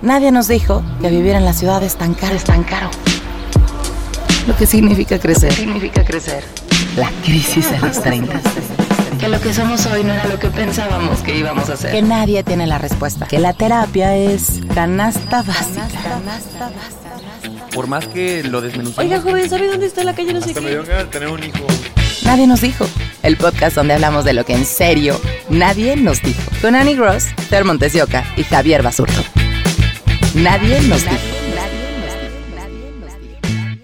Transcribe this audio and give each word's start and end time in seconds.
Nadie 0.00 0.30
nos 0.30 0.46
dijo 0.46 0.82
que 1.00 1.10
vivir 1.10 1.32
en 1.32 1.44
la 1.44 1.52
ciudad 1.52 1.82
es 1.82 1.96
tan 1.96 2.14
caro, 2.14 2.36
es 2.36 2.44
tan 2.44 2.62
caro. 2.62 2.88
Lo 4.46 4.56
que 4.56 4.64
significa 4.64 5.18
crecer. 5.18 5.52
significa 5.52 6.04
crecer? 6.04 6.44
La 6.96 7.10
crisis 7.24 7.70
de 7.70 7.78
los 7.80 8.00
30. 8.00 8.40
Que 9.18 9.28
lo 9.28 9.40
que 9.40 9.52
somos 9.52 9.84
hoy 9.86 10.04
no 10.04 10.14
era 10.14 10.26
lo 10.26 10.38
que 10.38 10.48
pensábamos 10.48 11.20
que 11.20 11.36
íbamos 11.36 11.68
a 11.68 11.76
ser. 11.76 11.90
Que 11.90 12.02
nadie 12.02 12.44
tiene 12.44 12.68
la 12.68 12.78
respuesta. 12.78 13.26
Que 13.26 13.40
la 13.40 13.52
terapia 13.52 14.16
es 14.16 14.60
canasta 14.72 15.42
básica. 15.42 15.88
Canasta 16.02 16.70
básica. 16.70 17.68
Por 17.74 17.88
más 17.88 18.06
que 18.06 18.44
lo 18.44 18.60
desmenucemos. 18.60 18.98
Oiga, 18.98 19.20
joven, 19.20 19.50
¿sabe 19.50 19.66
dónde 19.66 19.86
está 19.86 20.04
la 20.04 20.14
calle? 20.14 20.32
No 20.32 20.40
sé 20.40 20.54
qué. 20.54 20.60
me 20.60 21.04
tener 21.06 21.28
un 21.28 21.42
hijo. 21.42 21.66
Nadie 22.24 22.46
nos 22.46 22.60
dijo. 22.60 22.86
El 23.24 23.36
podcast 23.36 23.74
donde 23.74 23.94
hablamos 23.94 24.24
de 24.24 24.32
lo 24.32 24.44
que 24.44 24.54
en 24.54 24.64
serio 24.64 25.20
nadie 25.48 25.96
nos 25.96 26.22
dijo. 26.22 26.40
Con 26.62 26.76
Annie 26.76 26.94
Gross, 26.94 27.26
Ter 27.50 27.64
Montes 27.64 27.92
de 27.92 28.02
Oca 28.02 28.24
y 28.36 28.44
Javier 28.44 28.82
Basurto. 28.82 29.24
Nadie 30.42 30.80
nos 30.82 31.02
dijo. 31.02 31.16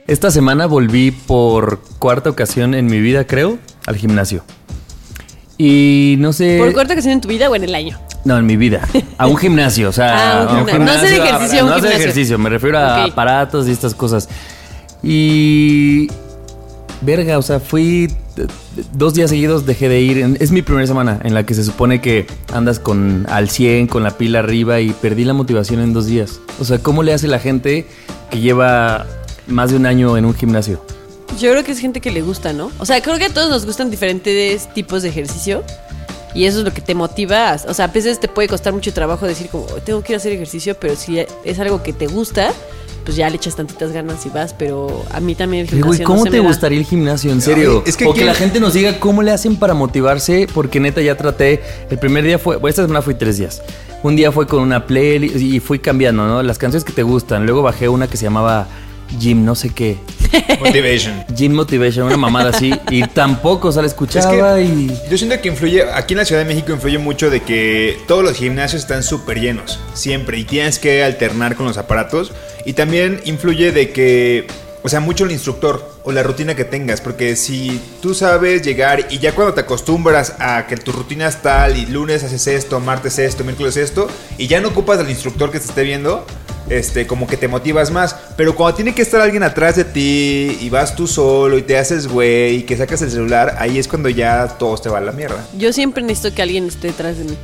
Esta 0.06 0.30
semana 0.30 0.66
volví 0.66 1.10
por 1.10 1.80
cuarta 1.98 2.28
ocasión 2.30 2.74
en 2.74 2.86
mi 2.86 3.00
vida, 3.00 3.26
creo, 3.26 3.58
al 3.86 3.96
gimnasio. 3.96 4.44
Y 5.56 6.16
no 6.18 6.32
sé. 6.32 6.58
¿Por 6.58 6.72
cuarta 6.74 6.92
ocasión 6.92 7.14
en 7.14 7.20
tu 7.20 7.28
vida 7.28 7.48
o 7.48 7.56
en 7.56 7.64
el 7.64 7.74
año? 7.74 7.98
No, 8.24 8.36
en 8.36 8.44
mi 8.46 8.56
vida. 8.56 8.86
A 9.18 9.26
un 9.26 9.36
gimnasio, 9.36 9.88
o 9.88 9.92
sea. 9.92 10.42
Ah, 10.42 10.58
un 10.60 10.66
gimnasio. 10.66 10.78
No 10.84 10.92
hacer 10.92 11.12
ejercicio, 11.14 11.60
a- 11.60 11.64
un 11.64 11.70
no 11.70 11.76
hacer 11.76 11.92
ejercicio, 11.92 12.38
me 12.38 12.50
refiero 12.50 12.78
a 12.78 13.04
aparatos 13.04 13.66
y 13.68 13.70
estas 13.72 13.94
cosas. 13.94 14.28
Y. 15.02 16.08
Verga, 17.04 17.38
o 17.38 17.42
sea, 17.42 17.60
fui. 17.60 18.10
Dos 18.92 19.14
días 19.14 19.30
seguidos 19.30 19.66
dejé 19.66 19.88
de 19.88 20.00
ir. 20.00 20.36
Es 20.40 20.50
mi 20.50 20.62
primera 20.62 20.86
semana 20.86 21.20
en 21.22 21.34
la 21.34 21.44
que 21.44 21.54
se 21.54 21.62
supone 21.62 22.00
que 22.00 22.26
andas 22.52 22.78
con 22.78 23.26
al 23.28 23.50
100, 23.50 23.86
con 23.86 24.02
la 24.02 24.12
pila 24.12 24.40
arriba 24.40 24.80
y 24.80 24.90
perdí 24.90 25.24
la 25.24 25.34
motivación 25.34 25.80
en 25.80 25.92
dos 25.92 26.06
días. 26.06 26.40
O 26.58 26.64
sea, 26.64 26.78
¿cómo 26.78 27.02
le 27.02 27.12
hace 27.12 27.28
la 27.28 27.38
gente 27.38 27.86
que 28.30 28.40
lleva 28.40 29.06
más 29.46 29.70
de 29.70 29.76
un 29.76 29.86
año 29.86 30.16
en 30.16 30.24
un 30.24 30.34
gimnasio? 30.34 30.80
Yo 31.38 31.50
creo 31.50 31.64
que 31.64 31.72
es 31.72 31.78
gente 31.78 32.00
que 32.00 32.10
le 32.10 32.22
gusta, 32.22 32.52
¿no? 32.52 32.70
O 32.78 32.86
sea, 32.86 33.02
creo 33.02 33.18
que 33.18 33.26
a 33.26 33.30
todos 33.30 33.50
nos 33.50 33.66
gustan 33.66 33.90
diferentes 33.90 34.72
tipos 34.72 35.02
de 35.02 35.10
ejercicio. 35.10 35.62
Y 36.34 36.46
eso 36.46 36.58
es 36.58 36.64
lo 36.64 36.74
que 36.74 36.80
te 36.80 36.94
motiva. 36.94 37.56
O 37.68 37.74
sea, 37.74 37.84
a 37.84 37.88
veces 37.88 38.18
te 38.18 38.26
puede 38.26 38.48
costar 38.48 38.72
mucho 38.72 38.92
trabajo 38.92 39.26
decir 39.26 39.48
como, 39.48 39.66
tengo 39.66 40.02
que 40.02 40.12
ir 40.12 40.16
a 40.16 40.18
hacer 40.18 40.32
ejercicio, 40.32 40.76
pero 40.78 40.96
si 40.96 41.18
es 41.44 41.58
algo 41.60 41.82
que 41.82 41.92
te 41.92 42.08
gusta, 42.08 42.52
pues 43.04 43.16
ya 43.16 43.28
le 43.28 43.36
echas 43.36 43.56
tantitas 43.56 43.92
ganas 43.92 44.24
y 44.26 44.30
vas. 44.30 44.54
Pero 44.54 45.04
a 45.12 45.20
mí 45.20 45.34
también 45.34 45.62
el 45.62 45.68
gimnasio 45.68 45.86
güey, 45.86 45.98
no 46.00 46.06
¿cómo 46.06 46.24
se 46.24 46.30
te 46.30 46.36
me 46.38 46.42
da. 46.42 46.48
gustaría 46.48 46.78
el 46.78 46.84
gimnasio? 46.84 47.32
En 47.32 47.40
serio. 47.40 47.82
Ay, 47.84 47.90
es 47.90 47.96
que 47.96 48.06
o 48.06 48.14
que 48.14 48.24
la 48.24 48.34
gente 48.34 48.60
nos 48.60 48.74
diga 48.74 48.98
cómo 48.98 49.22
le 49.22 49.30
hacen 49.30 49.56
para 49.56 49.74
motivarse, 49.74 50.46
porque 50.52 50.80
neta 50.80 51.00
ya 51.00 51.16
traté. 51.16 51.62
El 51.90 51.98
primer 51.98 52.24
día 52.24 52.38
fue, 52.38 52.56
bueno, 52.56 52.70
esta 52.70 52.82
semana 52.82 53.02
fui 53.02 53.14
tres 53.14 53.38
días. 53.38 53.62
Un 54.02 54.16
día 54.16 54.32
fue 54.32 54.46
con 54.46 54.60
una 54.60 54.86
playlist 54.86 55.36
y 55.36 55.60
fui 55.60 55.78
cambiando, 55.78 56.26
¿no? 56.26 56.42
Las 56.42 56.58
canciones 56.58 56.84
que 56.84 56.92
te 56.92 57.02
gustan. 57.02 57.46
Luego 57.46 57.62
bajé 57.62 57.88
una 57.88 58.06
que 58.08 58.16
se 58.16 58.24
llamaba 58.24 58.66
Gym, 59.18 59.44
no 59.44 59.54
sé 59.54 59.70
qué. 59.70 59.96
Motivation. 60.60 61.24
Gym 61.34 61.52
Motivation, 61.52 62.06
una 62.06 62.16
mamada 62.16 62.50
así. 62.50 62.72
Y 62.90 63.06
tampoco, 63.08 63.68
o 63.68 63.72
sea, 63.72 63.82
la 63.82 63.88
escuchaba 63.88 64.60
y. 64.60 64.88
Yo 65.10 65.18
siento 65.18 65.40
que 65.40 65.48
influye, 65.48 65.84
aquí 65.92 66.14
en 66.14 66.18
la 66.18 66.24
Ciudad 66.24 66.42
de 66.42 66.48
México 66.48 66.72
influye 66.72 66.98
mucho 66.98 67.30
de 67.30 67.42
que 67.42 67.98
todos 68.06 68.24
los 68.24 68.36
gimnasios 68.36 68.82
están 68.82 69.02
súper 69.02 69.40
llenos, 69.40 69.80
siempre, 69.94 70.38
y 70.38 70.44
tienes 70.44 70.78
que 70.78 71.04
alternar 71.04 71.56
con 71.56 71.66
los 71.66 71.78
aparatos. 71.78 72.32
Y 72.64 72.72
también 72.72 73.20
influye 73.24 73.72
de 73.72 73.90
que, 73.90 74.46
o 74.82 74.88
sea, 74.88 75.00
mucho 75.00 75.24
el 75.24 75.32
instructor 75.32 75.94
o 76.02 76.12
la 76.12 76.22
rutina 76.22 76.54
que 76.54 76.64
tengas, 76.64 77.00
porque 77.00 77.34
si 77.34 77.80
tú 78.02 78.14
sabes 78.14 78.62
llegar 78.62 79.06
y 79.10 79.18
ya 79.18 79.34
cuando 79.34 79.54
te 79.54 79.62
acostumbras 79.62 80.34
a 80.38 80.66
que 80.66 80.76
tu 80.76 80.92
rutina 80.92 81.26
es 81.26 81.40
tal 81.40 81.78
y 81.78 81.86
lunes 81.86 82.22
haces 82.22 82.46
esto, 82.46 82.78
martes 82.80 83.18
esto, 83.18 83.42
miércoles 83.42 83.78
esto, 83.78 84.08
y 84.36 84.46
ya 84.46 84.60
no 84.60 84.68
ocupas 84.68 84.98
al 84.98 85.08
instructor 85.08 85.50
que 85.50 85.58
te 85.58 85.66
esté 85.66 85.82
viendo, 85.82 86.26
este, 86.70 87.06
como 87.06 87.26
que 87.26 87.36
te 87.36 87.48
motivas 87.48 87.90
más. 87.90 88.14
Pero 88.36 88.54
cuando 88.54 88.76
tiene 88.76 88.94
que 88.94 89.02
estar 89.02 89.20
alguien 89.20 89.42
atrás 89.42 89.76
de 89.76 89.84
ti 89.84 90.58
y 90.60 90.68
vas 90.70 90.94
tú 90.96 91.06
solo 91.06 91.58
y 91.58 91.62
te 91.62 91.76
haces 91.78 92.06
güey 92.08 92.56
y 92.56 92.62
que 92.62 92.76
sacas 92.76 93.02
el 93.02 93.10
celular, 93.10 93.56
ahí 93.58 93.78
es 93.78 93.88
cuando 93.88 94.08
ya 94.08 94.46
todos 94.58 94.82
te 94.82 94.88
va 94.88 94.98
a 94.98 95.00
la 95.00 95.12
mierda. 95.12 95.46
Yo 95.58 95.72
siempre 95.72 96.02
necesito 96.02 96.34
que 96.34 96.42
alguien 96.42 96.66
esté 96.66 96.88
detrás 96.88 97.18
de 97.18 97.24
mí. 97.24 97.36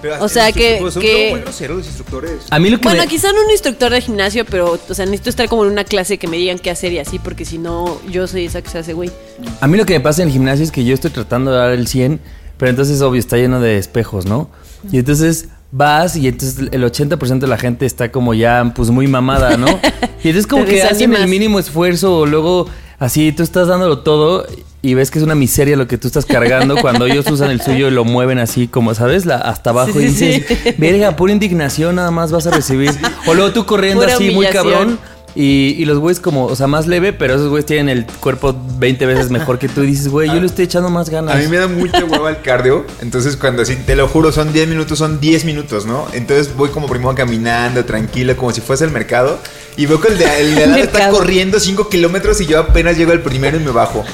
Pero 0.00 0.16
O 0.24 0.28
sea, 0.28 0.50
que- 0.50 0.80
son 0.90 1.00
que- 1.00 1.28
muy 1.30 1.40
groseros 1.42 1.76
los 1.76 1.86
instructores. 1.86 2.32
A 2.50 2.58
mí 2.58 2.70
lo 2.70 2.78
que 2.78 2.88
Bueno, 2.88 3.02
me- 3.02 3.08
quizá 3.08 3.32
no 3.32 3.40
un 3.44 3.50
instructor 3.52 3.92
de 3.92 4.00
gimnasio, 4.00 4.44
pero, 4.44 4.76
o 4.88 4.94
sea, 4.94 5.04
necesito 5.06 5.30
estar 5.30 5.48
como 5.48 5.64
en 5.64 5.70
una 5.70 5.84
clase 5.84 6.18
que 6.18 6.26
me 6.26 6.38
digan 6.38 6.58
qué 6.58 6.70
hacer 6.70 6.92
y 6.92 6.98
así, 6.98 7.20
porque 7.20 7.44
si 7.44 7.56
no, 7.58 8.00
yo 8.10 8.26
soy 8.26 8.46
esa 8.46 8.62
que 8.62 8.68
se 8.68 8.78
hace, 8.78 8.94
güey. 8.94 9.12
A 9.60 9.68
mí 9.68 9.76
lo 9.78 9.86
que 9.86 9.92
me 9.94 10.00
pasa 10.00 10.22
en 10.22 10.28
el 10.28 10.32
gimnasio 10.32 10.64
es 10.64 10.72
que 10.72 10.84
yo 10.84 10.92
estoy 10.92 11.12
tratando 11.12 11.52
de 11.52 11.56
dar 11.58 11.70
el 11.70 11.86
100, 11.86 12.18
pero 12.56 12.70
entonces, 12.70 13.00
obvio, 13.00 13.20
está 13.20 13.36
lleno 13.36 13.60
de 13.60 13.78
espejos, 13.78 14.26
¿no? 14.26 14.50
Y 14.90 14.98
entonces 14.98 15.46
vas 15.72 16.14
y 16.14 16.28
entonces 16.28 16.68
el 16.70 16.84
80% 16.84 17.40
de 17.40 17.46
la 17.48 17.58
gente 17.58 17.86
está 17.86 18.12
como 18.12 18.34
ya, 18.34 18.72
pues, 18.76 18.90
muy 18.90 19.08
mamada, 19.08 19.56
¿no? 19.56 19.66
Y 20.24 20.28
entonces 20.28 20.46
como 20.46 20.64
que 20.64 20.80
hacen 20.84 21.12
el 21.14 21.26
mínimo 21.26 21.58
esfuerzo 21.58 22.18
o 22.18 22.26
luego 22.26 22.68
así 23.00 23.32
tú 23.32 23.42
estás 23.42 23.66
dándolo 23.66 23.98
todo 23.98 24.46
y 24.80 24.94
ves 24.94 25.10
que 25.10 25.18
es 25.18 25.24
una 25.24 25.34
miseria 25.34 25.76
lo 25.76 25.88
que 25.88 25.98
tú 25.98 26.06
estás 26.06 26.26
cargando 26.26 26.76
cuando 26.80 27.06
ellos 27.06 27.28
usan 27.28 27.50
el 27.50 27.60
suyo 27.60 27.88
y 27.88 27.90
lo 27.90 28.04
mueven 28.04 28.38
así 28.38 28.68
como, 28.68 28.94
¿sabes? 28.94 29.26
La, 29.26 29.38
hasta 29.38 29.70
abajo 29.70 29.98
Sí, 29.98 30.06
y 30.06 30.10
sí, 30.10 30.26
dices, 30.26 30.58
sí. 30.62 30.74
verga, 30.78 31.16
pura 31.16 31.32
indignación 31.32 31.96
nada 31.96 32.12
más 32.12 32.30
vas 32.30 32.46
a 32.46 32.52
recibir. 32.52 32.92
O 33.26 33.34
luego 33.34 33.52
tú 33.52 33.66
corriendo 33.66 34.02
Pura 34.02 34.14
así 34.14 34.30
muy 34.30 34.46
cabrón 34.46 34.98
y, 35.34 35.74
y 35.78 35.84
los 35.86 35.98
güeyes 35.98 36.20
como, 36.20 36.44
o 36.46 36.54
sea, 36.56 36.66
más 36.66 36.86
leve, 36.86 37.12
pero 37.12 37.34
esos 37.34 37.48
güeyes 37.48 37.64
tienen 37.66 37.88
el 37.88 38.04
cuerpo 38.06 38.54
20 38.78 39.06
veces 39.06 39.30
mejor 39.30 39.58
que 39.58 39.68
tú 39.68 39.82
y 39.82 39.86
dices, 39.86 40.08
güey, 40.08 40.28
yo 40.28 40.34
le 40.40 40.46
estoy 40.46 40.64
echando 40.66 40.90
más 40.90 41.08
ganas. 41.08 41.34
A 41.34 41.38
mí 41.38 41.46
me 41.48 41.56
da 41.56 41.68
mucha 41.68 42.04
hueva 42.04 42.28
el 42.30 42.40
cardio. 42.42 42.84
Entonces, 43.00 43.36
cuando 43.36 43.62
así, 43.62 43.76
te 43.76 43.96
lo 43.96 44.08
juro, 44.08 44.30
son 44.32 44.52
10 44.52 44.68
minutos, 44.68 44.98
son 44.98 45.20
10 45.20 45.44
minutos, 45.44 45.86
¿no? 45.86 46.06
Entonces 46.12 46.54
voy 46.56 46.68
como 46.68 46.86
primero 46.86 47.14
caminando, 47.14 47.84
tranquilo, 47.84 48.36
como 48.36 48.52
si 48.52 48.60
fuese 48.60 48.84
el 48.84 48.90
mercado. 48.90 49.38
Y 49.74 49.86
veo 49.86 49.98
que 50.02 50.08
el 50.08 50.18
de, 50.18 50.24
el 50.40 50.54
de 50.54 50.64
al 50.64 50.70
lado 50.72 50.82
está 50.82 51.08
corriendo 51.08 51.58
5 51.58 51.88
kilómetros 51.88 52.38
y 52.42 52.46
yo 52.46 52.58
apenas 52.58 52.98
llego 52.98 53.12
al 53.12 53.20
primero 53.22 53.56
y 53.56 53.60
me 53.60 53.70
bajo. 53.70 54.04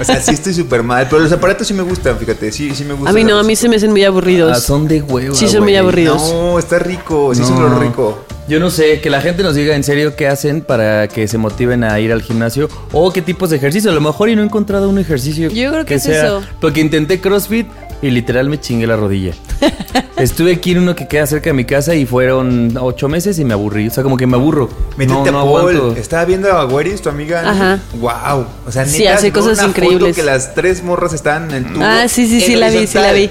O 0.00 0.04
sea, 0.04 0.20
sí 0.20 0.32
estoy 0.32 0.54
súper 0.54 0.82
mal. 0.82 1.06
Pero 1.08 1.22
los 1.22 1.30
aparatos 1.30 1.68
sí 1.68 1.74
me 1.74 1.84
gustan, 1.84 2.18
fíjate. 2.18 2.50
Sí, 2.50 2.74
sí 2.74 2.82
me 2.84 2.94
gustan. 2.94 3.12
A 3.12 3.12
mí 3.14 3.22
no, 3.22 3.38
a 3.38 3.44
mí 3.44 3.54
se 3.54 3.68
me 3.68 3.76
hacen 3.76 3.90
muy 3.92 4.02
aburridos. 4.02 4.50
Ah, 4.56 4.60
son 4.60 4.88
de 4.88 5.02
huevo. 5.02 5.34
Sí, 5.36 5.46
son 5.48 5.62
muy 5.62 5.76
aburridos. 5.76 6.20
No, 6.32 6.58
está 6.58 6.80
rico. 6.80 7.32
Sí, 7.32 7.42
es 7.42 7.50
No. 7.50 7.64
un 7.66 7.80
rico. 7.80 8.24
Yo 8.46 8.60
no 8.60 8.70
sé, 8.70 9.00
que 9.00 9.08
la 9.08 9.22
gente 9.22 9.42
nos 9.42 9.54
diga 9.54 9.74
en 9.74 9.84
serio 9.84 10.16
qué 10.16 10.28
hacen 10.28 10.60
para 10.60 11.08
que 11.08 11.26
se 11.28 11.38
motiven 11.38 11.82
a 11.82 11.98
ir 11.98 12.12
al 12.12 12.20
gimnasio 12.20 12.68
o 12.92 13.10
qué 13.10 13.22
tipos 13.22 13.48
de 13.48 13.56
ejercicio. 13.56 13.90
A 13.90 13.94
lo 13.94 14.02
mejor 14.02 14.28
y 14.28 14.36
no 14.36 14.42
he 14.42 14.44
encontrado 14.44 14.90
un 14.90 14.98
ejercicio 14.98 15.48
Yo 15.48 15.70
creo 15.70 15.84
que 15.86 15.94
es 15.94 16.06
eso. 16.06 16.42
Porque 16.60 16.80
intenté 16.80 17.20
CrossFit 17.20 17.66
y 18.02 18.10
literal 18.10 18.50
me 18.50 18.60
chingué 18.60 18.86
la 18.86 18.96
rodilla. 18.96 19.32
Estuve 20.18 20.52
aquí 20.52 20.72
en 20.72 20.80
uno 20.80 20.94
que 20.94 21.08
queda 21.08 21.26
cerca 21.26 21.50
de 21.50 21.54
mi 21.54 21.64
casa 21.64 21.94
y 21.94 22.04
fueron 22.04 22.76
ocho 22.78 23.08
meses 23.08 23.38
y 23.38 23.44
me 23.44 23.54
aburrí. 23.54 23.88
O 23.88 23.90
sea, 23.90 24.02
como 24.02 24.18
que 24.18 24.26
me 24.26 24.36
aburro. 24.36 24.68
Métete 24.98 25.32
no, 25.32 25.40
a 25.40 25.44
Paul. 25.44 25.94
Estaba 25.96 26.26
viendo 26.26 26.52
a 26.52 26.66
Weris, 26.66 27.00
tu 27.00 27.08
amiga. 27.08 27.48
Ajá. 27.48 27.80
Wow. 27.94 28.46
O 28.66 28.70
sea, 28.72 28.84
neta, 28.84 28.96
Sí, 28.96 29.06
hace 29.06 29.32
cosas 29.32 29.58
una 29.58 29.68
foto 29.68 29.80
increíbles. 29.84 30.16
que 30.16 30.22
las 30.22 30.54
tres 30.54 30.82
morras 30.82 31.14
estaban 31.14 31.50
en 31.50 31.56
el 31.56 31.72
tubo. 31.72 31.82
Ah, 31.82 32.06
sí, 32.08 32.28
sí, 32.28 32.42
sí, 32.42 32.56
la 32.56 32.68
vi, 32.68 32.86
sí 32.86 32.98
la 32.98 33.12
vi. 33.12 33.30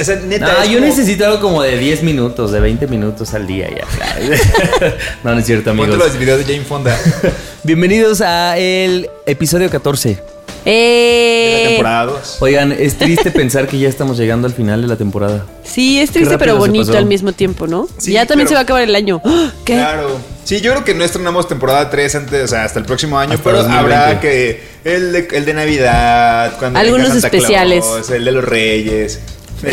O 0.00 0.04
sea, 0.04 0.16
neta. 0.16 0.46
No, 0.52 0.62
es 0.62 0.68
yo 0.68 0.74
como- 0.78 0.86
necesito 0.86 1.26
algo 1.26 1.40
como 1.40 1.62
de 1.62 1.76
10 1.78 2.02
minutos, 2.02 2.52
de 2.52 2.60
20 2.60 2.86
minutos 2.86 3.34
al 3.34 3.46
día 3.46 3.68
ya. 3.68 3.86
no, 5.24 5.34
no 5.34 5.38
es 5.40 5.46
cierto, 5.46 5.70
Ponte 5.70 5.82
amigos. 5.92 5.98
los 6.08 6.18
videos 6.18 6.38
de 6.38 6.44
Jane 6.54 6.64
Fonda 6.64 6.96
Bienvenidos 7.64 8.20
a 8.20 8.56
el 8.58 9.08
episodio 9.26 9.68
14. 9.70 10.18
Eh, 10.64 11.54
de 11.56 11.62
la 11.64 11.68
temporada 11.70 12.04
2. 12.06 12.36
Oigan, 12.40 12.70
es 12.72 12.96
triste 12.96 13.30
pensar 13.32 13.66
que 13.66 13.78
ya 13.80 13.88
estamos 13.88 14.16
llegando 14.16 14.46
al 14.46 14.54
final 14.54 14.80
de 14.82 14.86
la 14.88 14.96
temporada. 14.96 15.44
Sí, 15.64 15.98
es 16.00 16.10
triste 16.12 16.38
pero 16.38 16.56
bonito 16.56 16.96
al 16.96 17.06
mismo 17.06 17.32
tiempo, 17.32 17.66
¿no? 17.66 17.88
Sí, 17.98 18.12
ya 18.12 18.26
también 18.26 18.46
pero- 18.46 18.50
se 18.50 18.54
va 18.54 18.60
a 18.60 18.62
acabar 18.62 18.82
el 18.82 18.94
año. 18.94 19.20
¡Ah! 19.24 19.50
¿Qué? 19.64 19.74
Claro. 19.74 20.18
Sí, 20.44 20.60
yo 20.60 20.72
creo 20.72 20.84
que 20.84 20.94
no 20.94 21.02
estrenamos 21.04 21.48
temporada 21.48 21.88
3 21.90 22.14
antes, 22.16 22.44
o 22.44 22.48
sea, 22.48 22.64
hasta 22.64 22.78
el 22.78 22.84
próximo 22.84 23.18
año, 23.18 23.32
Hasta 23.32 23.44
pero 23.44 23.58
2020. 23.58 23.94
habrá 23.94 24.20
que 24.20 24.62
el 24.84 25.12
de, 25.12 25.28
el 25.32 25.44
de 25.44 25.54
Navidad, 25.54 26.52
cuando 26.58 26.78
Algunos 26.78 27.08
Santa 27.08 27.26
especiales. 27.28 27.84
Claus, 27.84 28.10
el 28.10 28.24
de 28.24 28.32
los 28.32 28.44
Reyes. 28.44 29.20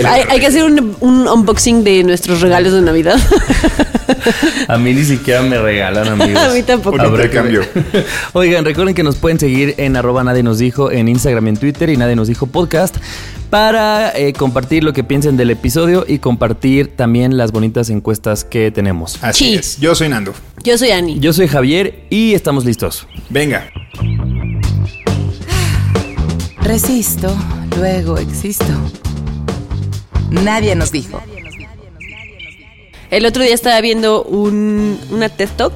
Hay, 0.06 0.22
hay 0.30 0.40
que 0.40 0.48
hacer 0.48 0.64
un, 0.64 0.96
un 1.00 1.28
unboxing 1.28 1.84
de 1.84 2.04
nuestros 2.04 2.42
regalos 2.42 2.74
de 2.74 2.82
Navidad. 2.82 3.18
A 4.68 4.78
mí 4.78 4.94
ni 4.94 5.04
siquiera 5.04 5.42
me 5.42 5.58
regalan, 5.60 6.08
amigos. 6.22 6.42
A 6.42 6.50
mí 6.54 6.62
tampoco. 6.64 7.00
Habrá 7.02 7.28
ver. 7.42 7.70
Oigan, 8.34 8.66
recuerden 8.66 8.94
que 8.96 9.04
nos 9.04 9.16
pueden 9.16 9.40
seguir 9.40 9.76
en 9.78 9.96
arroba 9.96 10.24
nadie 10.24 10.44
nos 10.44 10.58
dijo 10.60 10.92
en 10.92 11.08
Instagram 11.08 11.48
y 11.48 11.50
en 11.50 11.58
Twitter 11.58 11.90
y 11.90 11.98
nadie 11.98 12.16
nos 12.16 12.28
dijo 12.28 12.48
podcast 12.48 12.98
para 13.50 14.16
eh, 14.16 14.34
compartir 14.34 14.84
lo 14.84 14.94
que 14.94 15.04
piensen 15.04 15.38
del 15.38 15.50
episodio 15.50 16.06
y 16.08 16.20
compartir 16.20 16.96
también 16.96 17.36
las 17.38 17.52
bonitas 17.52 17.90
encuestas 17.90 18.44
que 18.44 18.70
tenemos. 18.72 19.18
Así 19.24 19.46
Sí. 19.46 19.56
es. 19.56 19.80
Yo 19.80 19.96
soy 19.96 20.10
Nando. 20.10 20.34
Yo 20.64 20.78
soy 20.78 20.92
Ani. 20.92 21.20
Yo 21.20 21.34
soy 21.34 21.48
Javier 21.48 22.04
y 22.12 22.34
estamos 22.36 22.64
listos. 22.66 23.08
Venga. 23.30 23.68
Resisto, 26.62 27.36
luego 27.78 28.18
existo. 28.18 28.66
Nadie 30.30 30.76
nos 30.76 30.92
dijo. 30.92 31.22
El 33.12 33.26
otro 33.26 33.44
día 33.44 33.54
estaba 33.54 33.82
viendo 33.82 34.24
un, 34.24 35.00
una 35.10 35.30
TED 35.30 35.50
Talk 35.56 35.74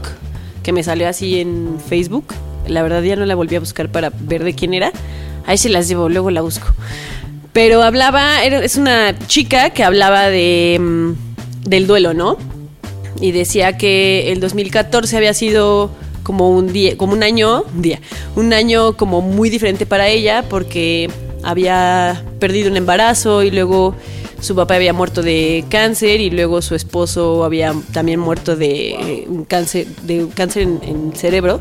que 0.61 0.71
me 0.71 0.83
salió 0.83 1.07
así 1.07 1.39
en 1.39 1.77
Facebook. 1.87 2.33
La 2.67 2.83
verdad 2.83 3.01
ya 3.01 3.15
no 3.15 3.25
la 3.25 3.35
volví 3.35 3.55
a 3.55 3.59
buscar 3.59 3.89
para 3.89 4.11
ver 4.11 4.43
de 4.43 4.53
quién 4.53 4.73
era. 4.73 4.91
Ahí 5.45 5.57
se 5.57 5.69
las 5.69 5.87
llevo, 5.87 6.09
luego 6.09 6.31
la 6.31 6.41
busco. 6.41 6.67
Pero 7.51 7.83
hablaba, 7.83 8.43
es 8.43 8.77
una 8.77 9.17
chica 9.27 9.71
que 9.71 9.83
hablaba 9.83 10.29
de, 10.29 10.79
mm, 10.79 11.69
del 11.69 11.87
duelo, 11.87 12.13
¿no? 12.13 12.37
Y 13.19 13.31
decía 13.31 13.77
que 13.77 14.31
el 14.31 14.39
2014 14.39 15.17
había 15.17 15.33
sido 15.33 15.91
como 16.23 16.49
un 16.49 16.71
día, 16.71 16.97
como 16.97 17.13
un 17.13 17.23
año, 17.23 17.63
un 17.75 17.81
día, 17.81 17.99
un 18.35 18.53
año 18.53 18.95
como 18.95 19.21
muy 19.21 19.49
diferente 19.49 19.85
para 19.85 20.07
ella 20.07 20.45
porque 20.49 21.09
había 21.43 22.23
perdido 22.39 22.71
un 22.71 22.77
embarazo 22.77 23.43
y 23.43 23.51
luego 23.51 23.95
su 24.43 24.55
papá 24.55 24.75
había 24.75 24.93
muerto 24.93 25.21
de 25.21 25.63
cáncer 25.69 26.19
y 26.21 26.29
luego 26.29 26.61
su 26.61 26.75
esposo 26.75 27.43
había 27.43 27.73
también 27.93 28.19
muerto 28.19 28.55
de 28.55 28.91
eh, 28.91 29.25
un 29.27 29.45
cáncer, 29.45 29.87
de 30.03 30.25
un 30.25 30.31
cáncer 30.31 30.63
en, 30.63 30.79
en 30.83 31.13
cerebro. 31.15 31.59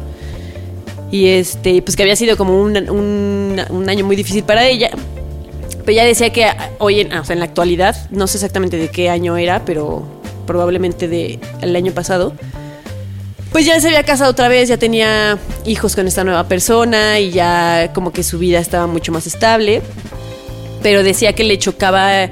Y 1.11 1.29
este, 1.29 1.81
pues 1.83 1.95
que 1.97 2.03
había 2.03 2.17
sido 2.17 2.37
como 2.37 2.61
un, 2.61 2.77
un- 2.91 3.89
año 3.89 4.05
muy 4.05 4.17
difícil 4.17 4.45
para 4.45 4.67
ella. 4.67 4.91
Pero 5.85 5.93
ella 5.93 6.05
decía 6.05 6.31
que 6.31 6.47
hoy, 6.79 7.07
sea, 7.25 7.33
en 7.35 7.39
la 7.39 7.45
actualidad, 7.45 8.09
no 8.11 8.27
sé 8.27 8.39
exactamente 8.39 8.77
de 8.79 8.89
qué 8.89 9.11
año 9.11 9.37
era, 9.37 9.65
pero 9.65 10.03
probablemente 10.47 11.09
de 11.09 11.39
el 11.61 11.77
año 11.77 11.93
pasado. 11.93 12.33
Pues 13.53 13.67
ya 13.67 13.79
se 13.81 13.89
había 13.89 14.03
casado 14.03 14.31
otra 14.31 14.49
vez, 14.49 14.69
ya 14.71 14.79
tenía 14.79 15.39
hijos 15.67 15.95
con 15.95 16.09
esta 16.09 16.25
nueva 16.25 16.49
persona 16.49 17.21
y 17.21 17.31
ya 17.31 17.93
como 17.93 18.11
que 18.13 18.23
su 18.23 18.39
vida 18.39 18.59
estaba 18.59 18.87
mucho 18.87 19.13
más 19.13 19.27
estable. 19.27 19.83
Pero 20.83 21.03
decía 21.03 21.35
que 21.35 21.45
le 21.45 21.59
chocaba 21.59 22.31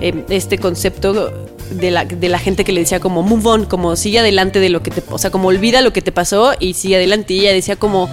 eh, 0.00 0.24
este 0.28 0.58
concepto 0.58 1.32
de 1.70 1.90
la, 1.90 2.04
de 2.04 2.28
la 2.28 2.38
gente 2.38 2.64
que 2.64 2.72
le 2.72 2.80
decía 2.80 3.00
como 3.00 3.22
move 3.22 3.48
on, 3.48 3.64
como 3.64 3.96
sigue 3.96 4.18
adelante 4.18 4.60
de 4.60 4.68
lo 4.68 4.82
que 4.82 4.90
te, 4.90 5.02
o 5.10 5.18
sea, 5.18 5.30
como 5.30 5.48
olvida 5.48 5.82
lo 5.82 5.92
que 5.92 6.02
te 6.02 6.12
pasó 6.12 6.52
y 6.58 6.74
sigue 6.74 6.96
adelante. 6.96 7.34
Y 7.34 7.40
ella 7.40 7.52
decía 7.52 7.76
como, 7.76 8.08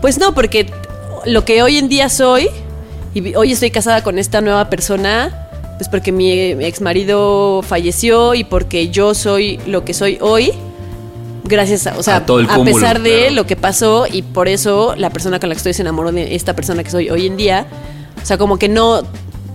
pues 0.00 0.18
no, 0.18 0.34
porque 0.34 0.66
lo 1.24 1.44
que 1.44 1.62
hoy 1.62 1.78
en 1.78 1.88
día 1.88 2.08
soy 2.08 2.48
y 3.14 3.34
hoy 3.34 3.52
estoy 3.52 3.70
casada 3.70 4.02
con 4.02 4.18
esta 4.18 4.40
nueva 4.40 4.68
persona, 4.70 5.48
pues 5.78 5.88
porque 5.88 6.12
mi 6.12 6.30
ex 6.30 6.80
marido 6.80 7.62
falleció 7.62 8.34
y 8.34 8.44
porque 8.44 8.88
yo 8.88 9.14
soy 9.14 9.58
lo 9.66 9.84
que 9.84 9.94
soy 9.94 10.18
hoy. 10.20 10.52
Gracias 11.44 11.86
a, 11.86 11.98
o 11.98 12.02
sea, 12.02 12.16
A 12.16 12.26
todo 12.26 12.38
el 12.40 12.46
a 12.48 12.54
cúmulo, 12.54 12.74
pesar 12.74 13.02
de 13.02 13.18
claro. 13.18 13.34
lo 13.34 13.46
que 13.46 13.56
pasó 13.56 14.06
y 14.10 14.22
por 14.22 14.48
eso 14.48 14.94
la 14.96 15.10
persona 15.10 15.40
con 15.40 15.48
la 15.48 15.54
que 15.54 15.58
estoy 15.58 15.74
se 15.74 15.82
enamoró 15.82 16.12
de 16.12 16.34
esta 16.34 16.54
persona 16.54 16.84
que 16.84 16.90
soy 16.90 17.10
hoy 17.10 17.26
en 17.26 17.36
día. 17.36 17.66
O 18.22 18.24
sea, 18.24 18.38
como 18.38 18.58
que 18.58 18.68
no, 18.68 19.02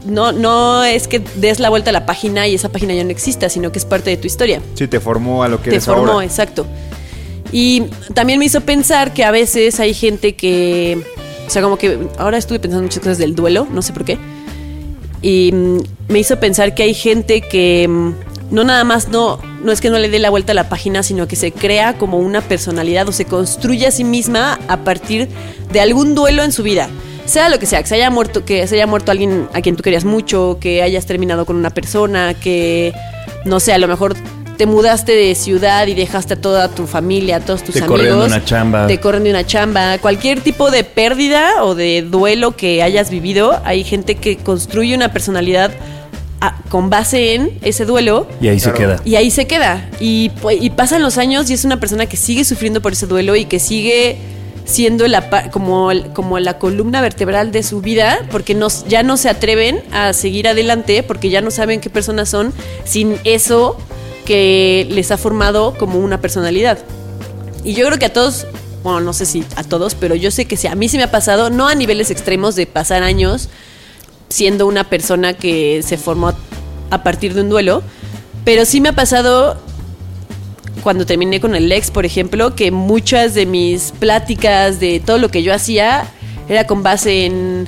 no, 0.08 0.32
no 0.32 0.84
es 0.84 1.08
que 1.08 1.20
des 1.36 1.60
la 1.60 1.70
vuelta 1.70 1.90
a 1.90 1.94
la 1.94 2.06
página 2.06 2.48
y 2.48 2.56
esa 2.56 2.70
página 2.70 2.94
ya 2.94 3.04
no 3.04 3.10
exista, 3.12 3.50
sino 3.50 3.72
que 3.72 3.80
es 3.80 3.86
parte 3.86 4.10
de 4.10 4.18
tu 4.18 4.28
historia. 4.28 4.62
Sí, 4.76 4.88
te 4.88 5.00
formó 5.00 5.44
a 5.44 5.50
lo 5.50 5.58
que 5.58 5.70
Te 5.70 5.76
eres 5.78 5.86
formó, 5.86 6.14
ahora. 6.14 6.26
exacto. 6.26 6.66
Y 7.52 7.84
también 8.14 8.40
me 8.40 8.46
hizo 8.46 8.62
pensar 8.62 9.14
que 9.14 9.24
a 9.24 9.32
veces 9.32 9.80
hay 9.80 9.94
gente 9.94 10.36
que, 10.36 11.02
o 11.46 11.50
sea, 11.50 11.62
como 11.62 11.78
que 11.78 11.98
ahora 12.18 12.38
estuve 12.38 12.60
pensando 12.60 12.84
muchas 12.84 13.00
cosas 13.00 13.18
del 13.18 13.36
duelo, 13.36 13.68
no 13.72 13.82
sé 13.82 13.94
por 13.94 14.04
qué. 14.06 14.18
Y 15.22 15.52
mm, 15.54 15.78
me 16.10 16.20
hizo 16.20 16.40
pensar 16.40 16.76
que 16.76 16.84
hay 16.84 16.94
gente 16.94 17.42
que 17.42 17.88
mm, 17.88 18.14
no 18.52 18.64
nada 18.64 18.84
más 18.84 19.10
no, 19.10 19.40
no 19.64 19.72
es 19.72 19.82
que 19.82 19.90
no 19.90 19.98
le 20.00 20.10
dé 20.10 20.20
la 20.20 20.30
vuelta 20.30 20.52
a 20.52 20.56
la 20.56 20.70
página, 20.70 21.04
sino 21.04 21.28
que 21.28 21.36
se 21.36 21.52
crea 21.52 21.98
como 21.98 22.20
una 22.20 22.42
personalidad 22.42 23.08
o 23.08 23.12
se 23.12 23.26
construye 23.26 23.88
a 23.88 23.92
sí 23.92 24.04
misma 24.04 24.60
a 24.68 24.78
partir 24.78 25.28
de 25.72 25.80
algún 25.82 26.16
duelo 26.16 26.44
en 26.44 26.52
su 26.52 26.64
vida. 26.64 26.90
Sea 27.28 27.50
lo 27.50 27.60
que 27.60 27.66
sea, 27.66 27.82
que 27.84 27.88
se 27.90 27.96
haya 27.96 28.10
muerto, 28.10 28.44
que 28.46 28.66
se 28.68 28.76
haya 28.76 28.88
muerto 28.88 29.12
alguien 29.12 29.48
a 29.54 29.62
quien 29.62 29.76
tú 29.76 29.84
querías 29.84 30.06
mucho, 30.06 30.58
que 30.60 30.82
hayas 30.82 31.06
terminado 31.06 31.46
con 31.46 31.56
una 31.58 31.70
persona, 31.70 32.34
que 32.34 32.94
no 33.46 33.60
sé, 33.60 33.74
a 33.74 33.78
lo 33.78 33.88
mejor 33.88 34.16
te 34.58 34.66
mudaste 34.66 35.12
de 35.12 35.36
ciudad 35.36 35.86
y 35.86 35.94
dejaste 35.94 36.34
a 36.34 36.42
toda 36.42 36.70
tu 36.70 36.88
familia, 36.88 37.36
a 37.36 37.40
todos 37.42 37.64
tus 37.64 37.74
Te 37.74 37.80
amigos. 37.82 37.98
corrieron 37.98 38.20
de 38.22 38.26
una 38.26 38.44
chamba. 38.44 38.88
Te 38.88 39.00
corren 39.00 39.24
de 39.26 39.30
una 39.30 39.46
chamba. 39.46 39.98
Cualquier 40.00 40.42
tipo 40.42 40.72
de 40.72 40.84
pérdida 40.84 41.64
o 41.64 41.76
de 41.76 42.02
duelo 42.02 42.56
que 42.56 42.82
hayas 42.82 43.12
vivido, 43.12 43.62
hay 43.66 43.84
gente 43.84 44.16
que 44.16 44.38
construye 44.38 44.96
una 44.96 45.12
personalidad 45.14 45.72
a- 46.42 46.56
con 46.70 46.90
base 46.90 47.36
en 47.36 47.60
ese 47.62 47.86
duelo 47.86 48.28
Y 48.42 48.48
ahí 48.48 48.60
se 48.60 48.72
queda. 48.74 49.00
y 49.06 49.16
ahí 49.16 49.30
se 49.32 49.46
queda. 49.48 49.90
Y, 50.00 50.32
pu- 50.42 50.58
y 50.60 50.70
pasan 50.72 51.02
los 51.04 51.18
años 51.20 51.50
y 51.50 51.54
es 51.54 51.66
una 51.66 51.80
persona 51.80 52.06
que 52.08 52.16
sigue 52.18 52.44
sufriendo 52.44 52.82
por 52.82 52.94
ese 52.94 53.06
duelo 53.06 53.36
y 53.36 53.46
que 53.46 53.60
sigue 53.60 54.18
siendo 54.68 55.08
la, 55.08 55.50
como, 55.50 55.90
como 56.14 56.40
la 56.40 56.60
columna 56.60 57.02
vertebral 57.02 57.52
de 57.52 57.64
su 57.64 57.82
vida 57.82 58.20
porque 58.30 58.54
no, 58.54 58.68
ya 58.88 59.02
no 59.02 59.16
se 59.16 59.30
atreven 59.30 59.82
a 59.92 60.12
seguir 60.14 60.48
adelante 60.48 61.04
porque 61.04 61.30
ya 61.30 61.42
no 61.42 61.52
saben 61.52 61.80
qué 61.80 61.90
personas 61.90 62.30
son 62.30 62.54
sin 62.84 63.18
eso 63.24 63.78
que 64.26 64.86
les 64.92 65.10
ha 65.12 65.18
formado 65.18 65.74
como 65.78 66.00
una 66.00 66.20
personalidad. 66.20 66.78
Y 67.64 67.74
yo 67.74 67.86
creo 67.88 67.98
que 67.98 68.06
a 68.06 68.14
todos, 68.14 68.46
bueno, 68.84 69.00
no 69.00 69.14
sé 69.14 69.26
si 69.26 69.46
a 69.56 69.64
todos, 69.64 69.96
pero 69.96 70.16
yo 70.16 70.32
sé 70.32 70.46
que 70.46 70.58
sí, 70.58 70.68
a 70.68 70.76
mí 70.76 70.90
sí 70.90 70.98
me 70.98 71.04
ha 71.04 71.12
pasado, 71.12 71.50
no 71.50 71.68
a 71.68 71.76
niveles 71.76 72.12
extremos 72.12 72.56
de 72.56 72.68
pasar 72.68 73.04
años 73.04 73.48
siendo 74.28 74.68
una 74.68 74.84
persona 74.84 75.34
que 75.34 75.82
se 75.82 75.98
formó 75.98 76.34
a 76.90 77.04
partir 77.04 77.34
de 77.34 77.42
un 77.42 77.50
duelo, 77.50 77.84
pero 78.44 78.66
sí 78.66 78.82
me 78.82 78.90
ha 78.90 78.94
pasado 78.94 79.58
cuando 80.84 81.06
terminé 81.06 81.40
con 81.40 81.56
el 81.56 81.72
ex, 81.72 81.92
por 81.92 82.06
ejemplo, 82.06 82.56
que 82.56 82.72
muchas 82.72 83.34
de 83.34 83.46
mis 83.46 83.92
pláticas 83.92 84.80
de 84.80 85.00
todo 85.00 85.18
lo 85.18 85.30
que 85.30 85.44
yo 85.44 85.54
hacía 85.54 86.06
era 86.50 86.66
con 86.66 86.84
base 86.84 87.26
en 87.26 87.68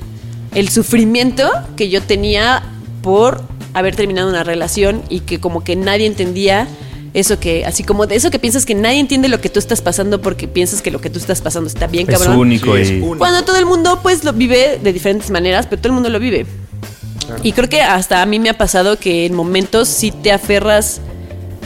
el 0.55 0.69
sufrimiento 0.69 1.49
que 1.75 1.89
yo 1.89 2.01
tenía 2.01 2.63
por 3.01 3.41
haber 3.73 3.95
terminado 3.95 4.29
una 4.29 4.43
relación 4.43 5.03
y 5.09 5.21
que 5.21 5.39
como 5.39 5.63
que 5.63 5.75
nadie 5.75 6.05
entendía 6.05 6.67
eso 7.13 7.39
que, 7.39 7.65
así 7.65 7.83
como 7.83 8.05
de 8.05 8.15
eso 8.15 8.29
que 8.29 8.39
piensas 8.39 8.65
que 8.65 8.75
nadie 8.75 8.99
entiende 8.99 9.29
lo 9.29 9.41
que 9.41 9.49
tú 9.49 9.59
estás 9.59 9.81
pasando 9.81 10.21
porque 10.21 10.47
piensas 10.47 10.81
que 10.81 10.91
lo 10.91 11.01
que 11.01 11.09
tú 11.09 11.17
estás 11.17 11.41
pasando 11.41 11.67
está 11.67 11.87
bien, 11.87 12.07
Es 12.09 12.17
cabrón. 12.17 12.37
único 12.37 12.75
Sí, 12.75 12.81
es 12.81 12.91
y... 12.91 12.93
único. 12.95 13.17
Cuando 13.17 13.43
todo 13.43 13.57
el 13.57 13.65
mundo 13.65 13.99
pues 14.03 14.23
lo 14.23 14.33
vive 14.33 14.79
de 14.81 14.93
diferentes 14.93 15.31
maneras, 15.31 15.65
pero 15.67 15.81
todo 15.81 15.89
el 15.89 15.93
mundo 15.93 16.09
lo 16.09 16.19
vive. 16.19 16.45
Y 17.43 17.51
creo 17.51 17.69
que 17.69 17.81
hasta 17.81 18.21
a 18.21 18.25
mí 18.25 18.39
me 18.39 18.49
ha 18.49 18.57
pasado 18.57 18.97
que 18.97 19.25
en 19.25 19.35
momentos 19.35 19.87
sí 19.87 20.11
te 20.11 20.31
aferras 20.31 20.99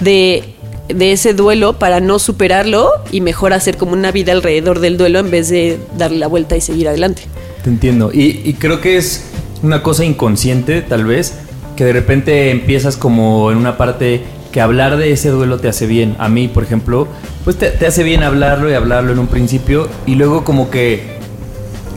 de, 0.01 0.52
de 0.89 1.11
ese 1.11 1.33
duelo 1.33 1.73
para 1.73 1.99
no 1.99 2.19
superarlo 2.19 2.91
y 3.11 3.21
mejor 3.21 3.53
hacer 3.53 3.77
como 3.77 3.93
una 3.93 4.11
vida 4.11 4.31
alrededor 4.31 4.79
del 4.79 4.97
duelo 4.97 5.19
en 5.19 5.31
vez 5.31 5.49
de 5.49 5.79
darle 5.97 6.17
la 6.17 6.27
vuelta 6.27 6.55
y 6.55 6.61
seguir 6.61 6.87
adelante. 6.87 7.23
Te 7.63 7.69
entiendo. 7.69 8.11
Y, 8.13 8.41
y 8.43 8.53
creo 8.53 8.81
que 8.81 8.97
es 8.97 9.25
una 9.61 9.81
cosa 9.81 10.03
inconsciente, 10.03 10.81
tal 10.81 11.05
vez, 11.05 11.35
que 11.75 11.85
de 11.85 11.93
repente 11.93 12.51
empiezas 12.51 12.97
como 12.97 13.51
en 13.51 13.57
una 13.57 13.77
parte 13.77 14.23
que 14.51 14.61
hablar 14.61 14.97
de 14.97 15.11
ese 15.11 15.29
duelo 15.29 15.59
te 15.59 15.67
hace 15.67 15.87
bien. 15.87 16.15
A 16.19 16.29
mí, 16.29 16.47
por 16.47 16.63
ejemplo, 16.63 17.07
pues 17.43 17.57
te, 17.57 17.69
te 17.69 17.87
hace 17.87 18.03
bien 18.03 18.23
hablarlo 18.23 18.69
y 18.69 18.73
hablarlo 18.73 19.11
en 19.11 19.19
un 19.19 19.27
principio 19.27 19.87
y 20.05 20.15
luego 20.15 20.43
como 20.43 20.69
que 20.69 21.17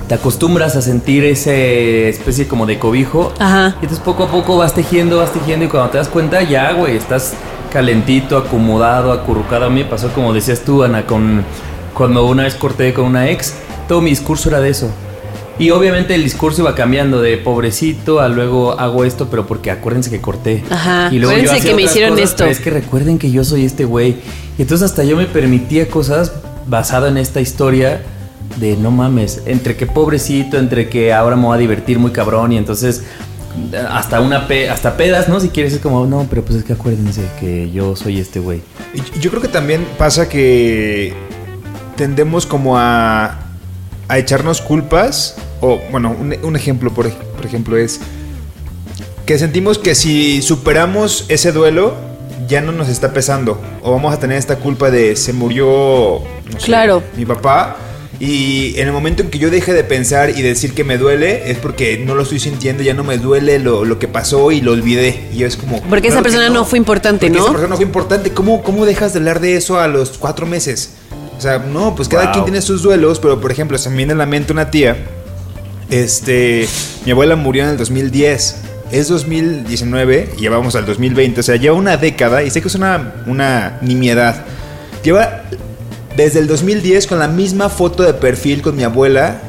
te 0.08 0.14
acostumbras 0.14 0.76
a 0.76 0.82
sentir 0.82 1.24
ese 1.24 2.08
especie 2.08 2.46
como 2.46 2.66
de 2.66 2.78
cobijo. 2.78 3.32
Ajá. 3.38 3.76
Y 3.80 3.84
entonces 3.84 4.00
poco 4.00 4.24
a 4.24 4.30
poco 4.30 4.56
vas 4.56 4.74
tejiendo, 4.74 5.18
vas 5.18 5.32
tejiendo 5.32 5.66
y 5.66 5.68
cuando 5.68 5.90
te 5.90 5.98
das 5.98 6.08
cuenta 6.08 6.42
ya, 6.42 6.72
güey, 6.72 6.96
estás 6.96 7.34
calentito, 7.70 8.37
acomodado, 8.37 9.12
acurrucado. 9.12 9.66
A 9.66 9.70
mí 9.70 9.82
me 9.82 9.88
pasó 9.88 10.08
como 10.11 10.32
decías 10.32 10.61
tú, 10.61 10.82
Ana, 10.82 11.06
con 11.06 11.44
cuando 11.94 12.26
una 12.26 12.42
vez 12.42 12.54
corté 12.54 12.92
con 12.92 13.06
una 13.06 13.30
ex, 13.30 13.54
todo 13.88 14.00
mi 14.00 14.11
discurso 14.11 14.49
era 14.50 14.61
de 14.61 14.70
eso. 14.70 14.90
Y 15.58 15.70
obviamente 15.70 16.14
el 16.14 16.23
discurso 16.23 16.61
iba 16.61 16.75
cambiando 16.75 17.23
de 17.23 17.38
pobrecito 17.38 18.20
a 18.20 18.28
luego 18.28 18.78
hago 18.78 19.04
esto, 19.04 19.28
pero 19.30 19.46
porque 19.46 19.70
acuérdense 19.70 20.11
que 20.11 20.20
corté. 20.20 20.62
Ajá, 20.68 21.08
Y 21.11 21.18
luego 21.18 21.35
acuérdense 21.35 21.66
que 21.66 21.75
me 21.75 21.82
hicieron 21.82 22.11
cosas, 22.11 22.30
esto. 22.30 22.38
pero 22.38 22.50
Es 22.50 22.61
que 22.61 22.70
recuerden 22.70 23.18
que 23.18 23.30
yo 23.30 23.42
soy 23.42 23.64
este 23.64 23.87
güey. 23.87 24.16
Y 24.58 24.62
entonces 24.62 24.90
hasta 24.90 25.04
yo 25.04 25.16
me 25.16 25.25
permitía 25.25 25.88
cosas 25.88 26.32
basado 26.66 27.06
en 27.06 27.16
esta 27.16 27.40
historia 27.40 28.02
de 28.61 28.76
no 28.76 28.90
mames, 28.90 29.42
entre 29.46 29.76
que 29.76 29.87
pobrecito, 29.87 30.58
entre 30.58 30.88
que 30.88 31.12
ahora 31.12 31.37
me 31.37 31.44
voy 31.44 31.56
a 31.56 31.58
divertir 31.58 31.99
muy 31.99 32.11
cabrón 32.11 32.52
y 32.52 32.58
entonces 32.58 33.04
hasta 33.90 34.20
una 34.20 34.46
pe- 34.46 34.68
hasta 34.70 34.96
pedas, 34.96 35.28
¿no? 35.28 35.40
Si 35.40 35.48
quieres 35.48 35.72
es 35.72 35.80
como, 35.80 36.06
no, 36.06 36.26
pero 36.28 36.42
pues 36.44 36.58
es 36.58 36.64
que 36.64 36.72
acuérdense 36.75 37.22
que 37.40 37.70
yo 37.70 37.96
soy 37.96 38.20
este 38.20 38.40
güey. 38.40 38.60
Yo 39.20 39.30
creo 39.30 39.42
que 39.42 39.48
también 39.48 39.86
pasa 39.98 40.28
que 40.28 41.12
tendemos 41.96 42.46
como 42.46 42.78
a, 42.78 43.38
a 44.08 44.18
echarnos 44.18 44.60
culpas. 44.60 45.36
O, 45.60 45.80
bueno, 45.90 46.14
un, 46.18 46.34
un 46.42 46.56
ejemplo, 46.56 46.92
por, 46.92 47.06
ej- 47.06 47.16
por 47.36 47.46
ejemplo, 47.46 47.76
es. 47.76 48.00
que 49.25 49.38
sentimos 49.38 49.78
que 49.78 49.94
si 49.94 50.42
superamos 50.42 51.25
ese 51.28 51.50
duelo, 51.52 51.94
ya 52.46 52.60
no 52.60 52.72
nos 52.72 52.88
está 52.88 53.12
pesando. 53.12 53.60
O 53.82 53.90
vamos 53.92 54.12
a 54.14 54.18
tener 54.20 54.36
esta 54.38 54.56
culpa 54.56 54.90
de 54.90 55.16
se 55.16 55.32
murió 55.32 56.20
no 56.52 56.60
sé, 56.60 56.66
Claro. 56.66 57.02
mi 57.16 57.25
papá. 57.25 57.76
Y 58.18 58.78
en 58.80 58.87
el 58.87 58.92
momento 58.94 59.23
en 59.23 59.28
que 59.30 59.38
yo 59.38 59.50
deje 59.50 59.75
de 59.75 59.85
pensar 59.85 60.30
y 60.30 60.40
decir 60.40 60.73
que 60.73 60.85
me 60.85 60.96
duele, 60.96 61.50
es 61.50 61.58
porque 61.58 61.99
no 61.99 62.14
lo 62.14 62.23
estoy 62.23 62.40
sintiendo, 62.40 62.82
ya 62.82 62.94
no 62.94 63.04
me 63.04 63.18
duele 63.18 63.58
lo, 63.58 63.85
lo 63.85 63.99
que 63.99 64.08
pasó 64.08 64.52
y 64.52 64.62
lo 64.62 64.73
olvidé. 64.73 65.28
Y 65.35 65.42
es 65.44 65.56
como. 65.56 65.82
Porque 65.82 66.08
esa 66.08 66.16
claro 66.16 66.25
que 66.25 66.30
persona 66.30 66.49
no 66.49 66.64
fue 66.64 66.78
importante, 66.78 67.26
Porque 67.26 67.38
¿no? 67.38 67.44
Esa 67.44 67.52
persona 67.52 67.68
no 67.68 67.76
fue 67.76 67.85
importante. 67.85 68.30
¿Cómo, 68.32 68.62
¿Cómo 68.62 68.87
dejas 68.87 69.12
de 69.12 69.18
hablar 69.18 69.40
de 69.40 69.56
eso 69.56 69.78
a 69.78 69.87
los 69.88 70.16
cuatro 70.16 70.46
meses? 70.46 70.92
O 71.37 71.40
sea, 71.40 71.58
no, 71.58 71.94
pues 71.94 72.08
cada 72.08 72.25
Wow. 72.25 72.32
quien 72.32 72.44
tiene 72.46 72.62
sus 72.62 72.82
duelos, 72.82 73.18
pero 73.20 73.38
por 73.38 73.52
ejemplo, 73.52 73.76
se 73.76 73.90
me 73.90 73.96
viene 73.99 74.14
a 74.14 74.16
la 74.16 74.25
mente 74.26 74.52
una 74.52 74.70
tía. 74.70 74.96
Este, 75.90 76.66
mi 77.04 77.12
abuela 77.12 77.37
murió 77.37 77.64
en 77.64 77.70
el 77.70 77.76
2010. 77.76 78.56
Es 78.92 79.08
2019 79.08 80.30
y 80.38 80.42
ya 80.42 80.50
vamos 80.50 80.75
al 80.76 80.87
2020. 80.87 81.40
O 81.40 81.42
sea, 81.42 81.56
lleva 81.56 81.76
una 81.76 81.96
década 81.96 82.42
y 82.44 82.50
sé 82.50 82.62
que 82.62 82.68
es 82.68 82.75
una, 82.75 83.14
una 83.26 83.78
nimiedad. 83.82 84.44
Lleva 85.02 85.42
desde 86.16 86.38
el 86.38 86.46
2010 86.46 87.06
con 87.06 87.18
la 87.18 87.28
misma 87.28 87.68
foto 87.68 88.02
de 88.02 88.14
perfil 88.14 88.62
con 88.62 88.75
mi 88.75 88.82
abuela 88.82 89.40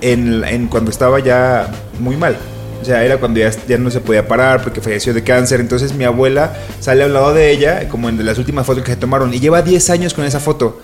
en, 0.00 0.68
cuando 0.68 0.90
estaba 0.90 1.18
ya 1.20 1.70
muy 1.98 2.16
mal. 2.16 2.36
O 2.80 2.84
sea, 2.84 3.02
era 3.02 3.16
cuando 3.16 3.40
ya, 3.40 3.78
no 3.78 3.90
se 3.90 4.00
podía 4.00 4.28
parar 4.28 4.62
porque 4.62 4.82
falleció 4.82 5.14
de 5.14 5.24
cáncer. 5.24 5.60
Entonces 5.60 5.94
mi 5.94 6.04
abuela 6.04 6.54
sale 6.80 7.02
al 7.02 7.14
lado 7.14 7.32
de 7.32 7.50
ella, 7.50 7.88
como 7.88 8.10
en 8.10 8.24
las 8.24 8.36
últimas 8.36 8.66
fotos 8.66 8.84
que 8.84 8.92
se 8.92 8.96
tomaron. 8.98 9.32
Y 9.32 9.40
lleva 9.40 9.62
10 9.62 9.88
años 9.90 10.12
con 10.12 10.24
esa 10.26 10.40
foto. 10.40 10.80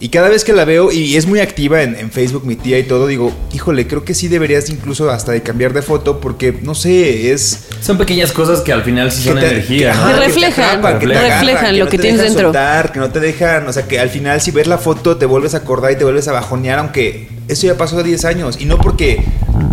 Y 0.00 0.08
cada 0.08 0.28
vez 0.28 0.44
que 0.44 0.52
la 0.52 0.64
veo, 0.64 0.90
y 0.92 1.16
es 1.16 1.26
muy 1.26 1.40
activa 1.40 1.82
en, 1.82 1.94
en 1.96 2.10
Facebook 2.10 2.44
mi 2.44 2.56
tía 2.56 2.78
y 2.78 2.82
todo, 2.82 3.06
digo, 3.06 3.32
híjole, 3.52 3.86
creo 3.86 4.04
que 4.04 4.12
sí 4.12 4.28
deberías 4.28 4.68
incluso 4.68 5.08
hasta 5.10 5.32
de 5.32 5.42
cambiar 5.42 5.72
de 5.72 5.82
foto 5.82 6.20
porque, 6.20 6.52
no 6.62 6.74
sé, 6.74 7.30
es... 7.32 7.68
Son 7.80 7.96
pequeñas 7.96 8.32
cosas 8.32 8.60
que 8.60 8.72
al 8.72 8.82
final 8.82 9.10
sí 9.12 9.22
son 9.24 9.36
que 9.36 9.40
te- 9.40 9.50
energía. 9.52 9.92
que- 9.92 9.96
¿no? 9.96 10.02
ajá, 10.04 10.08
Que 10.08 10.14
te 10.20 10.26
reflejan, 10.26 10.82
que 10.82 11.06
te 11.06 11.14
reflejan 11.14 11.46
agarran, 11.46 11.78
lo 11.78 11.84
no 11.84 11.90
que 11.90 11.96
te 11.96 12.02
tienes 12.02 12.20
dejan 12.20 12.34
dentro. 12.34 12.46
soltar, 12.48 12.92
que 12.92 12.98
no 12.98 13.10
te 13.10 13.20
dejan, 13.20 13.68
o 13.68 13.72
sea, 13.72 13.86
que 13.88 13.98
al 14.00 14.10
final 14.10 14.40
si 14.40 14.50
ves 14.50 14.66
la 14.66 14.78
foto 14.78 15.16
te 15.16 15.26
vuelves 15.26 15.54
a 15.54 15.58
acordar 15.58 15.92
y 15.92 15.96
te 15.96 16.04
vuelves 16.04 16.28
a 16.28 16.32
bajonear, 16.32 16.80
aunque 16.80 17.28
eso 17.48 17.66
ya 17.66 17.76
pasó 17.76 17.96
de 17.96 18.02
10 18.04 18.24
años. 18.24 18.56
Y 18.60 18.64
no 18.66 18.78
porque 18.78 19.22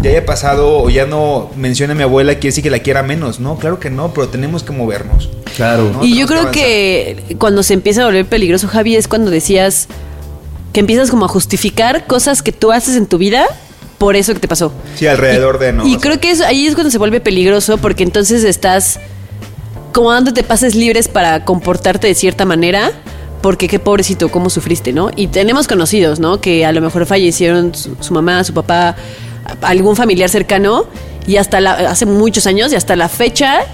ya 0.03 0.11
haya 0.11 0.25
pasado 0.25 0.77
o 0.83 0.89
ya 0.89 1.05
no 1.07 1.49
menciona 1.57 1.93
a 1.93 1.95
mi 1.95 2.03
abuela, 2.03 2.33
quiere 2.35 2.49
decir 2.49 2.63
que 2.63 2.69
la 2.69 2.79
quiera 2.79 3.01
menos. 3.03 3.39
No, 3.39 3.57
claro 3.57 3.79
que 3.79 3.89
no, 3.89 4.13
pero 4.13 4.27
tenemos 4.29 4.63
que 4.63 4.71
movernos. 4.71 5.29
Claro. 5.55 5.91
No, 5.91 6.05
Y 6.05 6.15
yo 6.17 6.27
creo 6.27 6.51
que 6.51 7.17
que 7.27 7.35
cuando 7.37 7.63
se 7.63 7.73
empieza 7.73 8.03
a 8.03 8.05
volver 8.05 8.25
peligroso, 8.25 8.67
Javi, 8.67 8.95
es 8.95 9.07
cuando 9.07 9.31
decías 9.31 9.87
que 10.73 10.79
empiezas 10.79 11.09
como 11.09 11.25
a 11.25 11.27
justificar 11.27 12.05
cosas 12.07 12.41
que 12.41 12.51
tú 12.51 12.71
haces 12.71 12.95
en 12.95 13.07
tu 13.07 13.17
vida 13.17 13.45
por 13.97 14.15
eso 14.15 14.33
que 14.33 14.39
te 14.39 14.47
pasó. 14.47 14.71
Sí, 14.95 15.05
alrededor 15.05 15.59
de, 15.59 15.73
¿no? 15.73 15.85
Y 15.85 15.97
creo 15.97 16.19
que 16.19 16.31
eso, 16.31 16.43
ahí 16.45 16.65
es 16.65 16.73
cuando 16.73 16.89
se 16.89 16.97
vuelve 16.97 17.19
peligroso 17.19 17.77
porque 17.77 18.01
entonces 18.03 18.43
estás 18.43 18.99
como 19.93 20.11
dándote 20.11 20.43
pases 20.43 20.73
libres 20.73 21.07
para 21.07 21.45
comportarte 21.45 22.07
de 22.07 22.15
cierta 22.15 22.45
manera. 22.45 22.91
Porque 23.41 23.67
qué 23.67 23.79
pobrecito, 23.79 24.29
cómo 24.29 24.51
sufriste, 24.51 24.93
¿no? 24.93 25.09
Y 25.15 25.27
tenemos 25.27 25.67
conocidos, 25.67 26.19
¿no? 26.19 26.41
Que 26.41 26.63
a 26.63 26.71
lo 26.71 26.79
mejor 26.79 27.07
fallecieron 27.07 27.73
su, 27.73 27.95
su 27.99 28.13
mamá, 28.13 28.43
su 28.43 28.53
papá, 28.53 28.95
algún 29.63 29.95
familiar 29.95 30.29
cercano. 30.29 30.85
Y 31.25 31.37
hasta 31.37 31.59
la, 31.59 31.73
hace 31.73 32.05
muchos 32.05 32.45
años 32.45 32.71
y 32.71 32.75
hasta 32.75 32.95
la 32.95 33.09
fecha 33.09 33.65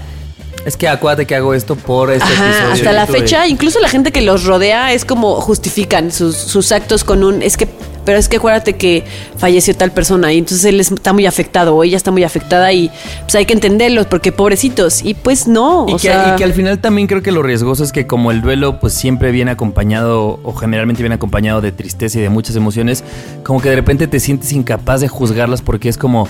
Es 0.64 0.76
que 0.76 0.88
acuérdate 0.88 1.26
que 1.26 1.34
hago 1.34 1.54
esto 1.54 1.76
por 1.76 2.10
este 2.10 2.24
Ajá, 2.24 2.48
episodio. 2.50 2.72
hasta 2.72 2.92
la 2.92 3.06
fecha, 3.06 3.46
incluso 3.46 3.80
la 3.80 3.88
gente 3.88 4.12
que 4.12 4.20
los 4.20 4.44
rodea 4.44 4.92
es 4.92 5.04
como 5.04 5.40
justifican 5.40 6.12
sus, 6.12 6.36
sus 6.36 6.72
actos 6.72 7.04
con 7.04 7.24
un, 7.24 7.42
es 7.42 7.56
que, 7.56 7.68
pero 8.08 8.18
es 8.18 8.30
que 8.30 8.38
acuérdate 8.38 8.72
que 8.72 9.04
falleció 9.36 9.76
tal 9.76 9.92
persona 9.92 10.32
y 10.32 10.38
entonces 10.38 10.64
él 10.64 10.80
está 10.80 11.12
muy 11.12 11.26
afectado 11.26 11.76
o 11.76 11.84
ella 11.84 11.98
está 11.98 12.10
muy 12.10 12.24
afectada 12.24 12.72
y 12.72 12.90
pues 13.20 13.34
hay 13.34 13.44
que 13.44 13.52
entenderlos 13.52 14.06
porque 14.06 14.32
pobrecitos 14.32 15.04
y 15.04 15.12
pues 15.12 15.46
no, 15.46 15.84
Y 15.86 15.92
o 15.92 15.96
que, 15.96 16.08
sea, 16.08 16.32
y 16.32 16.38
que 16.38 16.44
al 16.44 16.54
final 16.54 16.78
también 16.78 17.06
creo 17.06 17.20
que 17.20 17.32
lo 17.32 17.42
riesgoso 17.42 17.84
es 17.84 17.92
que 17.92 18.06
como 18.06 18.30
el 18.30 18.40
duelo 18.40 18.80
pues 18.80 18.94
siempre 18.94 19.30
viene 19.30 19.50
acompañado 19.50 20.40
o 20.42 20.54
generalmente 20.54 21.02
viene 21.02 21.16
acompañado 21.16 21.60
de 21.60 21.70
tristeza 21.70 22.18
y 22.18 22.22
de 22.22 22.30
muchas 22.30 22.56
emociones, 22.56 23.04
como 23.44 23.60
que 23.60 23.68
de 23.68 23.76
repente 23.76 24.06
te 24.06 24.20
sientes 24.20 24.54
incapaz 24.54 25.02
de 25.02 25.08
juzgarlas 25.08 25.60
porque 25.60 25.90
es 25.90 25.98
como, 25.98 26.26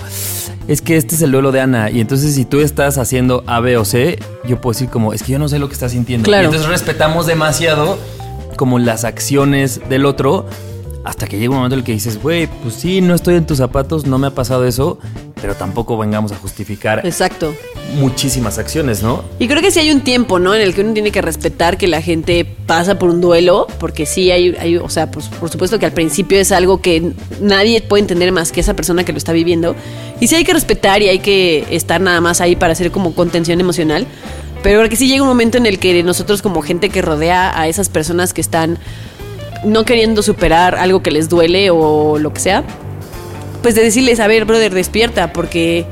es 0.67 0.81
que 0.81 0.97
este 0.97 1.15
es 1.15 1.21
el 1.21 1.31
duelo 1.31 1.53
de 1.53 1.61
Ana 1.61 1.91
y 1.91 2.01
entonces 2.01 2.35
si 2.35 2.43
tú 2.43 2.59
estás 2.59 2.97
haciendo 2.97 3.45
A, 3.47 3.61
B 3.61 3.77
o 3.77 3.85
C, 3.85 4.19
yo 4.43 4.59
puedo 4.59 4.73
decir 4.73 4.89
como, 4.89 5.13
es 5.13 5.23
que 5.23 5.31
yo 5.31 5.39
no 5.39 5.47
sé 5.47 5.59
lo 5.59 5.69
que 5.69 5.75
estás 5.75 5.93
sintiendo. 5.93 6.25
Claro. 6.25 6.43
Y 6.43 6.45
entonces 6.47 6.67
respetamos 6.67 7.25
demasiado 7.25 7.97
como 8.57 8.79
las 8.79 9.05
acciones 9.05 9.79
del 9.87 10.05
otro 10.05 10.45
hasta 11.09 11.25
que 11.25 11.39
llega 11.39 11.49
un 11.49 11.57
momento 11.57 11.73
en 11.73 11.79
el 11.79 11.83
que 11.83 11.91
dices, 11.91 12.21
güey, 12.21 12.45
pues 12.61 12.75
sí, 12.75 13.01
no 13.01 13.15
estoy 13.15 13.33
en 13.33 13.47
tus 13.47 13.57
zapatos, 13.57 14.05
no 14.05 14.19
me 14.19 14.27
ha 14.27 14.29
pasado 14.29 14.67
eso, 14.67 14.99
pero 15.41 15.55
tampoco 15.55 15.97
vengamos 15.97 16.31
a 16.31 16.35
justificar 16.35 17.03
exacto. 17.03 17.55
muchísimas 17.95 18.59
acciones, 18.59 19.01
¿no? 19.01 19.23
Y 19.39 19.47
creo 19.47 19.59
que 19.63 19.71
sí 19.71 19.79
hay 19.79 19.89
un 19.89 20.01
tiempo, 20.01 20.37
¿no? 20.37 20.53
En 20.53 20.61
el 20.61 20.75
que 20.75 20.81
uno 20.81 20.93
tiene 20.93 21.11
que 21.11 21.23
respetar 21.23 21.79
que 21.79 21.87
la 21.87 22.03
gente 22.03 22.45
pasa 22.67 22.99
por 22.99 23.09
un 23.09 23.21
duelo, 23.21 23.65
porque 23.79 24.05
sí 24.05 24.29
hay, 24.29 24.55
hay 24.59 24.77
o 24.77 24.87
sea, 24.87 25.09
pues, 25.09 25.29
por 25.29 25.49
supuesto 25.49 25.79
que 25.79 25.87
al 25.87 25.93
principio 25.93 26.39
es 26.39 26.51
algo 26.51 26.79
que 26.79 27.13
nadie 27.41 27.81
puede 27.81 28.01
entender 28.01 28.31
más 28.31 28.51
que 28.51 28.59
esa 28.59 28.75
persona 28.75 29.03
que 29.03 29.11
lo 29.11 29.17
está 29.17 29.33
viviendo. 29.33 29.75
Y 30.19 30.27
sí 30.27 30.35
hay 30.35 30.43
que 30.43 30.53
respetar 30.53 31.01
y 31.01 31.09
hay 31.09 31.19
que 31.19 31.65
estar 31.71 31.99
nada 32.01 32.21
más 32.21 32.39
ahí 32.39 32.55
para 32.55 32.73
hacer 32.73 32.91
como 32.91 33.15
contención 33.15 33.59
emocional. 33.59 34.05
Pero 34.61 34.79
creo 34.79 34.89
que 34.89 34.95
sí 34.95 35.07
llega 35.07 35.23
un 35.23 35.29
momento 35.29 35.57
en 35.57 35.65
el 35.65 35.79
que 35.79 36.03
nosotros 36.03 36.43
como 36.43 36.61
gente 36.61 36.89
que 36.89 37.01
rodea 37.01 37.59
a 37.59 37.67
esas 37.67 37.89
personas 37.89 38.33
que 38.33 38.41
están 38.41 38.77
no 39.63 39.85
queriendo 39.85 40.23
superar 40.23 40.75
algo 40.75 41.01
que 41.01 41.11
les 41.11 41.29
duele 41.29 41.69
o 41.71 42.17
lo 42.17 42.33
que 42.33 42.39
sea, 42.39 42.63
pues 43.61 43.75
de 43.75 43.83
decirles, 43.83 44.19
a 44.19 44.27
ver, 44.27 44.45
brother, 44.45 44.73
despierta, 44.73 45.33
porque 45.33 45.85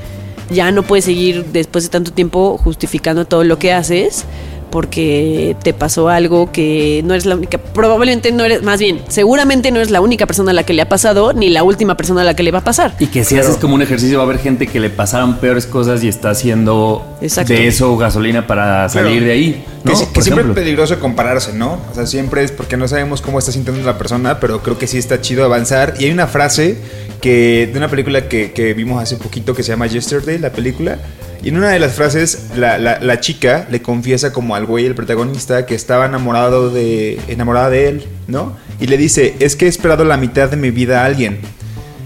ya 0.49 0.71
no 0.71 0.83
puedes 0.83 1.05
seguir 1.05 1.45
después 1.45 1.83
de 1.83 1.89
tanto 1.89 2.11
tiempo 2.11 2.57
justificando 2.57 3.25
todo 3.25 3.43
lo 3.43 3.59
que 3.59 3.73
haces, 3.73 4.25
porque 4.69 5.55
te 5.63 5.73
pasó 5.73 6.09
algo 6.09 6.51
que 6.51 7.01
no 7.05 7.13
eres 7.13 7.25
la 7.25 7.35
única, 7.35 7.57
probablemente 7.57 8.31
no 8.31 8.43
eres, 8.45 8.63
más 8.63 8.79
bien, 8.79 9.01
seguramente 9.07 9.71
no 9.71 9.77
eres 9.77 9.91
la 9.91 10.01
única 10.01 10.25
persona 10.25 10.51
a 10.51 10.53
la 10.53 10.63
que 10.63 10.73
le 10.73 10.81
ha 10.81 10.89
pasado, 10.89 11.33
ni 11.33 11.49
la 11.49 11.63
última 11.63 11.97
persona 11.97 12.21
a 12.21 12.23
la 12.23 12.35
que 12.35 12.43
le 12.43 12.51
va 12.51 12.59
a 12.59 12.63
pasar. 12.63 12.95
Y 12.99 13.07
que 13.07 13.23
si 13.23 13.37
haces 13.37 13.57
como 13.57 13.75
un 13.75 13.81
ejercicio 13.81 14.17
va 14.17 14.23
a 14.23 14.27
haber 14.27 14.39
gente 14.39 14.67
que 14.67 14.79
le 14.79 14.89
pasaron 14.89 15.37
peores 15.37 15.65
cosas 15.65 16.03
y 16.03 16.07
está 16.07 16.29
haciendo 16.31 17.05
Exacto. 17.21 17.53
de 17.53 17.67
eso 17.67 17.95
gasolina 17.97 18.47
para 18.47 18.87
salir 18.89 19.11
Claro. 19.11 19.25
de 19.25 19.31
ahí. 19.31 19.65
Que, 19.85 19.93
¿no? 19.93 20.13
que 20.13 20.21
siempre 20.21 20.45
es 20.45 20.51
peligroso 20.53 20.99
compararse, 20.99 21.53
¿no? 21.53 21.79
O 21.91 21.95
sea, 21.95 22.05
siempre 22.05 22.43
es 22.43 22.51
porque 22.51 22.75
no 22.75 22.87
sabemos 22.87 23.21
cómo 23.21 23.39
está 23.39 23.51
sintiendo 23.51 23.81
la 23.85 23.97
persona, 23.97 24.39
pero 24.39 24.61
creo 24.61 24.77
que 24.77 24.85
sí 24.87 24.97
está 24.97 25.21
chido 25.21 25.45
avanzar. 25.45 25.93
Y 25.99 26.05
hay 26.05 26.11
una 26.11 26.27
frase 26.27 26.77
que 27.21 27.69
de 27.71 27.77
una 27.77 27.87
película 27.87 28.27
que, 28.27 28.51
que 28.51 28.73
vimos 28.73 29.01
hace 29.01 29.15
poquito 29.15 29.53
que 29.55 29.63
se 29.63 29.69
llama 29.69 29.87
Yesterday, 29.87 30.39
la 30.39 30.51
película. 30.51 30.99
Y 31.43 31.49
en 31.49 31.57
una 31.57 31.69
de 31.69 31.79
las 31.79 31.93
frases, 31.93 32.47
la, 32.55 32.77
la- 32.77 32.99
la 32.99 33.19
chica 33.19 33.67
le 33.69 33.81
confiesa 33.81 34.33
como 34.33 34.55
al 34.55 34.65
güey, 34.65 34.85
el 34.85 34.95
protagonista, 34.95 35.65
que 35.65 35.75
estaba 35.75 36.05
enamorado 36.05 36.69
de, 36.69 37.19
enamorada 37.27 37.69
de 37.69 37.87
él, 37.89 38.05
¿no? 38.27 38.57
Y 38.79 38.87
le 38.87 38.97
dice, 38.97 39.35
es 39.39 39.55
que 39.55 39.65
he 39.65 39.69
esperado 39.69 40.03
la 40.03 40.17
mitad 40.17 40.49
de 40.49 40.57
mi 40.57 40.71
vida 40.71 41.01
a 41.03 41.05
alguien. 41.05 41.39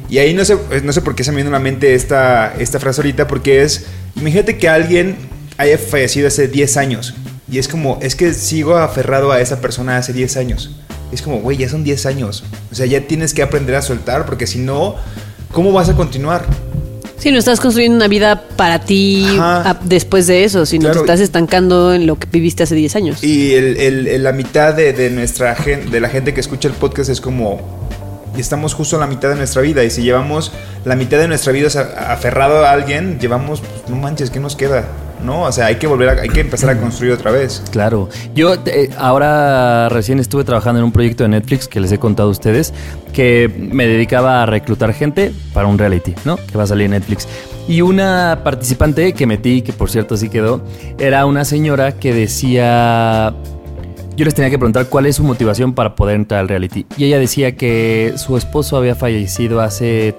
Y 0.09 0.17
ahí 0.17 0.33
no 0.33 0.43
sé, 0.43 0.57
pues, 0.57 0.83
no 0.83 0.91
sé 0.91 1.01
por 1.01 1.15
qué 1.15 1.23
se 1.23 1.31
me 1.31 1.38
viene 1.38 1.50
a 1.50 1.53
la 1.53 1.59
mente 1.59 1.93
esta, 1.95 2.53
esta 2.59 2.79
frase 2.79 3.01
ahorita, 3.01 3.27
porque 3.27 3.63
es, 3.63 3.85
imagínate 4.17 4.57
que 4.57 4.67
alguien 4.67 5.15
haya 5.57 5.77
fallecido 5.77 6.27
hace 6.27 6.47
10 6.50 6.77
años. 6.77 7.13
Y 7.50 7.57
es 7.57 7.67
como, 7.67 7.97
es 8.01 8.15
que 8.15 8.33
sigo 8.33 8.77
aferrado 8.77 9.31
a 9.31 9.39
esa 9.41 9.61
persona 9.61 9.97
hace 9.97 10.11
10 10.13 10.38
años. 10.38 10.77
Es 11.11 11.21
como, 11.21 11.39
güey, 11.39 11.57
ya 11.57 11.69
son 11.69 11.83
10 11.83 12.05
años. 12.05 12.43
O 12.71 12.75
sea, 12.75 12.85
ya 12.85 13.01
tienes 13.07 13.33
que 13.33 13.41
aprender 13.41 13.75
a 13.75 13.81
soltar, 13.81 14.25
porque 14.25 14.47
si 14.47 14.59
no, 14.59 14.95
¿cómo 15.51 15.71
vas 15.71 15.89
a 15.89 15.95
continuar? 15.95 16.45
Si 17.21 17.31
no 17.31 17.37
estás 17.37 17.59
construyendo 17.59 17.95
una 17.97 18.07
vida 18.07 18.43
para 18.55 18.79
ti 18.79 19.25
a- 19.39 19.77
después 19.83 20.25
de 20.27 20.43
eso, 20.43 20.65
sino 20.65 20.85
Claro. 20.85 21.01
te 21.01 21.05
estás 21.05 21.19
estancando 21.19 21.93
en 21.93 22.07
lo 22.07 22.17
que 22.17 22.27
viviste 22.31 22.63
hace 22.63 22.73
10 22.75 22.95
años. 22.95 23.23
Y 23.23 23.53
el- 23.53 23.77
el- 23.77 24.07
el- 24.07 24.23
la 24.23 24.31
mitad 24.31 24.73
de, 24.73 24.91
de 24.93 25.09
nuestra 25.11 25.53
gente, 25.55 25.89
de 25.91 25.99
la 25.99 26.09
gente 26.09 26.33
que 26.33 26.41
escucha 26.41 26.67
el 26.67 26.73
podcast 26.73 27.09
es 27.11 27.21
como 27.21 27.79
estamos 28.37 28.73
justo 28.73 28.95
en 28.95 29.01
la 29.01 29.07
mitad 29.07 29.29
de 29.29 29.35
nuestra 29.35 29.61
vida 29.61 29.83
y 29.83 29.89
si 29.91 30.01
llevamos 30.03 30.51
la 30.85 30.95
mitad 30.95 31.17
de 31.19 31.27
nuestra 31.27 31.51
vida 31.53 31.67
aferrado 32.07 32.65
a 32.65 32.71
alguien, 32.71 33.19
llevamos 33.19 33.59
pues, 33.61 33.71
no 33.89 33.97
manches, 33.97 34.29
¿qué 34.31 34.39
nos 34.39 34.55
queda? 34.55 34.85
¿No? 35.23 35.43
O 35.43 35.51
sea, 35.51 35.67
hay 35.67 35.75
que 35.75 35.87
volver 35.87 36.09
a, 36.09 36.21
hay 36.21 36.29
que 36.29 36.41
empezar 36.41 36.69
a 36.69 36.77
construir 36.79 37.13
otra 37.13 37.31
vez. 37.31 37.63
Claro. 37.71 38.09
Yo 38.33 38.55
eh, 38.65 38.89
ahora 38.97 39.89
recién 39.89 40.19
estuve 40.19 40.43
trabajando 40.43 40.79
en 40.79 40.85
un 40.85 40.91
proyecto 40.91 41.23
de 41.23 41.29
Netflix 41.29 41.67
que 41.67 41.79
les 41.79 41.91
he 41.91 41.99
contado 41.99 42.29
a 42.29 42.31
ustedes, 42.31 42.73
que 43.13 43.51
me 43.57 43.87
dedicaba 43.87 44.43
a 44.43 44.45
reclutar 44.45 44.93
gente 44.93 45.31
para 45.53 45.67
un 45.67 45.77
reality, 45.77 46.15
¿no? 46.25 46.37
Que 46.37 46.57
va 46.57 46.63
a 46.63 46.67
salir 46.67 46.85
en 46.85 46.91
Netflix. 46.91 47.27
Y 47.67 47.81
una 47.81 48.41
participante 48.43 49.13
que 49.13 49.27
metí, 49.27 49.61
que 49.61 49.73
por 49.73 49.89
cierto 49.89 50.17
sí 50.17 50.29
quedó, 50.29 50.63
era 50.97 51.25
una 51.25 51.45
señora 51.45 51.93
que 51.93 52.13
decía... 52.13 53.33
Yo 54.17 54.25
les 54.25 54.35
tenía 54.35 54.49
que 54.49 54.57
preguntar 54.57 54.87
cuál 54.87 55.05
es 55.05 55.15
su 55.15 55.23
motivación 55.23 55.73
para 55.73 55.95
poder 55.95 56.15
entrar 56.15 56.41
al 56.41 56.49
reality. 56.49 56.85
Y 56.97 57.05
ella 57.05 57.17
decía 57.17 57.55
que 57.55 58.13
su 58.17 58.35
esposo 58.37 58.75
había 58.75 58.93
fallecido 58.93 59.61
hace 59.61 60.15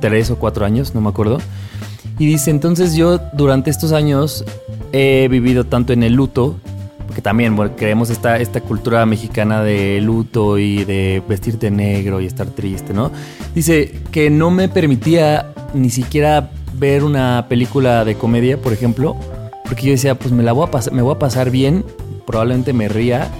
tres 0.00 0.30
o 0.30 0.36
cuatro 0.36 0.66
años, 0.66 0.94
no 0.94 1.00
me 1.00 1.08
acuerdo. 1.08 1.38
Y 2.22 2.26
dice, 2.26 2.52
entonces 2.52 2.94
yo 2.94 3.18
durante 3.32 3.68
estos 3.68 3.90
años 3.90 4.44
he 4.92 5.26
vivido 5.28 5.64
tanto 5.64 5.92
en 5.92 6.04
el 6.04 6.12
luto, 6.12 6.54
porque 7.04 7.20
también 7.20 7.56
bueno, 7.56 7.74
creemos 7.74 8.10
esta, 8.10 8.38
esta 8.38 8.60
cultura 8.60 9.04
mexicana 9.06 9.64
de 9.64 10.00
luto 10.00 10.56
y 10.56 10.84
de 10.84 11.20
vestirte 11.28 11.68
negro 11.72 12.20
y 12.20 12.26
estar 12.26 12.46
triste, 12.46 12.94
¿no? 12.94 13.10
Dice 13.56 14.02
que 14.12 14.30
no 14.30 14.52
me 14.52 14.68
permitía 14.68 15.52
ni 15.74 15.90
siquiera 15.90 16.52
ver 16.74 17.02
una 17.02 17.46
película 17.48 18.04
de 18.04 18.14
comedia, 18.14 18.56
por 18.56 18.72
ejemplo, 18.72 19.16
porque 19.64 19.86
yo 19.86 19.90
decía, 19.90 20.14
pues 20.16 20.30
me 20.30 20.44
la 20.44 20.52
voy 20.52 20.68
a 20.68 20.70
pasar, 20.70 20.92
me 20.92 21.02
voy 21.02 21.16
a 21.16 21.18
pasar 21.18 21.50
bien, 21.50 21.84
probablemente 22.24 22.72
me 22.72 22.86
ría. 22.86 23.32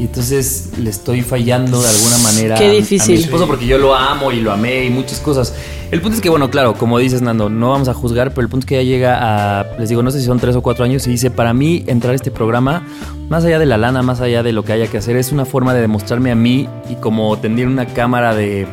Y 0.00 0.04
entonces 0.04 0.70
le 0.78 0.88
estoy 0.88 1.20
fallando 1.20 1.80
de 1.82 1.88
alguna 1.88 2.16
manera 2.18 2.56
Qué 2.56 2.64
a- 2.68 2.70
difícil. 2.70 3.16
a 3.16 3.18
mi 3.18 3.22
esposo 3.24 3.46
porque 3.46 3.66
yo 3.66 3.76
lo 3.76 3.94
amo 3.94 4.32
y 4.32 4.40
lo 4.40 4.50
amé 4.50 4.86
y 4.86 4.90
muchas 4.90 5.20
cosas. 5.20 5.54
El 5.90 6.00
punto 6.00 6.16
es 6.16 6.22
que, 6.22 6.30
bueno, 6.30 6.50
claro, 6.50 6.72
como 6.74 6.98
dices, 6.98 7.20
Nando, 7.20 7.50
no 7.50 7.70
vamos 7.70 7.88
a 7.88 7.92
juzgar, 7.94 8.30
pero 8.30 8.42
el 8.42 8.48
punto 8.48 8.64
es 8.64 8.68
que 8.68 8.76
ya 8.76 8.82
llega 8.82 9.18
a, 9.60 9.76
les 9.78 9.90
digo, 9.90 10.02
no 10.02 10.10
sé 10.10 10.20
si 10.20 10.24
son 10.26 10.40
tres 10.40 10.56
o 10.56 10.62
cuatro 10.62 10.84
años 10.86 11.06
y 11.06 11.10
dice, 11.10 11.30
para 11.30 11.52
mí 11.52 11.84
entrar 11.86 12.12
a 12.12 12.16
este 12.16 12.30
programa, 12.30 12.86
más 13.28 13.44
allá 13.44 13.58
de 13.58 13.66
la 13.66 13.76
lana, 13.76 14.00
más 14.02 14.20
allá 14.22 14.42
de 14.42 14.52
lo 14.52 14.64
que 14.64 14.72
haya 14.72 14.86
que 14.86 14.96
hacer, 14.98 15.16
es 15.16 15.32
una 15.32 15.44
forma 15.44 15.74
de 15.74 15.82
demostrarme 15.82 16.30
a 16.30 16.34
mí 16.34 16.66
y 16.88 16.94
como 16.94 17.36
tener 17.38 17.66
una 17.66 17.84
cámara 17.86 18.34
de, 18.34 18.66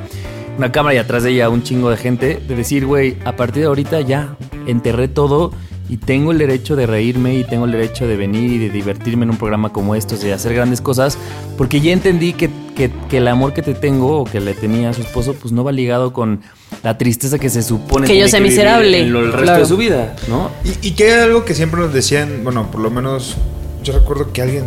una 0.58 0.72
cámara 0.72 0.96
y 0.96 0.98
atrás 1.00 1.24
de 1.24 1.32
ella 1.32 1.50
un 1.50 1.62
chingo 1.64 1.90
de 1.90 1.98
gente, 1.98 2.40
de 2.48 2.56
decir, 2.56 2.86
güey, 2.86 3.18
a 3.26 3.36
partir 3.36 3.64
de 3.64 3.68
ahorita 3.68 4.00
ya 4.02 4.36
enterré 4.66 5.08
todo 5.10 5.52
y 5.90 5.98
tengo 5.98 6.32
el 6.32 6.38
derecho 6.38 6.76
de 6.76 6.86
reírme 6.86 7.36
y 7.36 7.44
tengo 7.44 7.66
el 7.66 7.72
derecho 7.72 8.08
de 8.08 8.18
venir 8.18 8.52
y 8.52 8.58
de 8.58 8.70
divertirme 8.70 9.24
en 9.24 9.30
un 9.32 9.38
programa 9.38 9.72
como 9.72 9.96
estos, 9.96 10.22
de 10.22 10.34
hacer 10.34 10.54
grandes 10.54 10.82
cosas, 10.82 11.18
porque 11.58 11.80
ya 11.82 11.92
entendí 11.94 12.34
que, 12.34 12.50
que- 12.76 12.92
que 13.10 13.18
el 13.18 13.28
amor 13.28 13.54
que 13.54 13.62
te 13.62 13.74
tengo 13.74 14.20
o 14.20 14.24
que 14.26 14.40
le 14.40 14.54
tenía 14.54 14.90
a 14.90 14.94
su 14.94 15.02
esposo, 15.02 15.34
pues 15.34 15.52
no 15.54 15.64
va 15.64 15.72
ligado 15.72 16.12
con 16.14 16.42
la 16.84 16.98
tristeza 16.98 17.40
que 17.40 17.50
se 17.50 17.64
supone 17.64 18.06
Que 18.08 18.18
yo 18.18 18.28
sea 18.28 18.40
miserable, 18.42 19.00
en 19.02 19.14
lo- 19.14 19.20
el 19.20 19.26
resto 19.32 19.44
claro. 19.44 19.60
de 19.62 19.66
su 19.66 19.78
vida, 19.78 20.16
¿no? 20.28 20.52
Y, 20.64 20.88
y 20.90 20.92
que 20.92 21.08
era 21.10 21.24
algo 21.24 21.46
que 21.46 21.56
siempre 21.56 21.80
nos 21.80 21.94
decían, 21.94 22.42
bueno, 22.44 22.70
por 22.70 22.82
lo 22.82 22.90
menos 22.92 23.38
yo 23.84 23.94
recuerdo 23.94 24.34
que 24.34 24.42
alguien, 24.42 24.66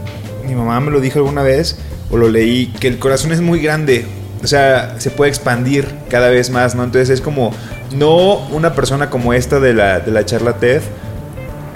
mi 0.49 0.55
mamá 0.55 0.81
me 0.81 0.91
lo 0.91 1.01
dijo 1.01 1.19
alguna 1.19 1.43
vez, 1.43 1.79
o 2.11 2.17
lo 2.17 2.29
leí, 2.29 2.69
que 2.81 2.89
el 2.89 2.99
corazón 2.99 3.31
es 3.33 3.41
muy 3.43 3.61
grande, 3.61 4.07
o 4.43 4.47
sea, 4.47 4.97
se 4.99 5.11
puede 5.11 5.29
expandir 5.29 5.87
cada 6.09 6.31
vez 6.31 6.49
más, 6.51 6.75
¿no? 6.75 6.83
Entonces 6.83 7.11
es 7.11 7.21
como, 7.21 7.53
no 7.95 8.37
una 8.49 8.73
persona 8.75 9.11
como 9.11 9.35
esta 9.35 9.61
de 9.61 9.75
la, 9.75 10.01
de 10.01 10.11
la 10.11 10.25
charla 10.25 10.55
TED, 10.55 10.81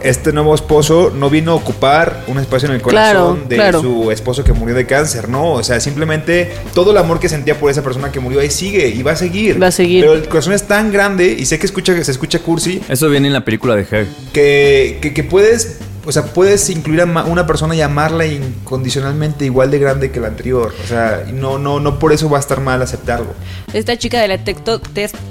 este 0.04 0.32
nuevo 0.32 0.54
esposo 0.54 1.10
no 1.14 1.30
vino 1.30 1.52
a 1.52 1.54
ocupar 1.54 2.24
un 2.28 2.38
espacio 2.38 2.68
en 2.68 2.74
el 2.76 2.82
corazón 2.82 2.94
Claro, 3.38 3.38
de 3.48 3.56
claro. 3.56 3.80
su 3.80 4.10
esposo 4.10 4.44
que 4.44 4.52
murió 4.52 4.74
de 4.74 4.86
cáncer, 4.86 5.28
¿no? 5.28 5.52
O 5.54 5.62
sea, 5.62 5.80
simplemente 5.80 6.52
todo 6.74 6.90
el 6.92 6.98
amor 6.98 7.18
que 7.18 7.28
sentía 7.28 7.58
por 7.58 7.70
esa 7.70 7.82
persona 7.82 8.12
que 8.12 8.20
murió 8.20 8.40
ahí 8.40 8.50
sigue 8.50 8.88
y 8.88 9.02
va 9.02 9.12
a 9.12 9.16
seguir. 9.16 9.60
Va 9.62 9.68
a 9.68 9.72
seguir. 9.72 10.02
Pero 10.02 10.14
el 10.14 10.28
corazón 10.28 10.52
es 10.52 10.64
tan 10.64 10.92
grande 10.92 11.34
y 11.38 11.46
sé 11.46 11.58
que 11.58 11.66
escucha 11.66 11.94
que 11.94 12.04
se 12.04 12.10
escucha 12.12 12.38
cursi, 12.38 12.80
Eso 12.88 13.08
viene 13.08 13.26
en 13.28 13.32
la 13.32 13.44
película 13.44 13.74
de 13.74 13.86
Her. 13.90 14.06
que, 14.32 14.98
que, 15.00 15.12
que 15.14 15.24
puedes, 15.24 15.78
o 16.06 16.12
sea, 16.12 16.22
puedes 16.24 16.68
incluir 16.70 17.00
a 17.00 17.04
una 17.24 17.46
persona 17.46 17.74
y 17.74 17.80
amarla 17.80 18.26
incondicionalmente 18.26 19.44
igual 19.44 19.70
de 19.70 19.78
grande 19.78 20.10
que 20.10 20.20
la 20.20 20.28
anterior. 20.28 20.74
O 20.84 20.86
sea, 20.86 21.24
no, 21.32 21.58
no, 21.58 21.80
no 21.80 21.98
por 21.98 22.12
eso 22.12 22.28
va 22.28 22.38
a 22.38 22.40
estar 22.40 22.60
mal 22.60 22.82
aceptarlo. 22.82 23.34
Esta 23.72 23.96
chica 23.96 24.20
de 24.20 24.28
la 24.28 24.38
TikTok, 24.38 24.86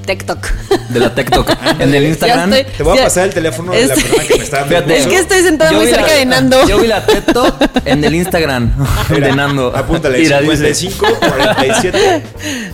TikTok. 0.05 0.47
De 0.89 0.99
la 0.99 1.13
TikTok. 1.15 1.49
en 1.79 1.93
el 1.93 2.05
Instagram. 2.05 2.53
Estoy- 2.53 2.73
Te 2.77 2.83
voy 2.83 2.97
a 2.99 3.03
pasar 3.03 3.27
el 3.27 3.33
teléfono 3.33 3.71
de 3.71 3.85
la 3.87 3.95
persona 3.95 4.23
que 4.27 4.37
me 4.37 4.43
está 4.43 4.65
Fíjate. 4.65 4.97
Es 4.97 5.07
que 5.07 5.15
estoy 5.17 5.41
sentada 5.41 5.71
Yo 5.71 5.77
muy 5.79 5.89
la- 5.89 5.97
cerca 5.97 6.13
de 6.13 6.25
Nando. 6.25 6.67
Yo 6.67 6.79
vi 6.79 6.87
la 6.87 7.05
Talk 7.05 7.55
en 7.85 8.03
el 8.03 8.15
Instagram 8.15 8.73
Mira, 9.09 9.27
de 9.27 9.35
Nando. 9.35 9.75
Apúntale, 9.75 10.19
Mira, 10.19 10.41
dice, 10.41 10.73
55, 10.73 11.05
47. 11.19 12.23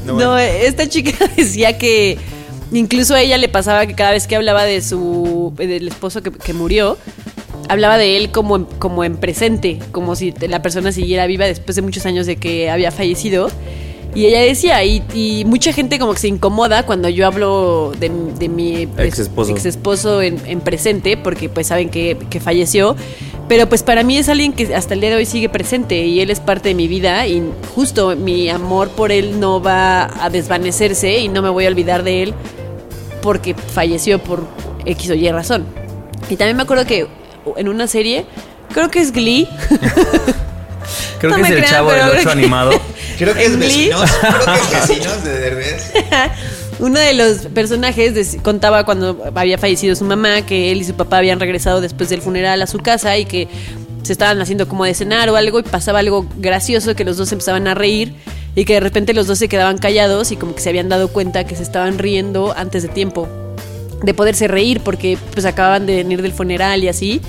No, 0.05 0.13
No, 0.13 0.31
bueno. 0.31 0.39
esta 0.39 0.87
chica 0.87 1.11
decía 1.35 1.77
que 1.77 2.17
incluso 2.71 3.13
a 3.15 3.21
ella 3.21 3.37
le 3.37 3.49
pasaba 3.49 3.85
que 3.85 3.93
cada 3.95 4.11
vez 4.11 4.27
que 4.27 4.35
hablaba 4.35 4.63
de 4.63 4.81
su 4.81 5.53
del 5.57 5.87
esposo 5.87 6.21
que, 6.23 6.31
que 6.31 6.53
murió, 6.53 6.97
hablaba 7.69 7.97
de 7.97 8.17
él 8.17 8.31
como 8.31 8.67
como 8.79 9.05
en 9.05 9.15
presente, 9.15 9.79
como 9.93 10.15
si 10.15 10.33
la 10.41 10.61
persona 10.61 10.91
siguiera 10.91 11.25
viva 11.27 11.45
después 11.45 11.75
de 11.77 11.81
muchos 11.81 12.05
años 12.05 12.25
de 12.25 12.35
que 12.35 12.69
había 12.69 12.91
fallecido. 12.91 13.49
Y 14.15 14.25
ella 14.25 14.41
decía, 14.41 14.83
y, 14.83 15.03
y 15.13 15.45
mucha 15.45 15.71
gente 15.71 15.99
como 15.99 16.13
que 16.13 16.19
se 16.19 16.27
incomoda 16.27 16.83
cuando 16.83 17.09
yo 17.09 17.27
hablo 17.27 17.91
de, 17.99 18.09
de 18.39 18.49
mi 18.49 18.87
Ex 18.97 19.19
esposo. 19.19 19.51
ex 19.51 19.65
esposo 19.67 20.23
en, 20.23 20.39
en 20.47 20.61
presente, 20.61 21.15
porque 21.15 21.47
pues 21.47 21.67
saben 21.67 21.89
que, 21.89 22.17
que 22.29 22.39
falleció. 22.39 22.95
Pero 23.47 23.69
pues 23.69 23.83
para 23.83 24.03
mí 24.03 24.17
es 24.17 24.27
alguien 24.27 24.53
que 24.53 24.75
hasta 24.75 24.95
el 24.95 25.01
día 25.01 25.11
de 25.11 25.17
hoy 25.17 25.25
sigue 25.27 25.47
presente 25.47 26.05
y 26.05 26.21
él 26.21 26.31
es 26.31 26.39
parte 26.39 26.69
de 26.69 26.75
mi 26.75 26.87
vida 26.87 27.25
y 27.27 27.43
justo 27.75 28.15
mi 28.15 28.49
amor 28.49 28.89
por 28.89 29.11
él 29.11 29.39
no 29.39 29.61
va 29.61 30.09
a 30.23 30.29
desvanecerse 30.29 31.19
y 31.19 31.27
no 31.29 31.41
me 31.41 31.49
voy 31.49 31.65
a 31.65 31.67
olvidar 31.67 32.03
de 32.03 32.23
él 32.23 32.33
porque 33.21 33.53
falleció 33.53 34.19
por 34.19 34.43
X 34.85 35.09
o 35.11 35.13
Y 35.15 35.29
razón. 35.31 35.65
Y 36.29 36.35
también 36.35 36.57
me 36.57 36.63
acuerdo 36.63 36.85
que 36.85 37.07
en 37.57 37.67
una 37.69 37.87
serie, 37.87 38.25
creo 38.73 38.89
que 38.89 38.99
es 38.99 39.11
Glee, 39.11 39.47
Creo 41.19 41.31
No 41.31 41.35
que 41.37 41.41
es 41.43 41.49
el 41.49 41.55
crean, 41.57 41.71
chavo 41.71 41.91
del 41.91 41.99
pero 41.99 42.11
creo 42.11 42.21
8 42.21 42.29
que- 42.29 42.39
animado. 42.39 42.71
Creo 43.19 43.33
que 43.33 43.45
es 43.45 43.57
Glee. 43.57 43.67
vecinos. 43.67 44.09
Creo 44.21 44.55
que 44.55 44.77
es 44.77 44.87
vecinos 44.87 45.23
de 45.25 45.39
Derbez. 45.39 45.91
uno 46.79 46.97
de 46.99 47.13
los 47.13 47.37
personajes 47.47 48.37
contaba 48.41 48.85
cuando 48.85 49.21
había 49.35 49.57
fallecido 49.57 49.93
su 49.97 50.05
mamá 50.05 50.43
que 50.45 50.71
él 50.71 50.79
y 50.81 50.83
su 50.85 50.93
papá 50.93 51.17
habían 51.17 51.37
regresado 51.41 51.81
después 51.81 52.07
del 52.09 52.21
funeral 52.21 52.61
a 52.61 52.67
su 52.67 52.77
casa 52.77 53.17
y 53.17 53.25
que 53.25 53.49
se 54.03 54.13
estaban 54.13 54.39
haciendo 54.41 54.69
como 54.69 54.85
de 54.85 54.93
cenar 54.93 55.29
o 55.29 55.35
algo 55.35 55.59
y 55.59 55.63
pasaba 55.63 55.99
algo 55.99 56.25
gracioso 56.37 56.95
que 56.95 57.03
los 57.03 57.17
dos 57.17 57.29
empezaban 57.33 57.67
a 57.67 57.73
reír 57.75 58.15
y 58.55 58.63
que 58.63 58.75
de 58.75 58.79
repente 58.79 59.13
los 59.13 59.27
dos 59.27 59.37
se 59.37 59.49
quedaban 59.49 59.77
callados 59.79 60.31
y 60.31 60.37
como 60.37 60.55
que 60.55 60.61
se 60.61 60.69
habían 60.69 60.87
dado 60.87 61.09
cuenta 61.09 61.43
que 61.43 61.57
se 61.57 61.63
estaban 61.63 61.97
riendo 61.99 62.53
antes 62.55 62.83
de 62.83 62.87
tiempo 62.89 63.27
de 64.03 64.13
poderse 64.13 64.47
reír 64.47 64.81
porque 64.81 65.17
pues 65.33 65.45
acababan 65.45 65.85
de 65.85 65.97
venir 65.97 66.21
del 66.21 66.31
funeral 66.33 66.83
y 66.83 66.87
así 66.87 67.21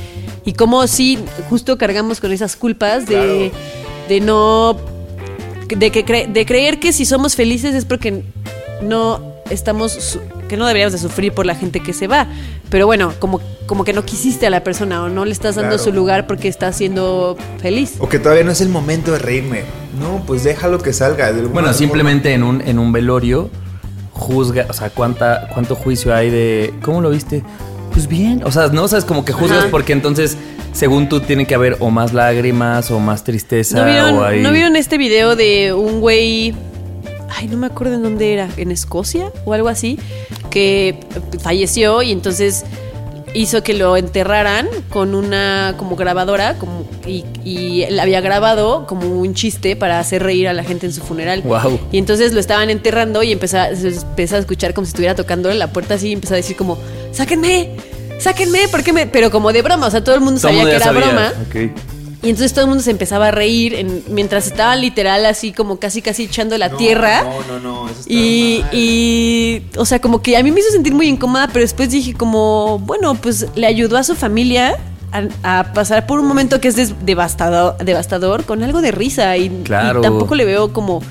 y 0.44 0.52
como 0.54 0.86
si 0.86 1.18
justo 1.48 1.76
cargamos 1.78 2.20
con 2.20 2.32
esas 2.32 2.56
culpas 2.56 3.06
de, 3.06 3.50
de 4.08 4.20
no 4.20 4.76
de 5.68 5.90
que 5.90 6.04
cre- 6.04 6.26
de 6.32 6.46
creer 6.46 6.80
que 6.80 6.92
si 6.92 7.04
somos 7.04 7.36
felices 7.36 7.74
es 7.74 7.84
porque 7.84 8.22
no 8.82 9.20
estamos 9.50 9.92
su- 9.92 10.20
que 10.48 10.56
no 10.56 10.66
deberíamos 10.66 10.92
de 10.92 10.98
sufrir 10.98 11.32
por 11.32 11.44
la 11.46 11.54
gente 11.54 11.80
que 11.80 11.92
se 11.92 12.06
va 12.06 12.26
pero 12.70 12.86
bueno 12.86 13.12
como 13.18 13.40
como 13.66 13.84
que 13.84 13.92
no 13.92 14.04
quisiste 14.04 14.46
a 14.46 14.50
la 14.50 14.64
persona 14.64 15.02
o 15.04 15.08
no 15.08 15.24
le 15.24 15.30
estás 15.32 15.54
dando 15.54 15.76
Claro. 15.76 15.84
su 15.84 15.92
lugar 15.92 16.26
porque 16.26 16.48
está 16.48 16.72
siendo 16.72 17.36
feliz 17.60 17.94
O 18.00 18.08
que 18.08 18.18
todavía 18.18 18.42
no 18.44 18.50
es 18.50 18.60
el 18.60 18.68
momento 18.68 19.12
de 19.12 19.18
reírme. 19.20 19.62
No, 20.00 20.22
pues 20.26 20.42
déjalo 20.42 20.78
que 20.78 20.92
salga. 20.92 21.26
de 21.32 21.42
Bueno, 21.42 21.52
forma. 21.68 21.72
simplemente 21.74 22.32
en 22.32 22.42
un, 22.42 22.60
en 22.62 22.78
un 22.80 22.90
velorio 22.90 23.48
juzga, 24.20 24.66
o 24.68 24.72
sea, 24.72 24.90
cuánta, 24.90 25.48
cuánto 25.52 25.74
juicio 25.74 26.14
hay 26.14 26.30
de. 26.30 26.72
¿Cómo 26.82 27.00
lo 27.00 27.10
viste? 27.10 27.42
Pues 27.92 28.06
bien. 28.06 28.42
O 28.44 28.52
sea, 28.52 28.68
no, 28.68 28.84
o 28.84 28.88
sea, 28.88 28.98
es 29.00 29.04
como 29.04 29.24
que 29.24 29.32
juzgas 29.32 29.60
Ajá. 29.62 29.68
porque 29.72 29.92
entonces, 29.92 30.36
según 30.72 31.08
tú, 31.08 31.20
tiene 31.20 31.46
que 31.46 31.54
haber 31.56 31.76
o 31.80 31.90
más 31.90 32.12
lágrimas 32.12 32.90
o 32.92 33.00
más 33.00 33.24
tristeza. 33.24 33.76
¿No 33.78 33.82
o 33.82 33.86
vieron, 33.86 34.24
hay- 34.24 34.42
¿No 34.42 34.52
vieron 34.52 34.76
este 34.76 34.96
video 34.98 35.34
de 35.34 35.72
un 35.72 36.00
güey? 36.00 36.54
Ay, 37.36 37.48
no 37.48 37.56
me 37.56 37.66
acuerdo 37.66 37.94
en 37.94 38.02
dónde 38.02 38.32
era, 38.32 38.48
en 38.56 38.70
Escocia 38.70 39.32
o 39.44 39.52
algo 39.54 39.68
así, 39.68 39.98
que 40.50 41.00
falleció 41.42 42.02
y 42.02 42.12
entonces 42.12 42.64
hizo 43.34 43.62
que 43.62 43.74
lo 43.74 43.96
enterraran 43.96 44.68
con 44.88 45.14
una 45.14 45.74
como 45.76 45.96
grabadora 45.96 46.54
como, 46.58 46.84
y, 47.06 47.24
y 47.44 47.82
él 47.82 47.98
había 48.00 48.20
grabado 48.20 48.86
como 48.86 49.06
un 49.20 49.34
chiste 49.34 49.76
para 49.76 49.98
hacer 50.00 50.22
reír 50.22 50.48
a 50.48 50.52
la 50.52 50.64
gente 50.64 50.86
en 50.86 50.92
su 50.92 51.00
funeral. 51.00 51.42
Guau. 51.42 51.78
Y 51.92 51.98
entonces 51.98 52.32
lo 52.32 52.40
estaban 52.40 52.70
enterrando 52.70 53.22
y 53.22 53.32
empezó, 53.32 53.58
empezó 53.58 54.36
a 54.36 54.38
escuchar 54.38 54.74
como 54.74 54.84
si 54.86 54.90
estuviera 54.90 55.14
tocando 55.14 55.52
la 55.52 55.68
puerta 55.72 55.94
así 55.94 56.08
y 56.08 56.12
empezó 56.12 56.34
a 56.34 56.38
decir 56.38 56.56
como, 56.56 56.78
sáquenme, 57.12 57.70
sáquenme, 58.18 58.68
¿por 58.68 58.82
qué 58.82 58.92
me? 58.92 59.06
Pero 59.06 59.30
como 59.30 59.52
de 59.52 59.62
broma, 59.62 59.86
o 59.86 59.90
sea, 59.90 60.02
todo 60.02 60.14
el 60.14 60.20
mundo 60.20 60.40
Todo 60.40 60.50
sabía 60.50 60.64
que 60.64 60.76
era 60.76 60.84
sabía. 60.84 61.00
broma. 61.06 61.32
Ok. 61.48 61.99
Y 62.22 62.28
entonces 62.28 62.52
todo 62.52 62.64
el 62.64 62.68
mundo 62.68 62.82
se 62.84 62.90
empezaba 62.90 63.28
a 63.28 63.30
reír 63.30 63.74
en- 63.74 64.04
mientras 64.08 64.46
estaban 64.46 64.80
literal 64.82 65.24
así 65.24 65.52
como 65.52 65.78
casi 65.78 66.02
casi 66.02 66.24
echando 66.24 66.58
la 66.58 66.68
No, 66.68 66.76
tierra. 66.76 67.22
No, 67.22 67.58
no, 67.58 67.60
no. 67.60 67.88
Eso 67.88 68.00
está 68.00 68.12
Y, 68.12 68.58
mal. 68.62 68.70
y, 68.74 69.62
o 69.78 69.84
sea, 69.86 70.00
como 70.00 70.20
que 70.20 70.36
a 70.36 70.42
mí 70.42 70.50
me 70.50 70.60
hizo 70.60 70.70
sentir 70.70 70.92
muy 70.94 71.08
incómoda, 71.08 71.46
pero 71.48 71.60
después 71.60 71.90
dije 71.90 72.12
como, 72.14 72.78
bueno, 72.80 73.14
pues 73.14 73.46
le 73.54 73.66
ayudó 73.66 73.96
a 73.96 74.04
su 74.04 74.14
familia 74.14 74.76
a, 75.42 75.58
a 75.60 75.72
pasar 75.72 76.06
por 76.06 76.20
un 76.20 76.26
momento 76.26 76.60
que 76.60 76.68
es 76.68 76.76
des- 76.76 76.94
devastador, 77.06 77.78
devastador 77.78 78.44
con 78.44 78.62
algo 78.62 78.82
de 78.82 78.90
risa 78.92 79.36
y, 79.38 79.48
tampoco 80.02 80.34
le 80.34 80.44
veo 80.44 80.72
como, 80.74 81.02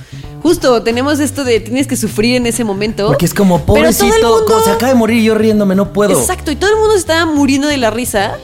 justo 0.44 0.84
tenemos 0.84 1.20
esto 1.20 1.44
de 1.44 1.60
tienes 1.60 1.88
que 1.88 1.98
sufrir 1.98 2.36
en 2.36 2.46
ese 2.46 2.64
momento. 2.64 3.08
Porque 3.08 3.26
es 3.26 3.34
como, 3.34 3.56
Pero 3.58 3.66
todo 3.66 3.78
el 3.78 3.84
pobrecito, 3.96 4.30
mundo- 4.30 4.46
como 4.46 4.60
se 4.64 4.70
acaba 4.70 4.92
de 4.94 4.98
morir 5.00 5.18
y 5.18 5.24
yo 5.24 5.34
riéndome, 5.36 5.74
no 5.74 5.92
puedo. 5.92 6.12
Exacto, 6.20 6.52
y 6.52 6.56
todo 6.56 6.70
el 6.70 6.78
mundo 6.78 6.94
se 6.94 7.00
estaba 7.00 7.26
muriendo 7.26 7.68
de 7.68 7.78
la 7.78 7.90
risa. 7.90 8.38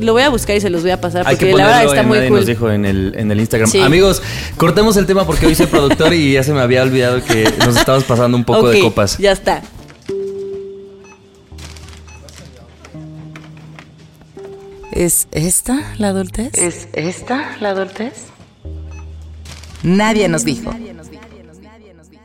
Lo 0.00 0.12
voy 0.12 0.22
a 0.22 0.28
buscar 0.28 0.56
y 0.56 0.60
se 0.60 0.70
los 0.70 0.82
voy 0.82 0.90
a 0.90 1.00
pasar 1.00 1.26
Hay 1.26 1.36
porque 1.36 1.50
que 1.50 1.56
la 1.56 1.66
verdad 1.66 1.84
está 1.84 2.00
en 2.00 2.08
muy 2.08 2.16
nadie 2.18 2.28
cool. 2.28 2.38
nos 2.38 2.46
dijo 2.46 2.70
en 2.70 2.84
el, 2.84 3.14
en 3.16 3.30
el 3.30 3.40
Instagram. 3.40 3.70
Sí. 3.70 3.80
Amigos, 3.80 4.22
cortemos 4.56 4.96
el 4.96 5.06
tema 5.06 5.26
porque 5.26 5.46
hoy 5.46 5.54
soy 5.54 5.66
productor 5.66 6.12
y 6.12 6.32
ya 6.32 6.42
se 6.42 6.52
me 6.52 6.60
había 6.60 6.82
olvidado 6.82 7.22
que 7.24 7.44
nos 7.64 7.76
estábamos 7.76 8.04
pasando 8.04 8.36
un 8.36 8.44
poco 8.44 8.68
de 8.68 8.80
copas. 8.80 9.18
Ya 9.18 9.32
está. 9.32 9.62
¿Es 14.92 15.28
esta 15.32 15.94
la 15.98 16.08
adultez? 16.08 16.54
¿Es 16.54 16.88
esta 16.94 17.56
la 17.60 17.70
adultez? 17.70 18.12
Nadie 19.82 20.28
nos 20.28 20.44
dijo. 20.44 20.74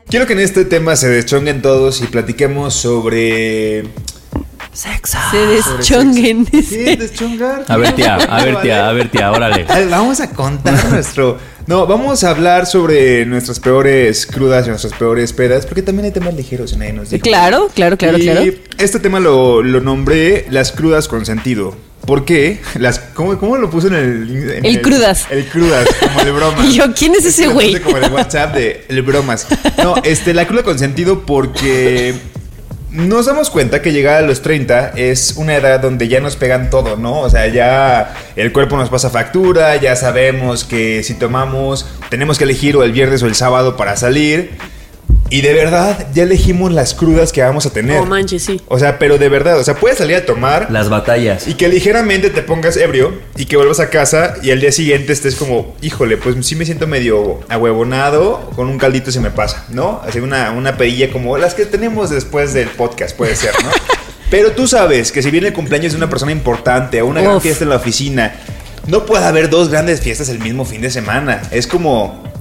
Quiero 0.08 0.26
que 0.26 0.32
en 0.34 0.40
este 0.40 0.64
tema 0.64 0.96
se 0.96 1.08
deschonguen 1.08 1.62
todos 1.62 2.02
y 2.02 2.06
platiquemos 2.06 2.74
sobre 2.74 3.84
Se 4.72 4.88
deschonguen. 5.36 6.46
¿Qué? 6.46 6.96
¿Deschongar? 6.96 7.64
A 7.68 7.76
ver, 7.76 7.94
tía, 7.94 8.14
a 8.16 8.42
ver, 8.42 8.60
tía, 8.62 8.88
a 8.88 8.92
ver, 8.92 9.10
tía, 9.10 9.30
órale. 9.30 9.66
Vamos 9.90 10.20
a 10.20 10.30
contar 10.30 10.82
nuestro. 10.90 11.38
No, 11.66 11.86
vamos 11.86 12.24
a 12.24 12.30
hablar 12.30 12.66
sobre 12.66 13.26
nuestras 13.26 13.60
peores 13.60 14.26
crudas 14.26 14.66
y 14.66 14.70
nuestras 14.70 14.94
peores 14.94 15.32
pedas, 15.32 15.66
porque 15.66 15.82
también 15.82 16.06
hay 16.06 16.10
temas 16.10 16.34
ligeros 16.34 16.72
y 16.72 16.76
nadie 16.76 16.94
nos 16.94 17.10
dijo. 17.10 17.22
Claro, 17.22 17.70
claro, 17.74 17.96
claro, 17.98 18.18
y 18.18 18.22
claro. 18.22 18.42
Este 18.78 18.98
tema 18.98 19.20
lo, 19.20 19.62
lo 19.62 19.80
nombré 19.80 20.46
las 20.50 20.72
crudas 20.72 21.06
con 21.06 21.24
sentido. 21.26 21.76
¿Por 22.06 22.24
qué? 22.24 22.60
Las, 22.80 22.98
¿cómo, 22.98 23.38
cómo 23.38 23.56
lo 23.58 23.70
puse 23.70 23.88
en 23.88 23.94
el. 23.94 24.52
en 24.56 24.64
El 24.66 24.82
crudas. 24.82 25.26
El 25.30 25.46
crudas, 25.46 25.86
como 26.00 26.24
de 26.24 26.32
bromas. 26.32 26.66
Y 26.68 26.72
yo, 26.72 26.92
¿quién 26.94 27.14
es 27.14 27.24
ese 27.24 27.42
que 27.42 27.48
lo 27.48 27.54
güey? 27.54 27.80
Como 27.80 27.98
el 27.98 28.10
WhatsApp 28.10 28.54
de 28.54 28.86
el 28.88 29.02
bromas. 29.02 29.46
No, 29.78 29.94
este, 30.02 30.34
la 30.34 30.46
cruda 30.48 30.62
con 30.62 30.78
sentido 30.78 31.24
porque. 31.24 32.14
Nos 32.92 33.24
damos 33.24 33.48
cuenta 33.48 33.80
que 33.80 33.90
llegar 33.90 34.22
a 34.22 34.26
los 34.26 34.42
30 34.42 34.92
es 34.96 35.36
una 35.38 35.56
edad 35.56 35.80
donde 35.80 36.08
ya 36.08 36.20
nos 36.20 36.36
pegan 36.36 36.68
todo, 36.68 36.98
¿no? 36.98 37.20
O 37.20 37.30
sea, 37.30 37.46
ya 37.46 38.14
el 38.36 38.52
cuerpo 38.52 38.76
nos 38.76 38.90
pasa 38.90 39.08
factura, 39.08 39.76
ya 39.76 39.96
sabemos 39.96 40.64
que 40.64 41.02
si 41.02 41.14
tomamos 41.14 41.86
tenemos 42.10 42.36
que 42.36 42.44
elegir 42.44 42.76
o 42.76 42.82
el 42.82 42.92
viernes 42.92 43.22
o 43.22 43.26
el 43.26 43.34
sábado 43.34 43.78
para 43.78 43.96
salir. 43.96 44.50
Y 45.32 45.40
de 45.40 45.54
verdad, 45.54 46.08
ya 46.12 46.24
elegimos 46.24 46.72
las 46.72 46.92
crudas 46.92 47.32
que 47.32 47.40
vamos 47.40 47.64
a 47.64 47.70
tener. 47.70 47.98
No 47.98 48.04
manches, 48.04 48.42
sí. 48.42 48.60
O 48.68 48.78
sea, 48.78 48.98
pero 48.98 49.16
de 49.16 49.30
verdad, 49.30 49.58
o 49.58 49.64
sea, 49.64 49.76
puedes 49.76 49.96
salir 49.96 50.14
a 50.16 50.26
tomar 50.26 50.70
Las 50.70 50.90
batallas. 50.90 51.48
y 51.48 51.54
que 51.54 51.68
ligeramente 51.68 52.28
te 52.28 52.42
pongas 52.42 52.76
ebrio 52.76 53.14
y 53.38 53.46
que 53.46 53.56
vuelvas 53.56 53.80
a 53.80 53.88
casa 53.88 54.34
y 54.42 54.50
al 54.50 54.60
día 54.60 54.70
siguiente 54.72 55.10
estés 55.10 55.36
como, 55.36 55.74
híjole, 55.80 56.18
pues 56.18 56.36
sí 56.44 56.54
me 56.54 56.66
siento 56.66 56.86
medio 56.86 57.40
ahuevonado, 57.48 58.50
con 58.54 58.68
un 58.68 58.76
caldito 58.76 59.10
se 59.10 59.20
me 59.20 59.30
pasa, 59.30 59.64
¿no? 59.70 60.02
Así 60.06 60.18
una, 60.20 60.50
una 60.52 60.76
perilla 60.76 61.10
como 61.10 61.38
las 61.38 61.54
que 61.54 61.64
tenemos 61.64 62.10
después 62.10 62.52
del 62.52 62.68
podcast, 62.68 63.16
puede 63.16 63.34
ser, 63.34 63.54
¿no? 63.64 63.70
Pero 64.30 64.52
tú 64.52 64.68
sabes 64.68 65.12
que 65.12 65.22
si 65.22 65.30
viene 65.30 65.48
el 65.48 65.54
cumpleaños 65.54 65.92
de 65.92 65.96
una 65.96 66.10
persona 66.10 66.32
importante 66.32 67.00
o 67.00 67.06
una 67.06 67.22
gran 67.22 67.40
fiesta 67.40 67.64
en 67.64 67.70
la 67.70 67.76
oficina, 67.76 68.34
no 68.86 69.06
puede 69.06 69.24
haber 69.24 69.48
dos 69.48 69.70
grandes 69.70 70.02
fiestas 70.02 70.28
el 70.28 70.40
mismo 70.40 70.66
fin 70.66 70.82
de 70.82 70.90
semana. 70.90 71.40
Es 71.50 71.66
como... 71.66 72.31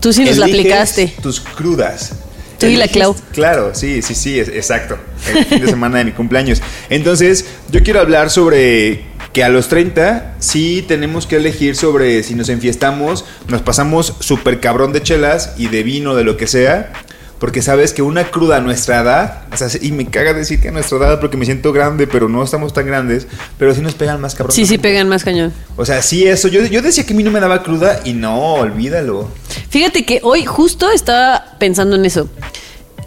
Tú 0.00 0.12
sí 0.12 0.24
nos 0.24 0.36
la 0.36 0.46
aplicaste. 0.46 1.14
Tus 1.22 1.40
crudas. 1.40 2.12
Tú 2.58 2.66
y 2.66 2.76
la 2.76 2.88
Clau. 2.88 3.16
Claro, 3.32 3.74
sí, 3.74 4.02
sí, 4.02 4.14
sí, 4.14 4.38
es- 4.38 4.48
exacto. 4.48 4.98
El 5.34 5.44
fin 5.46 5.60
de 5.62 5.66
semana 5.68 5.98
de 5.98 6.04
mi 6.04 6.12
cumpleaños. 6.12 6.60
Entonces, 6.90 7.46
yo 7.70 7.82
quiero 7.82 8.00
hablar 8.00 8.28
sobre 8.30 9.04
que 9.32 9.42
a 9.44 9.48
los 9.48 9.68
30 9.68 10.34
sí 10.40 10.84
tenemos 10.86 11.26
que 11.26 11.36
elegir 11.36 11.74
sobre 11.76 12.22
si 12.22 12.34
nos 12.34 12.48
enfiestamos, 12.50 13.24
nos 13.48 13.62
pasamos 13.62 14.14
súper 14.20 14.60
cabrón 14.60 14.92
de 14.92 15.02
chelas 15.02 15.54
y 15.56 15.68
de 15.68 15.82
vino, 15.82 16.14
de 16.14 16.24
lo 16.24 16.36
que 16.36 16.46
sea. 16.46 16.92
Porque 17.40 17.62
sabes 17.62 17.94
que 17.94 18.02
una 18.02 18.30
cruda 18.30 18.58
a 18.58 18.60
nuestra 18.60 19.00
edad, 19.00 19.42
o 19.50 19.56
sea, 19.56 19.68
y 19.80 19.92
me 19.92 20.06
caga 20.06 20.34
decir 20.34 20.60
que 20.60 20.68
a 20.68 20.72
nuestra 20.72 20.98
edad 20.98 21.20
porque 21.20 21.38
me 21.38 21.46
siento 21.46 21.72
grande, 21.72 22.06
pero 22.06 22.28
no 22.28 22.44
estamos 22.44 22.74
tan 22.74 22.86
grandes, 22.86 23.26
pero 23.58 23.74
sí 23.74 23.80
nos 23.80 23.94
pegan 23.94 24.20
más 24.20 24.34
cabrón. 24.34 24.54
Sí, 24.54 24.66
sí, 24.66 24.76
pegan 24.76 25.08
más 25.08 25.24
cañón. 25.24 25.52
O 25.76 25.86
sea, 25.86 26.02
sí, 26.02 26.26
eso. 26.26 26.48
Yo, 26.48 26.64
yo 26.66 26.82
decía 26.82 27.06
que 27.06 27.14
a 27.14 27.16
mí 27.16 27.22
no 27.22 27.30
me 27.30 27.40
daba 27.40 27.62
cruda 27.62 28.00
y 28.04 28.12
no, 28.12 28.54
olvídalo. 28.54 29.30
Fíjate 29.70 30.04
que 30.04 30.20
hoy 30.22 30.44
justo 30.44 30.90
estaba 30.90 31.56
pensando 31.58 31.96
en 31.96 32.04
eso. 32.04 32.28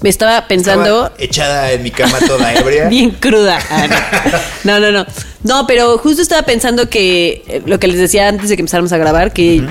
Me 0.01 0.09
estaba 0.09 0.47
pensando. 0.47 1.05
Estaba 1.05 1.23
echada 1.23 1.71
en 1.71 1.83
mi 1.83 1.91
cama 1.91 2.17
toda 2.27 2.53
ebria. 2.55 2.87
Bien 2.89 3.11
cruda. 3.11 3.59
Ah, 3.69 3.87
no. 4.65 4.79
no, 4.79 4.79
no, 4.79 4.91
no. 4.91 5.05
No, 5.43 5.67
pero 5.67 5.97
justo 5.97 6.21
estaba 6.21 6.41
pensando 6.41 6.89
que 6.89 7.43
eh, 7.47 7.61
lo 7.65 7.79
que 7.79 7.87
les 7.87 7.99
decía 7.99 8.27
antes 8.27 8.49
de 8.49 8.55
que 8.55 8.61
empezáramos 8.61 8.91
a 8.91 8.97
grabar, 8.97 9.31
que 9.31 9.65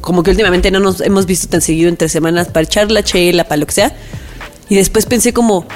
como 0.00 0.22
que 0.22 0.30
últimamente 0.30 0.70
no 0.70 0.80
nos 0.80 1.00
hemos 1.00 1.26
visto 1.26 1.48
tan 1.48 1.60
seguido 1.60 1.88
entre 1.88 2.08
semanas 2.08 2.48
para 2.48 2.64
echar 2.64 2.90
la 2.90 3.02
chela, 3.02 3.44
para 3.44 3.58
lo 3.58 3.66
que 3.66 3.72
sea. 3.72 3.92
Y 4.68 4.76
después 4.76 5.04
pensé 5.06 5.32
como, 5.32 5.66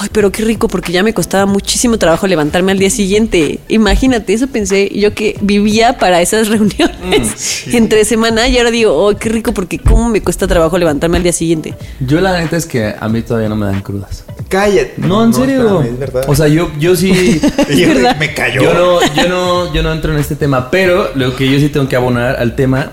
ay, 0.00 0.08
pero 0.12 0.30
qué 0.30 0.44
rico, 0.44 0.68
porque 0.68 0.92
ya 0.92 1.02
me 1.02 1.12
costaba 1.12 1.44
muchísimo 1.46 1.98
trabajo 1.98 2.26
levantarme 2.26 2.72
al 2.72 2.78
día 2.78 2.90
siguiente. 2.90 3.58
Imagínate, 3.68 4.32
eso 4.32 4.46
pensé 4.46 4.90
yo 4.94 5.12
que 5.12 5.36
vivía 5.40 5.98
para 5.98 6.20
esas 6.22 6.48
reuniones 6.98 7.64
entre 7.72 8.04
semana 8.04 8.46
y 8.48 8.56
ahora 8.58 8.70
digo, 8.70 9.08
ay, 9.08 9.16
qué 9.18 9.28
rico, 9.28 9.52
porque 9.52 9.78
cómo 9.78 10.08
me 10.08 10.22
cuesta 10.22 10.46
trabajo 10.46 10.78
levantarme 10.78 11.16
al 11.16 11.22
día 11.24 11.32
siguiente. 11.32 11.74
Yo 12.00 12.20
la 12.20 12.38
neta 12.40 12.56
es 12.56 12.66
que 12.66 12.94
a 12.98 13.08
mí 13.08 13.22
todavía 13.22 13.48
no 13.48 13.56
me 13.56 13.66
dan 13.66 13.80
crudas. 13.82 14.24
Cállate. 14.48 14.94
No, 14.98 15.24
en 15.24 15.34
serio. 15.34 15.80
espérame, 15.80 15.92
es 15.94 15.98
verdad. 15.98 16.24
O 16.28 16.34
sea, 16.36 16.46
yo, 16.48 16.70
yo 16.78 16.94
sí. 16.94 17.40
Me- 17.68 17.86
¿verdad? 17.86 18.16
me 18.18 18.34
cayó. 18.34 18.62
Yo 18.62 18.74
no, 18.74 19.00
yo 19.16 19.28
no, 19.28 19.74
yo 19.74 19.82
no 19.82 19.92
entro 19.92 20.12
en 20.12 20.18
este 20.20 20.36
tema, 20.36 20.70
pero 20.70 21.10
lo 21.16 21.34
que 21.34 21.50
yo 21.50 21.58
sí 21.58 21.70
tengo 21.70 21.88
que 21.88 21.96
abonar 21.96 22.36
al 22.36 22.54
tema, 22.54 22.92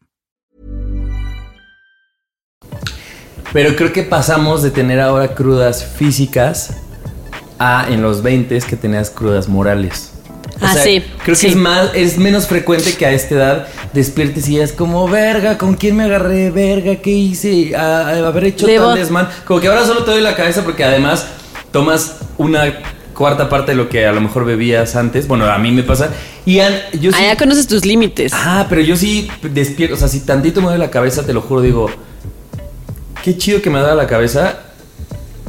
Pero 3.53 3.75
creo 3.75 3.91
que 3.93 4.03
pasamos 4.03 4.63
de 4.63 4.71
tener 4.71 4.99
ahora 4.99 5.33
crudas 5.35 5.83
físicas 5.85 6.71
a 7.59 7.85
en 7.89 8.01
los 8.01 8.23
20 8.23 8.59
que 8.61 8.75
tenías 8.75 9.09
crudas 9.09 9.47
morales. 9.47 10.09
O 10.61 10.65
Ah, 10.65 10.73
sea, 10.73 10.83
sí, 10.83 11.03
Creo 11.23 11.35
sí. 11.35 11.47
que 11.47 11.51
es 11.53 11.57
más, 11.57 11.89
es 11.95 12.17
menos 12.17 12.45
frecuente 12.47 12.93
que 12.95 13.05
a 13.05 13.11
esta 13.11 13.33
edad 13.35 13.67
despiertes 13.93 14.47
y 14.47 14.59
es 14.59 14.71
como, 14.73 15.07
verga, 15.07 15.57
¿con 15.57 15.73
quién 15.75 15.95
me 15.95 16.03
agarré? 16.03 16.51
Verga, 16.51 16.97
¿qué 16.97 17.09
hice? 17.09 17.75
A, 17.75 18.09
a 18.09 18.27
haber 18.27 18.45
hecho 18.45 18.67
Debo- 18.67 18.89
tal 18.89 18.97
desmán. 18.99 19.27
Como 19.45 19.59
que 19.59 19.67
ahora 19.67 19.85
solo 19.85 20.03
te 20.03 20.11
doy 20.11 20.21
la 20.21 20.35
cabeza 20.35 20.63
porque 20.63 20.83
además 20.83 21.25
tomas 21.71 22.17
una 22.37 22.63
cuarta 23.15 23.49
parte 23.49 23.71
de 23.71 23.77
lo 23.77 23.89
que 23.89 24.05
a 24.05 24.11
lo 24.11 24.21
mejor 24.21 24.45
bebías 24.45 24.95
antes. 24.95 25.27
Bueno, 25.27 25.45
a 25.45 25.57
mí 25.57 25.71
me 25.71 25.81
pasa. 25.83 26.09
Y 26.45 26.59
an- 26.59 26.73
yo 26.99 27.11
sí. 27.11 27.17
Ah, 27.19 27.27
ya 27.33 27.37
conoces 27.37 27.65
tus 27.67 27.83
límites. 27.85 28.31
Ah, 28.35 28.67
pero 28.69 28.81
yo 28.81 28.95
sí 28.95 29.27
despierto. 29.41 29.95
O 29.95 29.97
sea, 29.97 30.07
si 30.07 30.19
tantito 30.21 30.61
me 30.61 30.67
duele 30.67 30.79
la 30.85 30.91
cabeza, 30.91 31.25
te 31.25 31.33
lo 31.33 31.41
juro, 31.41 31.61
digo. 31.61 31.89
Qué 33.23 33.37
chido 33.37 33.61
que 33.61 33.69
me 33.69 33.79
da 33.79 33.93
la 33.93 34.07
cabeza. 34.07 34.59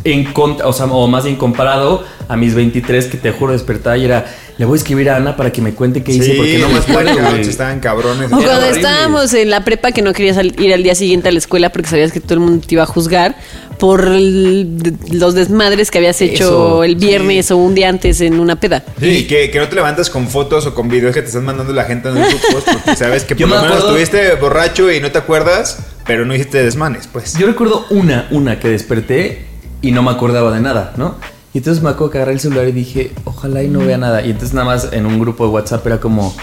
En 0.05 0.25
contra, 0.33 0.67
o 0.67 0.73
sea, 0.73 0.87
o 0.87 1.07
más 1.07 1.25
bien 1.25 1.37
comparado 1.37 2.05
a 2.29 2.37
mis 2.37 2.55
23 2.55 3.07
que 3.07 3.17
te 3.19 3.31
juro 3.31 3.53
despertaba 3.53 3.97
y 3.97 4.05
era, 4.05 4.25
le 4.59 4.65
voy 4.65 4.75
a 4.75 4.79
escribir 4.79 5.09
a 5.11 5.17
Ana 5.17 5.37
para 5.37 5.53
que 5.53 5.61
me 5.63 5.75
cuente 5.75 6.03
qué 6.03 6.11
hice 6.13 6.35
porque 6.35 6.59
no 6.59 6.69
me 6.71 6.79
acuerdo. 6.81 7.37
Estaban 7.37 7.79
cabrones. 7.79 8.27
O 8.27 8.31
cuando 8.31 8.51
horrible. 8.53 8.71
estábamos 8.71 9.33
en 9.35 9.51
la 9.51 9.65
prepa 9.65 9.93
que 9.93 10.03
no 10.03 10.13
querías 10.13 10.39
ir 10.59 10.75
al 10.75 10.83
día 10.83 10.95
siguiente 10.97 11.29
a 11.29 11.33
la 11.33 11.39
escuela 11.39 11.71
porque 11.71 11.89
sabías 11.89 12.11
que 12.11 12.19
todo 12.21 12.35
el 12.35 12.41
mundo 12.41 12.67
te 12.67 12.75
iba 12.75 12.83
a 12.83 12.87
juzgar 12.87 13.37
por 13.79 14.05
el- 14.09 14.97
los 15.13 15.35
desmadres 15.35 15.91
que 15.93 15.99
habías 15.99 16.21
hecho 16.21 16.45
Eso, 16.45 16.85
el 16.85 16.97
viernes 16.97 17.51
o 17.53 17.57
un 17.57 17.75
día 17.75 17.89
antes 17.89 18.21
en 18.21 18.41
una 18.41 18.57
peda. 18.59 18.83
Sí, 19.01 19.27
que, 19.29 19.51
que 19.51 19.59
no 19.61 19.69
te 19.69 19.75
levantas 19.77 20.11
con 20.11 20.29
fotos 20.29 20.67
o 20.67 20.75
con 20.75 20.89
videos 20.89 21.15
que 21.15 21.21
te 21.23 21.29
están 21.29 21.45
mandando 21.45 21.73
la 21.73 21.85
gente 21.85 22.09
en 22.09 22.17
los 22.17 22.29
grupos 22.29 22.65
porque 22.85 22.97
sabes 22.97 23.23
que 23.25 23.35
Yo 23.37 23.47
por 23.47 23.57
lo 23.57 23.63
me 23.63 23.69
menos 23.69 23.85
acuerdo- 23.85 23.99
estuviste 23.99 24.35
borracho 24.41 24.91
y 24.91 25.01
no 25.01 25.13
te 25.13 25.19
acuerdas, 25.19 25.79
pero 26.07 26.25
no 26.25 26.35
hiciste 26.35 26.63
desmanes, 26.63 27.09
pues. 27.13 27.35
Yo 27.39 27.47
recuerdo 27.47 27.87
una, 27.91 28.27
una 28.33 28.59
que 28.59 28.69
desperté 28.69 29.52
y 29.83 29.93
no 29.93 30.03
me 30.03 30.11
acordaba 30.11 30.55
de 30.55 30.61
nada, 30.61 30.95
¿no? 30.97 31.17
Y 31.55 31.59
entonces 31.59 31.83
me 31.83 31.91
acuerdo 31.91 32.11
que 32.13 32.19
agarré 32.19 32.33
el 32.33 32.41
celular 32.41 32.67
y 32.69 32.73
dije, 32.73 33.13
ojalá 33.25 33.63
y 33.63 33.69
no 33.69 33.81
vea 33.81 33.99
nada. 33.99 34.23
Y 34.23 34.31
entonces 34.31 34.55
nada 34.55 34.67
más 34.67 34.89
en 34.93 35.05
un 35.05 35.19
grupo 35.21 35.45
de 35.45 35.51
WhatsApp 35.51 35.87
era 35.87 36.01
como, 36.01 36.35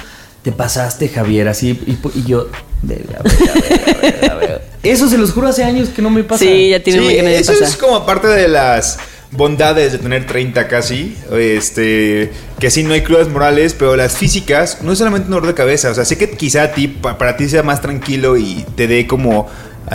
te 0.43 0.51
pasaste, 0.51 1.09
Javier, 1.09 1.47
así. 1.47 1.69
Y, 1.87 1.97
y 2.19 2.23
yo, 2.25 2.47
verga, 2.83 3.19
verga, 3.23 3.53
verga, 3.53 4.01
verga, 4.01 4.35
verga. 4.35 4.61
Eso 4.83 5.09
se 5.09 5.17
los 5.17 5.31
juro 5.31 5.47
hace 5.47 5.63
años 5.63 5.89
que 5.89 6.01
no 6.03 6.09
me 6.11 6.23
pasa. 6.23 6.43
Sí, 6.45 6.69
ya 6.69 6.83
tiene 6.83 6.99
Sí, 6.99 7.05
un 7.05 7.11
que 7.11 7.21
no 7.23 7.29
le 7.29 7.39
eso 7.39 7.53
pasa. 7.53 7.65
es 7.65 7.75
como 7.75 8.05
parte 8.05 8.27
de 8.27 8.47
las 8.47 8.99
bondades 9.31 9.91
de 9.93 9.97
tener 9.97 10.25
30 10.27 10.67
casi, 10.67 11.15
este, 11.31 12.31
que 12.59 12.69
sí 12.71 12.83
no 12.83 12.93
hay 12.93 13.01
crudas 13.01 13.27
morales, 13.29 13.75
pero 13.77 13.95
las 13.95 14.17
físicas 14.17 14.79
no 14.81 14.91
es 14.91 14.97
solamente 14.99 15.25
un 15.25 15.31
dolor 15.31 15.47
de 15.47 15.53
cabeza, 15.53 15.91
o 15.91 15.93
sea, 15.93 16.05
sé 16.05 16.17
que 16.17 16.31
quizá 16.31 16.63
a 16.63 16.71
ti, 16.71 16.87
pa- 16.87 17.17
para 17.17 17.37
ti 17.37 17.47
sea 17.49 17.61
más 17.63 17.81
tranquilo 17.81 18.37
y 18.37 18.65
te 18.75 18.87
dé 18.87 19.05
como, 19.07 19.47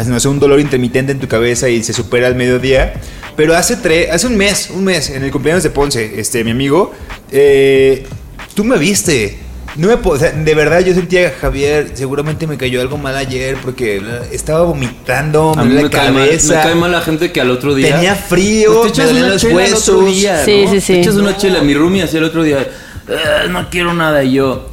no 0.06 0.20
sé, 0.20 0.28
un 0.28 0.38
dolor 0.38 0.60
intermitente 0.60 1.12
en 1.12 1.18
tu 1.18 1.26
cabeza 1.28 1.68
y 1.68 1.82
se 1.82 1.92
supera 1.92 2.26
al 2.28 2.34
mediodía, 2.36 2.94
pero 3.36 3.56
hace 3.56 3.76
tres, 3.76 4.10
hace 4.10 4.26
un 4.26 4.36
mes, 4.36 4.70
un 4.70 4.84
mes, 4.84 5.10
en 5.10 5.22
el 5.24 5.30
cumpleaños 5.30 5.62
de 5.62 5.70
Ponce, 5.70 6.18
este, 6.20 6.44
mi 6.44 6.50
amigo, 6.52 6.92
eh, 7.30 8.06
tú 8.54 8.64
me 8.64 8.76
viste. 8.78 9.38
No 9.76 9.88
me 9.88 9.96
puedo, 9.96 10.14
o 10.16 10.20
sea, 10.20 10.30
de 10.30 10.54
verdad 10.54 10.78
yo 10.84 10.94
sentía, 10.94 11.34
Javier, 11.40 11.90
seguramente 11.94 12.46
me 12.46 12.56
cayó 12.56 12.80
algo 12.80 12.96
mal 12.96 13.16
ayer 13.16 13.56
porque 13.60 14.00
estaba 14.30 14.62
vomitando, 14.62 15.52
me 15.56 15.62
A 15.62 15.64
mí 15.64 15.74
me 15.74 15.82
la 15.82 15.90
cae, 15.90 16.12
mal, 16.12 16.26
cabeza. 16.26 16.54
me 16.54 16.62
cae 16.62 16.74
mal 16.76 16.92
la 16.92 17.00
gente 17.00 17.32
que 17.32 17.40
al 17.40 17.50
otro 17.50 17.74
día... 17.74 17.92
Tenía 17.92 18.14
frío, 18.14 18.82
Pues 18.82 18.92
te 18.92 19.00
echas 19.02 19.12
me 19.12 19.18
una 19.18 19.28
los 19.30 19.40
chela 19.42 19.64
el 19.66 19.74
otro 19.74 19.98
huesos. 19.98 20.14
día, 20.14 20.44
Sí, 20.44 20.62
¿no? 20.64 20.70
sí, 20.70 20.80
sí. 20.80 20.92
Te 20.92 21.00
echas 21.00 21.14
una 21.16 21.36
chela. 21.36 21.60
Mi 21.62 21.74
roomie 21.74 22.04
hacía 22.04 22.20
el 22.20 22.24
otro 22.26 22.44
día, 22.44 22.60
"Eh, 23.08 23.48
no 23.50 23.68
quiero 23.68 23.92
nada. 23.94 24.22
Y 24.22 24.34
yo, 24.34 24.68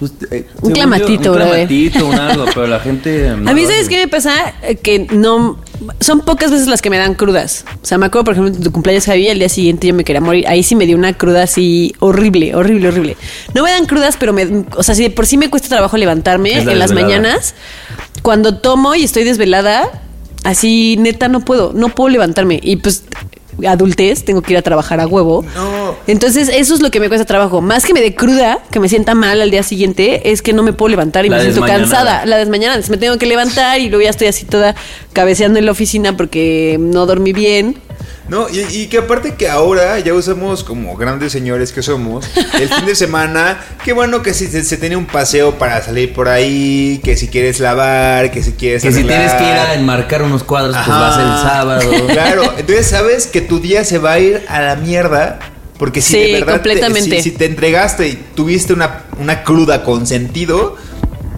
Pues, 0.00 0.12
eh, 0.30 0.46
Un 0.62 0.72
clamatito, 0.72 1.24
yo, 1.24 1.32
Un 1.32 1.36
clamatito, 1.36 2.06
un 2.06 2.14
algo, 2.18 2.46
pero 2.46 2.66
la 2.66 2.80
gente. 2.80 3.34
no 3.38 3.50
a 3.50 3.54
mí, 3.54 3.66
¿sabes 3.66 3.86
qué 3.88 3.98
me 3.98 4.08
pasa? 4.08 4.32
Eh, 4.62 4.76
Que 4.76 5.00
no. 5.12 5.58
Son 6.00 6.20
pocas 6.20 6.50
veces 6.50 6.66
las 6.68 6.80
que 6.80 6.88
me 6.88 6.96
dan 6.96 7.14
crudas. 7.14 7.66
O 7.82 7.86
sea, 7.86 7.98
me 7.98 8.06
acuerdo, 8.06 8.24
por 8.24 8.32
ejemplo, 8.34 8.52
de 8.54 8.64
tu 8.64 8.72
cumpleaños, 8.72 9.04
Javi, 9.04 9.28
el 9.28 9.38
día 9.38 9.50
siguiente 9.50 9.86
yo 9.86 9.94
me 9.94 10.04
quería 10.04 10.22
morir. 10.22 10.48
Ahí 10.48 10.62
sí 10.62 10.74
me 10.74 10.86
dio 10.86 10.96
una 10.96 11.12
cruda 11.12 11.42
así 11.42 11.94
horrible, 12.00 12.54
horrible, 12.54 12.88
horrible. 12.88 13.16
No 13.54 13.62
me 13.62 13.70
dan 13.70 13.84
crudas, 13.84 14.16
pero 14.18 14.32
me. 14.32 14.64
O 14.76 14.82
sea, 14.82 14.94
si 14.94 15.02
de 15.02 15.10
por 15.10 15.26
sí 15.26 15.36
me 15.36 15.50
cuesta 15.50 15.68
trabajo 15.68 15.98
levantarme 15.98 16.64
la 16.64 16.72
en 16.72 16.78
las 16.78 16.92
mañanas, 16.92 17.54
cuando 18.22 18.56
tomo 18.58 18.94
y 18.94 19.04
estoy 19.04 19.24
desvelada, 19.24 19.86
así 20.44 20.96
neta 20.98 21.28
no 21.28 21.40
puedo. 21.40 21.72
No 21.74 21.90
puedo 21.90 22.08
levantarme. 22.08 22.58
Y 22.62 22.76
pues. 22.76 23.04
Adultez, 23.66 24.24
tengo 24.24 24.42
que 24.42 24.52
ir 24.52 24.58
a 24.58 24.62
trabajar 24.62 25.00
a 25.00 25.06
huevo. 25.06 25.44
No. 25.54 25.94
Entonces, 26.06 26.48
eso 26.48 26.74
es 26.74 26.80
lo 26.80 26.90
que 26.90 27.00
me 27.00 27.08
cuesta 27.08 27.24
trabajo. 27.24 27.60
Más 27.60 27.84
que 27.84 27.92
me 27.92 28.00
dé 28.00 28.14
cruda, 28.14 28.58
que 28.70 28.80
me 28.80 28.88
sienta 28.88 29.14
mal 29.14 29.40
al 29.40 29.50
día 29.50 29.62
siguiente, 29.62 30.30
es 30.30 30.42
que 30.42 30.52
no 30.52 30.62
me 30.62 30.72
puedo 30.72 30.90
levantar 30.90 31.26
y 31.26 31.28
La 31.28 31.36
me 31.36 31.42
siento 31.42 31.62
cansada. 31.62 32.24
La 32.26 32.38
desmañana, 32.38 32.80
me 32.88 32.96
tengo 32.96 33.18
que 33.18 33.26
levantar 33.26 33.80
y 33.80 33.88
luego 33.88 34.02
ya 34.02 34.10
estoy 34.10 34.28
así 34.28 34.44
toda 34.44 34.74
cabeceando 35.12 35.58
en 35.58 35.66
la 35.66 35.72
oficina 35.72 36.16
porque 36.16 36.76
no 36.80 37.06
dormí 37.06 37.32
bien. 37.32 37.76
No, 38.30 38.48
y, 38.48 38.60
y 38.60 38.86
que 38.86 38.98
aparte 38.98 39.34
que 39.34 39.48
ahora 39.48 39.98
ya 39.98 40.14
usamos 40.14 40.62
como 40.62 40.96
grandes 40.96 41.32
señores 41.32 41.72
que 41.72 41.82
somos, 41.82 42.30
el 42.60 42.68
fin 42.68 42.86
de 42.86 42.94
semana, 42.94 43.58
qué 43.84 43.92
bueno 43.92 44.22
que 44.22 44.32
si 44.34 44.46
se, 44.46 44.62
se 44.62 44.76
tiene 44.76 44.96
un 44.96 45.06
paseo 45.06 45.58
para 45.58 45.82
salir 45.82 46.12
por 46.12 46.28
ahí, 46.28 47.00
que 47.02 47.16
si 47.16 47.26
quieres 47.26 47.58
lavar, 47.58 48.30
que 48.30 48.44
si 48.44 48.52
quieres 48.52 48.82
Que 48.82 48.92
si 48.92 49.02
tienes 49.02 49.32
que 49.32 49.42
ir 49.42 49.50
a 49.50 49.74
enmarcar 49.74 50.22
unos 50.22 50.44
cuadros, 50.44 50.76
pues 50.76 50.88
vas 50.88 51.18
el 51.18 51.48
sábado. 51.50 51.90
Claro, 52.06 52.44
entonces 52.56 52.86
sabes 52.86 53.26
que 53.26 53.40
tu 53.40 53.58
día 53.58 53.84
se 53.84 53.98
va 53.98 54.12
a 54.12 54.18
ir 54.20 54.44
a 54.48 54.60
la 54.60 54.76
mierda. 54.76 55.40
Porque 55.76 56.00
si 56.00 56.12
Sí, 56.12 56.18
de 56.32 56.40
verdad 56.40 56.60
te- 56.60 57.22
si 57.22 57.30
te 57.32 57.46
entregaste 57.46 58.06
y 58.08 58.14
tuviste 58.34 58.74
una, 58.74 59.04
una 59.18 59.42
cruda 59.42 59.82
con 59.82 60.06
sentido, 60.06 60.76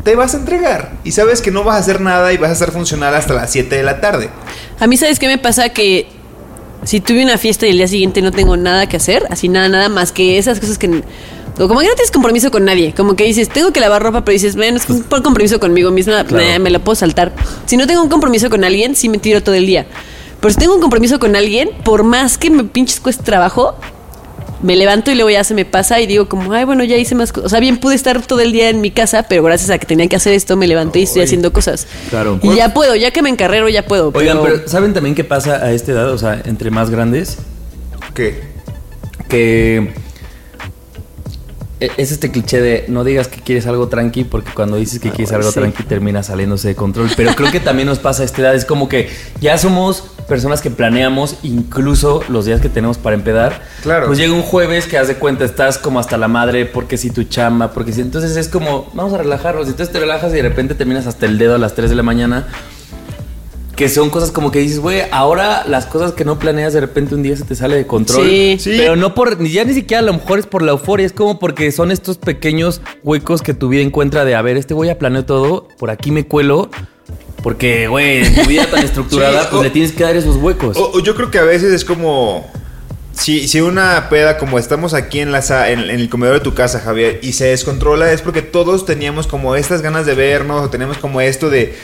te 0.05 0.17
vas 0.17 0.35
a 0.35 0.39
entregar. 0.39 0.93
Y 1.05 1.13
sabes 1.13 1.41
que 1.41 1.51
no 1.51 1.65
vas 1.65 1.77
a 1.77 1.79
hacer 1.79 2.01
nada 2.01 2.33
y 2.33 2.37
vas 2.37 2.51
a 2.51 2.55
estar 2.55 2.73
funcional 2.73 3.15
hasta 3.15 3.35
las 3.35 3.51
7 3.53 3.77
de 3.77 3.83
la 3.83 4.01
tarde. 4.01 4.29
A 4.81 4.87
mí, 4.89 4.97
¿sabes 4.97 5.19
qué 5.19 5.29
me 5.29 5.39
pasa? 5.39 5.69
Que 5.69 6.09
si 6.85 7.01
tuve 7.01 7.23
una 7.23 7.39
fiesta 7.39 7.67
y 7.67 7.71
el 7.71 7.77
día 7.77 7.89
siguiente 7.89 8.23
no 8.23 8.33
tengo 8.33 8.57
nada 8.57 8.89
que 8.89 8.97
hacer, 8.97 9.27
así 9.31 9.49
nada, 9.49 9.69
nada 9.69 9.89
más 9.89 10.13
que 10.13 10.39
esas 10.39 10.61
cosas 10.61 10.79
que... 10.79 11.03
Como 11.57 11.81
que 11.81 11.87
no 11.87 11.95
tienes 11.95 12.11
compromiso 12.11 12.51
con 12.51 12.65
nadie. 12.65 12.95
Como 12.95 13.15
que 13.15 13.25
dices, 13.25 13.51
tengo 13.51 13.73
que 13.73 13.81
lavar 13.81 14.03
ropa, 14.03 14.25
pero 14.25 14.33
dices, 14.33 14.57
bueno, 14.57 14.79
es 14.79 14.87
que 14.87 14.95
es 14.95 15.01
por 15.01 15.23
compromiso 15.23 15.61
conmigo 15.61 15.91
misma, 15.91 16.25
Claro. 16.25 16.45
nah, 16.45 16.59
me 16.59 16.71
la 16.71 16.79
puedo 16.79 16.95
saltar. 16.97 17.33
Si 17.67 17.77
no 17.77 17.87
tengo 17.87 18.03
un 18.03 18.09
compromiso 18.09 18.49
con 18.49 18.65
alguien, 18.65 18.97
sí 18.97 19.11
me 19.11 19.19
tiro 19.19 19.43
todo 19.43 19.55
el 19.55 19.67
día. 19.67 19.87
Pero 20.41 20.55
si 20.55 20.59
tengo 20.59 20.75
un 20.75 20.81
compromiso 20.81 21.19
con 21.19 21.37
alguien, 21.37 21.69
por 21.85 22.05
más 22.05 22.39
que 22.39 22.49
me 22.49 22.65
pinches 22.65 23.01
cueste 23.01 23.23
trabajo, 23.23 23.77
me 24.63 24.77
levanto 24.77 25.11
y 25.11 25.15
luego 25.15 25.31
ya 25.31 25.45
se 25.45 25.55
me 25.55 25.65
pasa 25.65 26.01
y 26.01 26.07
digo 26.07 26.29
como, 26.29 26.53
ay, 26.53 26.65
bueno, 26.65 26.85
ya 26.85 26.97
hice 26.97 27.15
más 27.15 27.33
cosas. 27.33 27.47
O 27.47 27.49
sea, 27.51 27.61
bien 27.61 27.79
pude 27.79 27.95
estar 27.95 28.21
todo 28.25 28.41
el 28.41 28.53
día 28.53 28.69
en 28.71 28.81
mi 28.81 28.91
casa, 28.91 29.25
pero 29.29 29.43
gracias 29.43 29.71
a 29.71 29.79
que 29.79 29.87
tenía 29.87 30.07
que 30.09 30.17
hacer 30.17 30.33
esto, 30.33 30.57
me 30.57 30.67
levanté 30.67 31.01
y 31.01 31.03
estoy 31.03 31.21
Oye. 31.21 31.25
haciendo 31.27 31.53
cosas. 31.53 31.87
Claro. 32.11 32.39
Y 32.43 32.55
ya 32.55 32.73
puedo, 32.73 32.95
ya 32.97 33.11
que 33.11 33.23
me 33.23 33.29
encarrero, 33.29 33.69
ya 33.69 33.85
puedo. 33.87 34.11
Oigan, 34.15 34.39
pero- 34.43 34.57
pero 34.57 34.69
¿saben 34.69 34.95
también 34.95 35.15
qué 35.15 35.25
pasa 35.25 35.57
a 35.57 35.73
esta 35.73 35.93
edad? 35.93 36.11
O 36.11 36.19
sea, 36.19 36.41
entre 36.45 36.71
más 36.71 36.91
grandes, 36.91 37.39
¿Qué? 38.15 38.41
que 39.29 39.93
es 41.97 42.13
este 42.13 42.31
cliché 42.31 42.61
de 42.61 42.85
no 42.89 43.05
digas 43.05 43.29
que 43.29 43.41
quieres 43.41 43.67
algo 43.67 43.89
tranqui 43.89 44.25
porque 44.25 44.53
cuando 44.53 44.77
dices 44.77 44.99
que 45.01 45.11
quieres 45.11 45.33
algo 45.33 45.49
Ah, 45.49 45.53
sí. 45.53 45.61
tranqui 45.61 45.83
termina 45.85 46.23
saliéndose 46.23 46.69
de 46.69 46.75
control. 46.75 47.11
Pero 47.17 47.35
creo 47.35 47.51
que 47.51 47.61
también 47.61 47.89
nos 47.89 47.99
pasa 47.99 48.23
a 48.23 48.25
esta 48.25 48.43
edad. 48.43 48.55
Es 48.55 48.65
como 48.65 48.89
que 48.89 49.09
ya 49.41 49.57
somos 49.59 50.03
personas 50.29 50.61
que 50.61 50.71
planeamos 50.71 51.37
incluso 51.43 52.23
los 52.29 52.45
días 52.45 52.61
que 52.61 52.69
tenemos 52.69 52.99
para 52.99 53.15
empedar. 53.17 53.63
Claro. 53.83 54.07
Pues 54.07 54.19
llega 54.19 54.33
un 54.33 54.43
jueves 54.43 54.87
que 54.87 54.97
haz 54.99 55.09
de 55.09 55.17
cuenta 55.17 55.45
estás 55.45 55.79
como 55.79 55.99
hasta 55.99 56.17
la 56.17 56.29
madre 56.29 56.67
porque 56.67 56.97
si 56.97 57.11
tu 57.11 57.25
chamba, 57.25 57.73
porque 57.73 57.93
si 57.93 58.01
entonces 58.01 58.37
es 58.37 58.49
como 58.49 58.91
vamos 58.95 59.13
a 59.15 59.19
relajarnos. 59.19 59.67
Entonces 59.69 59.93
te 59.93 59.99
relajas 60.01 60.33
y 60.33 60.37
de 60.37 60.43
repente 60.43 60.75
terminas 60.75 61.07
hasta 61.07 61.27
el 61.27 61.39
dedo 61.39 61.55
a 61.55 61.59
las 61.59 61.75
3 61.75 61.91
de 61.91 61.97
la 61.97 62.03
mañana. 62.03 62.47
Que 63.83 63.89
son 63.89 64.11
cosas 64.11 64.31
como 64.31 64.53
que 64.53 64.61
dices, 64.61 64.79
güey, 64.79 65.03
ahora 65.11 65.65
las 65.67 65.87
cosas 65.87 66.13
que 66.13 66.25
no 66.25 66.39
planeas 66.39 66.73
de 66.73 66.81
repente 66.81 67.17
un 67.17 67.23
día 67.25 67.37
se 67.37 67.43
te 67.45 67.57
sale 67.57 67.75
de 67.77 67.87
control. 67.87 68.25
Sí. 68.29 68.57
Sí. 68.61 68.75
Pero 68.77 68.95
no 68.95 69.13
por, 69.15 69.41
ni 69.41 69.51
ya 69.51 69.65
ni 69.65 69.75
siquiera 69.75 69.99
a 69.99 70.05
lo 70.07 70.13
mejor 70.13 70.39
es 70.39 70.47
por 70.47 70.63
la 70.63 70.71
euforia, 70.71 71.05
es 71.05 71.13
como 71.13 71.41
porque 71.41 71.73
son 71.73 71.91
estos 71.91 72.17
pequeños 72.19 72.81
huecos 73.03 73.43
que 73.43 73.55
tu 73.55 73.69
vida 73.69 73.83
encuentra 73.83 74.25
de, 74.25 74.37
a 74.37 74.43
ver, 74.43 74.57
este 74.57 74.73
güey 74.73 74.89
ya 74.89 74.99
planeó 74.99 75.25
todo, 75.25 75.67
por 75.79 75.91
aquí 75.91 76.13
me 76.13 76.25
cuelo, 76.27 76.71
porque, 77.43 77.89
güey, 77.89 78.25
en 78.25 78.35
tu 78.37 78.49
vida 78.49 78.67
tan 78.71 78.85
estructurada, 78.85 79.43
Sí, 79.43 79.47
pues 79.51 79.61
o- 79.61 79.65
le 79.65 79.71
tienes 79.71 79.91
que 79.91 80.05
dar 80.05 80.15
esos 80.15 80.37
huecos. 80.37 80.77
O, 80.77 80.93
o 80.95 81.01
yo 81.01 81.17
creo 81.17 81.31
que 81.33 81.39
a 81.39 81.45
veces 81.45 81.73
es 81.73 81.85
como. 81.85 82.47
Si, 83.15 83.47
si 83.47 83.61
una 83.61 84.09
peda 84.09 84.39
como 84.39 84.59
estamos 84.59 84.95
aquí 84.95 85.19
en, 85.21 85.33
la, 85.33 85.43
en 85.71 85.81
el 85.91 86.09
comedor 86.09 86.35
de 86.37 86.41
tu 86.41 86.55
casa, 86.55 86.81
Javier, 86.81 87.19
y 87.23 87.33
se 87.35 87.47
descontrola, 87.47 88.11
es 88.13 88.23
porque 88.23 88.41
todos 88.43 88.87
teníamos 88.87 89.27
como 89.27 89.55
estas 89.55 89.83
ganas 89.83 90.07
de 90.07 90.15
vernos, 90.15 90.65
o 90.65 90.71
tenemos 90.71 90.99
como 90.99 91.21
esto 91.21 91.51
de. 91.51 91.75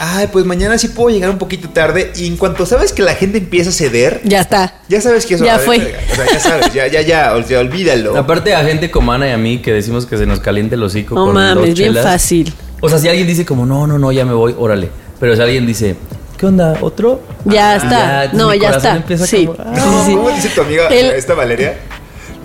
Ay, 0.00 0.28
pues 0.32 0.44
mañana 0.44 0.78
sí 0.78 0.88
puedo 0.88 1.08
llegar 1.10 1.28
un 1.30 1.38
poquito 1.38 1.68
tarde. 1.70 2.12
Y 2.16 2.26
en 2.28 2.36
cuanto 2.36 2.64
sabes 2.66 2.92
que 2.92 3.02
la 3.02 3.14
gente 3.14 3.38
empieza 3.38 3.70
a 3.70 3.72
ceder, 3.72 4.20
Ya 4.24 4.40
está. 4.40 4.74
ya 4.88 5.00
sabes 5.00 5.26
que 5.26 5.34
eso 5.34 5.44
Ya 5.44 5.56
va 5.56 5.62
a 5.62 5.64
fue. 5.64 5.78
verga. 5.78 5.98
O 6.10 6.14
sea, 6.14 6.26
ya 6.32 6.40
sabes, 6.40 6.72
ya, 6.72 6.86
ya, 6.86 7.00
ya, 7.02 7.34
o 7.34 7.42
sea, 7.42 7.58
olvídalo. 7.60 8.16
Aparte 8.16 8.54
a 8.54 8.62
gente 8.64 8.90
como 8.92 9.12
Ana 9.12 9.28
y 9.28 9.32
a 9.32 9.38
mí 9.38 9.58
que 9.58 9.72
decimos 9.72 10.06
que 10.06 10.16
se 10.16 10.24
nos 10.26 10.38
caliente 10.40 10.76
el 10.76 10.82
hocico 10.84 11.14
No 11.16 11.26
con 11.26 11.34
mames, 11.34 11.54
dos 11.56 11.64
bien 11.64 11.74
chelas. 11.94 12.04
fácil. 12.04 12.54
O 12.80 12.88
sea, 12.88 12.98
si 12.98 13.08
alguien 13.08 13.26
dice 13.26 13.44
como, 13.44 13.66
no, 13.66 13.86
no, 13.88 13.98
no, 13.98 14.12
ya 14.12 14.24
me 14.24 14.34
voy, 14.34 14.54
órale. 14.56 14.88
Pero 15.18 15.34
si 15.34 15.42
alguien 15.42 15.66
dice, 15.66 15.96
¿qué 16.38 16.46
onda? 16.46 16.78
¿Otro? 16.80 17.20
Ya 17.44 17.72
Ah, 17.72 17.76
está. 18.24 18.30
no, 18.36 18.50
mi 18.50 18.60
ya 18.60 18.70
está. 18.70 18.94
empieza 18.96 19.26
Sí. 19.26 19.46
como, 19.46 19.58
ah. 19.60 19.72
Sí, 19.74 19.80
No, 19.80 20.00
sí, 20.04 20.06
sí. 20.10 20.14
¿Cómo 20.16 20.30
dice 20.30 20.48
tu 20.50 20.60
amiga, 20.60 20.86
El- 20.88 21.06
esta 21.06 21.34
Valeria? 21.34 21.76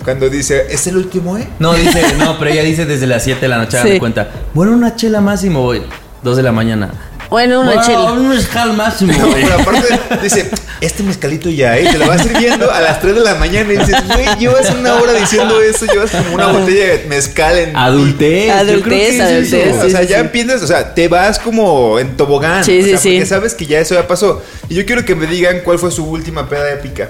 Cuando 0.04 0.28
dice, 0.30 0.66
¿es 0.72 0.88
el 0.88 0.98
último, 0.98 1.38
eh? 1.38 1.48
No, 1.60 1.74
dice, 1.76 2.02
no, 2.18 2.38
pero 2.40 2.50
ella 2.50 2.64
dice 2.64 2.86
desde 2.88 3.06
las 3.06 3.24
7 3.24 3.42
de 3.42 3.48
la 3.48 3.58
noche, 3.60 3.78
Sí. 3.84 3.90
me 3.90 4.00
cuenta. 4.00 4.28
Bueno, 4.56 4.72
una 4.74 4.96
chela 4.96 5.22
más 5.22 5.44
y 5.44 5.50
me 5.52 5.60
voy. 5.60 5.84
2 6.24 6.36
de 6.38 6.44
la 6.44 6.52
mañana. 6.52 6.90
Bueno. 7.34 8.14
Un 8.14 8.30
mezcal 8.30 8.74
máximo, 8.74 9.12
No, 9.12 9.32
pero 9.34 9.56
aparte 9.56 10.00
dice, 10.22 10.52
este 10.82 11.02
mezcalito 11.02 11.50
ya, 11.50 11.76
¿eh? 11.80 11.88
Te 11.92 11.98
lo 11.98 12.08
vas 12.08 12.22
sirviendo 12.22 12.70
a 12.72 12.80
las 12.80 13.02
3 13.02 13.16
de 13.16 13.22
la 13.22 13.34
mañana 13.34 13.74
y 13.74 13.78
dices, 13.78 13.96
güey, 14.08 14.28
llevas 14.38 14.70
una 14.70 14.94
hora 14.94 15.14
diciendo 15.14 15.60
eso, 15.60 15.88
llevas 15.88 16.12
como 16.12 16.36
una 16.36 16.48
botella 16.52 16.86
de 16.90 17.06
mezcal 17.08 17.58
en... 17.58 17.76
Adultez. 17.76 18.52
Adultez, 18.52 18.84
creo 18.84 19.00
que 19.00 19.08
es 19.16 19.20
adultez, 19.20 19.78
o 19.84 19.90
sea, 19.90 20.02
sí, 20.04 20.08
ya 20.10 20.18
sí. 20.18 20.22
empiezas, 20.26 20.62
o 20.62 20.68
sea, 20.68 20.94
te 20.94 21.08
vas 21.08 21.40
como 21.40 21.98
en 21.98 22.16
tobogán. 22.16 22.64
Sí, 22.64 22.80
o 22.80 22.84
sea, 22.86 22.98
sí, 22.98 23.10
sí. 23.10 23.16
Porque 23.16 23.26
sabes 23.26 23.56
que 23.56 23.66
ya 23.66 23.80
eso 23.80 23.96
ya 23.96 24.08
pasó. 24.08 24.44
Y 24.70 24.76
yo 24.76 24.86
quiero 24.86 25.04
que 25.04 25.16
me 25.16 25.26
digan 25.26 25.62
cuál 25.64 25.80
fue 25.80 25.90
su 25.90 26.06
última 26.06 26.48
peda 26.48 26.72
épica 26.72 27.10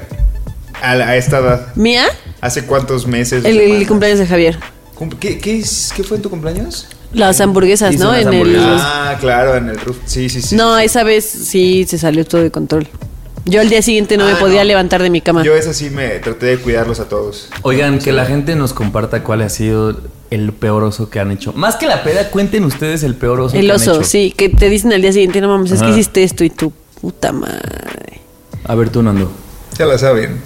a, 0.82 0.96
la- 0.96 1.10
a 1.10 1.16
esta 1.18 1.40
edad. 1.40 1.68
¿Mía? 1.76 2.06
¿Hace 2.40 2.64
cuántos 2.66 3.08
meses? 3.08 3.44
El, 3.44 3.86
cumpleaños 3.88 4.20
de 4.20 4.28
Javier. 4.28 4.58
Cum- 4.96 5.10
¿Qué, 5.20 5.38
qué, 5.38 5.60
es- 5.60 5.92
¿Qué 5.94 6.02
fue 6.04 6.16
en 6.16 6.24
tu 6.24 6.30
cumpleaños? 6.30 6.88
Las 7.14 7.40
hamburguesas, 7.42 7.94
Hizo 7.96 8.04
¿no? 8.06 8.10
unas 8.12 8.22
En 8.24 8.28
el. 8.30 8.34
hamburguesas. 8.34 8.82
Ah, 8.84 9.18
claro, 9.20 9.56
en 9.56 9.70
el 9.70 9.80
roof. 9.80 9.98
Sí, 10.06 10.30
sí, 10.30 10.42
sí. 10.42 10.56
no, 10.56 10.78
esa 10.80 11.04
vez 11.04 11.26
sí 11.26 11.86
se 11.88 11.98
salió 11.98 12.26
todo 12.26 12.42
de 12.42 12.52
control. 12.52 12.88
Yo 13.46 13.60
al 13.62 13.70
día 13.70 13.82
siguiente 13.82 14.16
no 14.18 14.24
Ah, 14.26 14.32
me 14.34 14.36
podía 14.38 14.62
no. 14.62 14.68
levantar 14.70 15.02
de 15.04 15.10
mi 15.10 15.20
cama. 15.22 15.44
Yo 15.44 15.54
esa 15.56 15.74
sí 15.74 15.90
me 15.90 16.08
traté 16.20 16.46
de 16.48 16.58
cuidarlos 16.58 17.00
a 17.02 17.10
todos. 17.10 17.50
Oigan, 17.64 18.00
que 18.00 18.12
la 18.14 18.26
gente 18.26 18.56
nos 18.56 18.74
comparta 18.74 19.22
cuál 19.24 19.42
ha 19.42 19.50
sido 19.50 20.00
el 20.32 20.54
peor 20.54 20.84
oso 20.84 21.10
que 21.10 21.20
han 21.20 21.30
hecho. 21.30 21.52
Más 21.54 21.76
que 21.76 21.86
la 21.86 22.04
peda, 22.04 22.30
cuenten 22.32 22.64
ustedes 22.64 23.04
el 23.04 23.16
peor 23.16 23.42
oso 23.42 23.56
el 23.58 23.66
que 23.66 23.72
han 23.72 23.76
oso, 23.76 23.96
hecho. 23.96 24.04
sí, 24.06 24.34
que 24.36 24.48
te 24.50 24.70
dicen 24.70 24.94
al 24.94 25.02
día 25.02 25.12
siguiente, 25.12 25.42
no 25.42 25.50
mames, 25.50 25.72
es 25.72 25.80
que 25.80 25.86
Ajá. 25.88 25.94
hiciste 25.94 26.24
esto 26.24 26.44
y 26.46 26.50
tu 26.50 26.72
puta 27.02 27.32
madre. 27.34 28.22
A 28.64 28.76
ver, 28.76 28.90
tú, 28.90 29.04
Nando. 29.04 29.30
Ya 29.78 29.86
la 29.88 29.98
saben. 29.98 30.42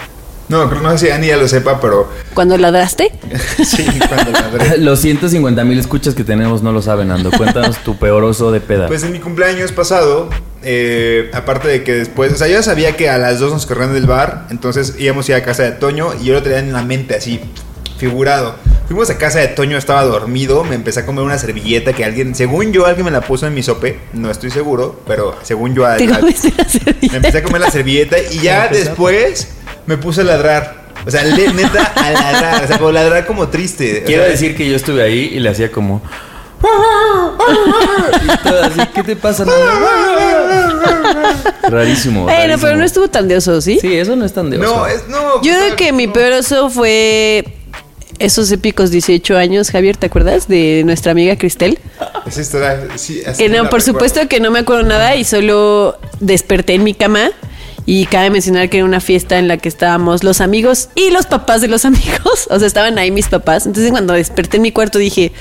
No, 0.50 0.70
creo- 0.70 0.82
no 0.82 0.92
sé 0.98 1.08
si 1.08 1.12
Ani 1.12 1.28
ya 1.28 1.38
lo 1.38 1.48
sepa, 1.48 1.80
pero 1.82 2.10
Cuando 2.34 2.58
ladraste, 2.58 3.12
sí, 3.66 3.86
cuando 4.08 4.32
ladré. 4.32 4.78
Los 4.78 5.00
150 5.02 5.64
mil 5.66 5.78
escuchas 5.78 6.16
que 6.16 6.24
tenemos 6.24 6.62
no 6.62 6.72
lo 6.72 6.82
saben, 6.82 7.10
Nando. 7.10 7.32
Cuéntanos 7.32 7.78
tu 7.84 7.98
peor 7.98 8.24
oso 8.24 8.52
de 8.52 8.62
peda. 8.62 8.88
Pues 8.88 9.04
en 9.04 9.12
mi 9.12 9.20
cumpleaños 9.20 9.74
pasado, 9.74 10.30
eh, 10.64 11.30
aparte 11.34 11.68
de 11.68 11.84
que 11.84 11.94
después, 11.94 12.32
o 12.32 12.38
sea, 12.38 12.48
yo 12.48 12.54
ya 12.54 12.64
sabía 12.64 12.96
que 12.96 13.10
a 13.10 13.18
las 13.18 13.40
dos 13.40 13.52
nos 13.52 13.66
corrían 13.66 13.94
del 13.94 14.06
bar, 14.06 14.48
entonces 14.50 14.96
íbamos 14.98 15.28
a 15.28 15.32
ir 15.34 15.36
a 15.38 15.44
casa 15.44 15.64
de 15.64 15.72
Toño 15.74 16.12
y 16.22 16.26
yo 16.26 16.34
lo 16.36 16.42
tenía 16.44 16.60
en 16.60 16.72
la 16.72 16.82
mente 16.84 17.16
así, 17.16 17.42
figurado. 17.98 18.56
Fuimos 18.88 19.10
a 19.10 19.18
casa 19.18 19.40
de 19.40 19.50
Toño, 19.50 19.78
estaba 19.78 20.04
dormido, 20.06 20.64
me 20.64 20.76
empecé 20.76 21.02
a 21.02 21.06
comer 21.06 21.26
una 21.26 21.38
servilleta 21.38 21.92
que 21.92 22.06
alguien, 22.06 22.36
según 22.36 22.72
yo, 22.72 22.86
alguien 22.86 23.04
me 23.04 23.12
la 23.12 23.20
puso 23.20 23.46
en 23.46 23.54
mi 23.54 23.62
sope, 23.64 24.00
no 24.14 24.32
estoy 24.32 24.50
seguro, 24.50 25.02
pero 25.06 25.36
según 25.44 25.76
yo, 25.76 25.84
la 25.84 25.98
me 25.98 27.18
empecé 27.18 27.40
a 27.40 27.44
comer 27.44 27.60
la 27.60 27.70
servilleta 27.70 28.16
y 28.32 28.40
ya 28.40 28.68
después 28.72 29.50
me 29.88 29.98
puse 29.98 30.22
a 30.22 30.24
ladrar. 30.26 30.86
O 31.06 31.12
sea, 31.12 31.24
le- 31.24 31.54
neta, 31.54 31.84
a 31.96 32.12
ladrar, 32.12 32.64
o 32.64 32.68
sea, 32.68 32.78
como 32.78 32.92
ladrar 32.92 33.26
como 33.26 33.48
triste. 33.48 34.02
o 34.04 34.06
Quiero 34.06 34.24
sea, 34.24 34.32
decir 34.32 34.56
que 34.56 34.70
yo 34.70 34.76
estuve 34.76 35.02
ahí 35.02 35.32
y 35.34 35.40
le 35.40 35.50
hacía 35.50 35.72
como. 35.72 36.02
Y 38.24 38.38
todo 38.48 38.64
así, 38.64 38.80
¿qué 38.94 39.04
te 39.04 39.16
pasa? 39.16 39.46
Rarísimo. 41.70 42.24
Bueno, 42.24 42.38
rarísimo. 42.40 42.62
pero 42.62 42.78
no 42.78 42.84
estuvo 42.86 43.08
tan 43.10 43.28
de 43.28 43.38
oso, 43.38 43.62
¿sí? 43.62 43.78
Sí, 43.82 43.96
eso 43.96 44.16
no 44.16 44.26
es 44.26 44.34
tan 44.34 44.50
de 44.50 44.58
oso. 44.60 44.76
No, 44.78 44.88
es, 44.88 45.08
no. 45.08 45.42
Yo 45.42 45.54
pues, 45.54 45.58
creo 45.58 45.76
que 45.76 45.92
mi 45.94 46.08
peor 46.08 46.34
oso 46.34 46.70
fue 46.70 47.46
esos 48.20 48.52
épicos 48.52 48.90
18 48.92 49.38
años, 49.38 49.70
Javier, 49.70 49.96
¿te 49.98 50.08
acuerdas? 50.08 50.48
De 50.48 50.82
nuestra 50.86 51.12
amiga 51.12 51.36
Cristel. 51.38 51.78
Esa 52.26 52.42
historia, 52.42 52.88
sí, 52.96 53.22
así 53.26 53.44
Que 53.44 53.50
no, 53.50 53.70
por 53.70 53.80
recuerdo. 53.80 53.86
supuesto 53.86 54.28
que 54.28 54.40
no 54.40 54.50
me 54.52 54.60
acuerdo 54.60 54.84
nada 54.84 55.16
y 55.16 55.24
solo 55.24 55.98
desperté 56.20 56.74
en 56.74 56.84
mi 56.84 56.94
cama. 56.94 57.30
Y 57.90 58.06
cabe 58.06 58.30
mencionar 58.30 58.70
que 58.70 58.78
era 58.80 58.86
una 58.86 59.00
fiesta 59.00 59.40
en 59.40 59.48
la 59.48 59.56
que 59.58 59.70
estábamos 59.70 60.22
los 60.24 60.42
amigos 60.42 60.90
y 60.94 61.10
los 61.10 61.26
papás 61.26 61.62
de 61.62 61.70
los 61.70 61.86
amigos. 61.92 62.48
O 62.52 62.60
sea, 62.60 62.68
estaban 62.68 62.98
ahí 63.00 63.10
mis 63.12 63.30
papás. 63.30 63.66
Entonces, 63.66 63.92
cuando 63.92 64.14
desperté 64.14 64.58
en 64.58 64.64
mi 64.64 64.72
cuarto 64.74 65.00
dije, 65.00 65.32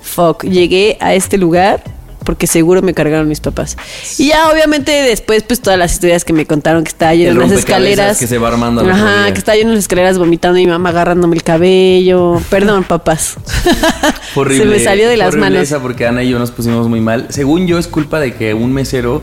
fuck, 0.00 0.44
llegué 0.44 0.96
a 1.00 1.14
este 1.14 1.38
lugar 1.38 1.82
porque 2.24 2.46
seguro 2.46 2.82
me 2.82 2.94
cargaron 2.94 3.26
mis 3.26 3.40
papás. 3.40 3.76
Y 4.18 4.28
ya 4.28 4.50
obviamente 4.50 4.92
después 4.92 5.42
pues 5.44 5.60
todas 5.60 5.78
las 5.78 5.92
historias 5.94 6.24
que 6.24 6.32
me 6.34 6.46
contaron 6.46 6.84
que 6.84 6.90
estaba 6.90 7.14
El 7.14 7.22
en 7.28 7.38
las 7.38 7.50
escaleras. 7.52 8.18
que 8.18 8.26
se 8.26 8.36
va 8.38 8.48
armando 8.48 8.82
Ajá, 8.88 9.32
que 9.32 9.38
estaba 9.38 9.56
yo 9.56 9.62
en 9.62 9.70
las 9.70 9.78
escaleras 9.78 10.18
vomitando 10.18 10.58
y 10.58 10.66
mi 10.66 10.70
mamá 10.70 10.90
agarrándome 10.90 11.34
el 11.36 11.42
cabello. 11.42 12.40
Perdón, 12.50 12.84
papás. 12.84 13.36
Horrible. 14.36 14.64
Se 14.64 14.70
me 14.70 14.78
salió 14.84 15.08
de 15.08 15.16
las 15.16 15.34
manos. 15.36 15.62
esa 15.62 15.80
porque 15.80 16.06
Ana 16.06 16.22
y 16.22 16.28
yo 16.28 16.38
nos 16.38 16.50
pusimos 16.52 16.86
muy 16.86 17.00
mal. 17.00 17.26
Según 17.30 17.66
yo, 17.66 17.78
es 17.78 17.88
culpa 17.88 18.20
de 18.20 18.34
que 18.34 18.52
un 18.54 18.72
mesero 18.72 19.22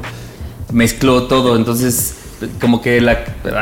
mezcló 0.73 1.27
todo. 1.27 1.55
Entonces, 1.57 2.15
como 2.59 2.81
que 2.81 3.01
la, 3.01 3.19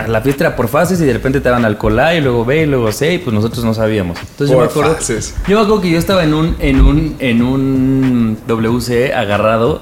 la 0.07 0.21
fiesta 0.21 0.45
era 0.47 0.55
por 0.55 0.67
fases 0.67 0.99
y 1.01 1.05
de 1.05 1.13
repente 1.13 1.39
te 1.39 1.49
daban 1.49 1.65
alcohol 1.65 1.99
A 1.99 2.15
y 2.15 2.21
luego 2.21 2.45
B 2.45 2.63
y 2.63 2.65
luego 2.65 2.91
C 2.91 3.13
y 3.13 3.17
pues 3.19 3.33
nosotros 3.33 3.63
no 3.65 3.73
sabíamos. 3.73 4.17
Entonces 4.19 4.49
yo 4.49 4.55
Por 4.55 4.65
me 4.65 4.69
acuerdo. 4.71 4.95
fases. 4.95 5.35
Yo 5.47 5.57
me 5.57 5.63
acuerdo 5.63 5.81
que 5.81 5.89
yo 5.91 5.97
estaba 5.99 6.23
en 6.23 6.33
un, 6.33 6.55
en 6.59 6.81
un, 6.81 7.15
en 7.19 7.41
un 7.41 8.37
WC 8.47 9.13
agarrado. 9.13 9.81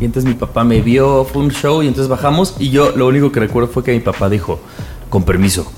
Y 0.00 0.04
entonces 0.04 0.28
mi 0.28 0.36
papá 0.36 0.62
me 0.62 0.80
vio, 0.80 1.24
fue 1.24 1.42
un 1.42 1.50
show 1.50 1.82
y 1.82 1.88
entonces 1.88 2.08
bajamos 2.08 2.54
y 2.60 2.70
yo 2.70 2.92
lo 2.94 3.08
único 3.08 3.32
que 3.32 3.40
recuerdo 3.40 3.68
fue 3.68 3.82
que 3.82 3.92
mi 3.92 3.98
papá 4.00 4.28
dijo, 4.28 4.60
con 5.10 5.24
permiso. 5.24 5.72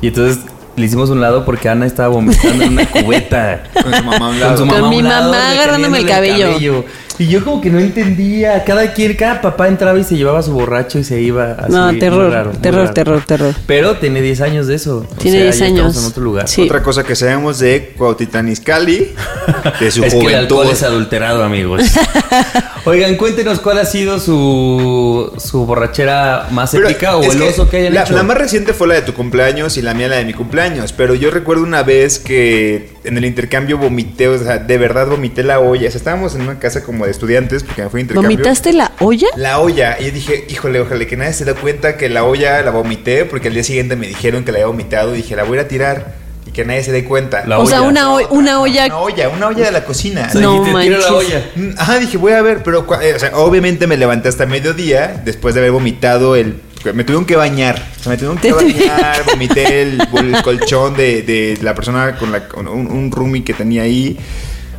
Y 0.00 0.08
entonces 0.08 0.44
le 0.74 0.86
hicimos 0.86 1.08
un 1.10 1.20
lado 1.20 1.44
porque 1.44 1.68
Ana 1.68 1.86
estaba 1.86 2.08
vomitando 2.08 2.64
en 2.64 2.72
una 2.72 2.86
cubeta. 2.90 3.62
Con 3.80 3.94
su 3.94 4.02
mamá 4.02 4.26
a 4.26 4.30
un 4.30 4.38
Con 4.40 4.58
su 4.58 4.66
Con 4.66 4.68
mamá 4.68 4.86
a 4.86 4.90
mi 4.90 5.02
lado, 5.02 5.32
mamá 5.32 5.50
agarrándome 5.50 5.98
el 5.98 6.04
reteniéndole 6.04 6.84
Y 7.18 7.28
yo 7.28 7.44
como 7.44 7.60
que 7.60 7.70
no 7.70 7.78
entendía. 7.78 8.64
Cada 8.64 8.92
quien, 8.92 9.14
cada 9.14 9.40
papá 9.40 9.68
entraba 9.68 9.96
y 9.98 10.04
se 10.04 10.16
llevaba 10.16 10.40
a 10.40 10.42
su 10.42 10.52
borracho 10.52 10.98
y 10.98 11.04
se 11.04 11.20
iba 11.20 11.52
así. 11.52 11.70
no, 11.72 11.96
terror, 11.98 12.32
raro, 12.32 12.50
terror, 12.60 12.92
terror, 12.92 13.22
terror. 13.24 13.54
Pero 13.66 13.96
tiene 13.98 14.20
10 14.20 14.40
años 14.40 14.66
de 14.66 14.74
eso. 14.74 15.06
O 15.10 15.14
Tiene 15.16 15.38
sea, 15.38 15.44
10 15.44 15.58
ya 15.58 15.66
estamos 15.66 15.80
años. 15.94 15.96
en 16.04 16.10
otro 16.10 16.24
lugar. 16.24 16.48
Sí. 16.48 16.62
Otra 16.62 16.82
cosa 16.82 17.04
que 17.04 17.14
sabemos 17.14 17.60
de 17.60 17.94
Cuautitlán 17.96 18.48
Izcalli, 18.48 19.12
de 19.80 19.90
su 19.92 20.02
Es 20.04 20.12
que 20.12 20.18
el 20.18 20.24
juventud. 20.24 20.34
alcohol 20.58 20.68
es 20.72 20.82
adulterado, 20.82 21.44
amigos. 21.44 21.82
Oigan, 22.86 23.16
cuéntenos 23.16 23.60
cuál 23.60 23.78
ha 23.78 23.86
sido 23.86 24.20
su, 24.20 25.32
su 25.38 25.64
borrachera 25.64 26.48
más 26.50 26.72
Pero 26.72 26.86
épica 26.86 27.16
o 27.16 27.22
el 27.22 27.38
que 27.38 27.44
oso 27.44 27.70
que 27.70 27.78
hayan 27.78 27.94
la, 27.94 28.02
hecho. 28.02 28.12
la 28.12 28.22
más 28.22 28.36
reciente 28.36 28.74
fue 28.74 28.86
la 28.88 28.94
de 28.94 29.02
tu 29.02 29.14
cumpleaños 29.14 29.78
y 29.78 29.82
la 29.82 29.94
mía 29.94 30.08
la 30.08 30.16
de 30.16 30.26
mi 30.26 30.34
cumpleaños. 30.34 30.92
Pero 30.92 31.14
yo 31.14 31.30
recuerdo 31.30 31.62
una 31.62 31.82
vez 31.82 32.18
que 32.18 32.90
en 33.04 33.16
el 33.16 33.24
intercambio 33.24 33.78
vomité, 33.78 34.28
o 34.28 34.38
sea, 34.38 34.58
de 34.58 34.76
verdad 34.76 35.06
vomité 35.06 35.42
la 35.42 35.60
olla. 35.60 35.88
O 35.88 35.90
sea, 35.90 35.98
estábamos 35.98 36.34
en 36.34 36.42
una 36.42 36.58
casa 36.58 36.82
como 36.82 37.06
de 37.06 37.10
estudiantes 37.10 37.62
porque 37.62 37.82
me 37.82 37.88
fui 37.88 38.00
a 38.00 38.02
intercambio. 38.02 38.30
¿Vomitaste 38.30 38.74
la 38.74 38.92
olla? 39.00 39.28
La 39.36 39.60
olla. 39.60 39.96
Y 39.98 40.04
yo 40.04 40.10
dije, 40.10 40.44
híjole, 40.50 40.80
ojalá 40.80 41.06
que 41.06 41.16
nadie 41.16 41.32
se 41.32 41.46
dé 41.46 41.54
cuenta 41.54 41.96
que 41.96 42.10
la 42.10 42.24
olla 42.24 42.60
la 42.60 42.70
vomité 42.70 43.24
porque 43.24 43.48
al 43.48 43.54
día 43.54 43.64
siguiente 43.64 43.96
me 43.96 44.08
dijeron 44.08 44.44
que 44.44 44.52
la 44.52 44.58
había 44.58 44.66
vomitado 44.66 45.14
y 45.14 45.18
dije, 45.18 45.36
la 45.36 45.44
voy 45.44 45.56
a 45.56 45.68
tirar 45.68 46.23
y 46.46 46.50
que 46.50 46.64
nadie 46.64 46.82
se 46.84 46.92
dé 46.92 47.04
cuenta. 47.04 47.44
La 47.46 47.58
o 47.58 47.66
sea, 47.66 47.80
olla. 47.82 47.88
una, 47.90 48.12
o- 48.14 48.28
una 48.34 48.60
olla. 48.60 48.86
Una 48.86 48.98
olla, 48.98 49.28
una 49.30 49.46
olla 49.48 49.64
de 49.64 49.72
la 49.72 49.84
cocina. 49.84 50.26
O 50.28 50.32
sea, 50.32 50.40
No 50.40 50.52
dijiste, 50.64 50.80
"Tira 50.82 50.98
la 50.98 51.10
manches. 51.10 51.10
olla. 51.32 51.44
Mm, 51.56 51.68
Ajá, 51.78 51.98
dije, 51.98 52.16
voy 52.18 52.32
a 52.32 52.42
ver, 52.42 52.62
pero 52.62 52.86
eh, 53.00 53.14
o 53.14 53.18
sea, 53.18 53.30
obviamente 53.36 53.86
me 53.86 53.96
levanté 53.96 54.28
hasta 54.28 54.46
mediodía 54.46 55.22
después 55.24 55.54
de 55.54 55.60
haber 55.60 55.72
vomitado 55.72 56.36
el... 56.36 56.60
Me 56.92 57.02
tuvieron 57.02 57.24
que 57.24 57.34
bañar, 57.34 57.82
o 57.98 58.02
sea, 58.02 58.10
me 58.10 58.18
tuvieron 58.18 58.36
que 58.36 58.48
Te 58.48 58.52
bañar, 58.52 59.24
vomité 59.24 59.80
el, 59.82 60.02
el 60.18 60.42
colchón 60.42 60.94
de, 60.94 61.22
de 61.22 61.58
la 61.62 61.74
persona 61.74 62.16
con, 62.16 62.30
la, 62.30 62.46
con 62.46 62.68
un, 62.68 62.88
un 62.88 63.10
roomie 63.10 63.42
que 63.42 63.54
tenía 63.54 63.82
ahí. 63.84 64.18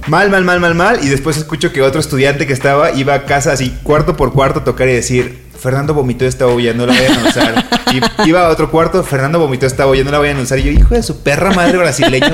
Mal, 0.05 0.29
mal, 0.29 0.43
mal, 0.43 0.59
mal, 0.59 0.75
mal. 0.75 0.99
Y 1.03 1.07
después 1.09 1.35
escucho 1.35 1.73
que 1.73 1.81
otro 1.81 1.99
estudiante 1.99 2.45
que 2.45 2.53
estaba 2.53 2.91
iba 2.91 3.15
a 3.15 3.25
casa 3.25 3.53
así 3.53 3.75
cuarto 3.81 4.15
por 4.15 4.33
cuarto 4.33 4.59
a 4.59 4.63
tocar 4.63 4.87
y 4.87 4.93
decir, 4.93 5.44
Fernando 5.65 5.93
vomitó 5.95 6.25
esta 6.25 6.45
olla, 6.47 6.73
no 6.73 6.85
la 6.85 6.93
vayan 6.93 7.25
a 7.25 7.29
usar. 7.29 7.65
Y 7.91 8.29
iba 8.29 8.45
a 8.45 8.49
otro 8.49 8.69
cuarto, 8.69 9.03
Fernando 9.03 9.39
vomitó 9.39 9.65
esta 9.65 9.87
olla, 9.87 10.03
no 10.03 10.11
la 10.11 10.19
vayan 10.19 10.37
a 10.37 10.41
usar. 10.43 10.59
Y 10.59 10.63
yo, 10.63 10.71
hijo 10.71 10.93
de 10.93 11.01
su 11.03 11.17
perra 11.21 11.51
madre 11.53 11.77
brasileño, 11.77 12.27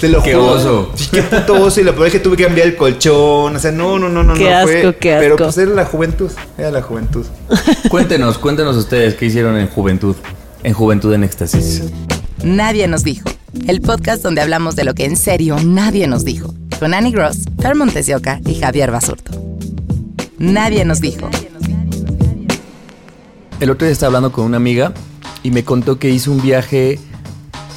te 0.00 0.08
lo 0.08 0.22
Qué 0.22 0.32
juro. 0.34 0.46
oso. 0.52 0.92
Sí, 0.96 1.08
qué 1.12 1.22
puto 1.22 1.62
oso. 1.62 1.80
Y 1.80 1.84
lo 1.84 1.94
peor 1.94 2.06
es 2.06 2.12
que 2.14 2.20
tuve 2.20 2.36
que 2.38 2.44
cambiar 2.44 2.66
el 2.68 2.76
colchón. 2.76 3.54
O 3.54 3.58
sea, 3.58 3.70
no, 3.70 3.98
no, 3.98 4.08
no, 4.08 4.22
no. 4.24 4.34
Qué 4.34 4.48
no 4.50 4.56
asco, 4.56 4.66
fue. 4.68 4.96
qué 4.98 5.16
Pero 5.20 5.34
asco. 5.34 5.44
pues 5.44 5.58
era 5.58 5.72
la 5.74 5.84
juventud. 5.84 6.30
Era 6.58 6.70
la 6.70 6.80
juventud. 6.82 7.26
Cuéntenos, 7.90 8.38
cuéntenos 8.38 8.76
ustedes 8.76 9.14
qué 9.14 9.26
hicieron 9.26 9.56
en 9.58 9.68
juventud. 9.68 10.16
En 10.62 10.72
juventud 10.72 11.12
en 11.12 11.22
éxtasis. 11.24 11.82
Nadie 12.42 12.88
nos 12.88 13.04
dijo. 13.04 13.28
El 13.66 13.80
podcast 13.82 14.22
donde 14.22 14.40
hablamos 14.40 14.74
de 14.74 14.84
lo 14.84 14.94
que 14.94 15.04
en 15.04 15.16
serio 15.16 15.56
nadie 15.62 16.06
nos 16.08 16.24
dijo. 16.24 16.54
Con 16.80 16.94
Annie 16.94 17.12
Gross, 17.12 17.40
Fer 17.60 17.74
Montes 17.76 18.06
de 18.06 18.14
Oca 18.16 18.40
y 18.46 18.54
Javier 18.56 18.90
Basurto. 18.90 19.32
Nadie 20.38 20.84
nos 20.84 21.00
dijo. 21.00 21.28
El 23.60 23.70
otro 23.70 23.86
día 23.86 23.92
estaba 23.92 24.08
hablando 24.08 24.32
con 24.32 24.44
una 24.44 24.56
amiga 24.56 24.92
y 25.42 25.50
me 25.50 25.64
contó 25.64 25.98
que 25.98 26.10
hizo 26.10 26.32
un 26.32 26.42
viaje 26.42 26.98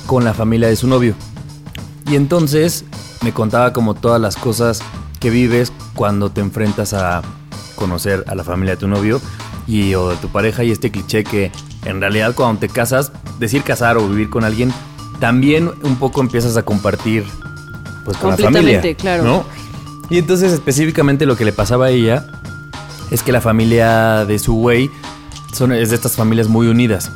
con 0.07 0.23
la 0.23 0.33
familia 0.33 0.67
de 0.67 0.75
su 0.75 0.87
novio. 0.87 1.13
Y 2.09 2.15
entonces 2.15 2.85
me 3.21 3.31
contaba 3.31 3.73
como 3.73 3.93
todas 3.93 4.19
las 4.19 4.37
cosas 4.37 4.81
que 5.19 5.29
vives 5.29 5.71
cuando 5.93 6.31
te 6.31 6.41
enfrentas 6.41 6.93
a 6.93 7.21
conocer 7.75 8.23
a 8.27 8.35
la 8.35 8.43
familia 8.43 8.75
de 8.75 8.79
tu 8.79 8.87
novio 8.87 9.21
y 9.67 9.93
o 9.95 10.09
de 10.09 10.15
tu 10.15 10.29
pareja 10.29 10.63
y 10.63 10.71
este 10.71 10.91
cliché 10.91 11.23
que 11.23 11.51
en 11.85 12.01
realidad 12.01 12.33
cuando 12.33 12.59
te 12.59 12.69
casas, 12.69 13.11
decir 13.39 13.63
casar 13.63 13.97
o 13.97 14.07
vivir 14.07 14.29
con 14.29 14.43
alguien, 14.43 14.73
también 15.19 15.71
un 15.83 15.95
poco 15.97 16.21
empiezas 16.21 16.57
a 16.57 16.63
compartir 16.63 17.23
pues 18.03 18.17
con 18.17 18.31
la 18.31 18.37
familia, 18.37 18.81
claro. 18.95 19.23
¿no? 19.23 19.45
Y 20.09 20.17
entonces 20.17 20.53
específicamente 20.53 21.25
lo 21.25 21.35
que 21.35 21.45
le 21.45 21.51
pasaba 21.51 21.87
a 21.87 21.89
ella 21.89 22.25
es 23.11 23.21
que 23.21 23.31
la 23.31 23.41
familia 23.41 24.25
de 24.25 24.39
su 24.39 24.53
güey 24.53 24.89
son, 25.53 25.71
es 25.71 25.89
de 25.89 25.95
estas 25.95 26.15
familias 26.15 26.47
muy 26.47 26.67
unidas. 26.67 27.11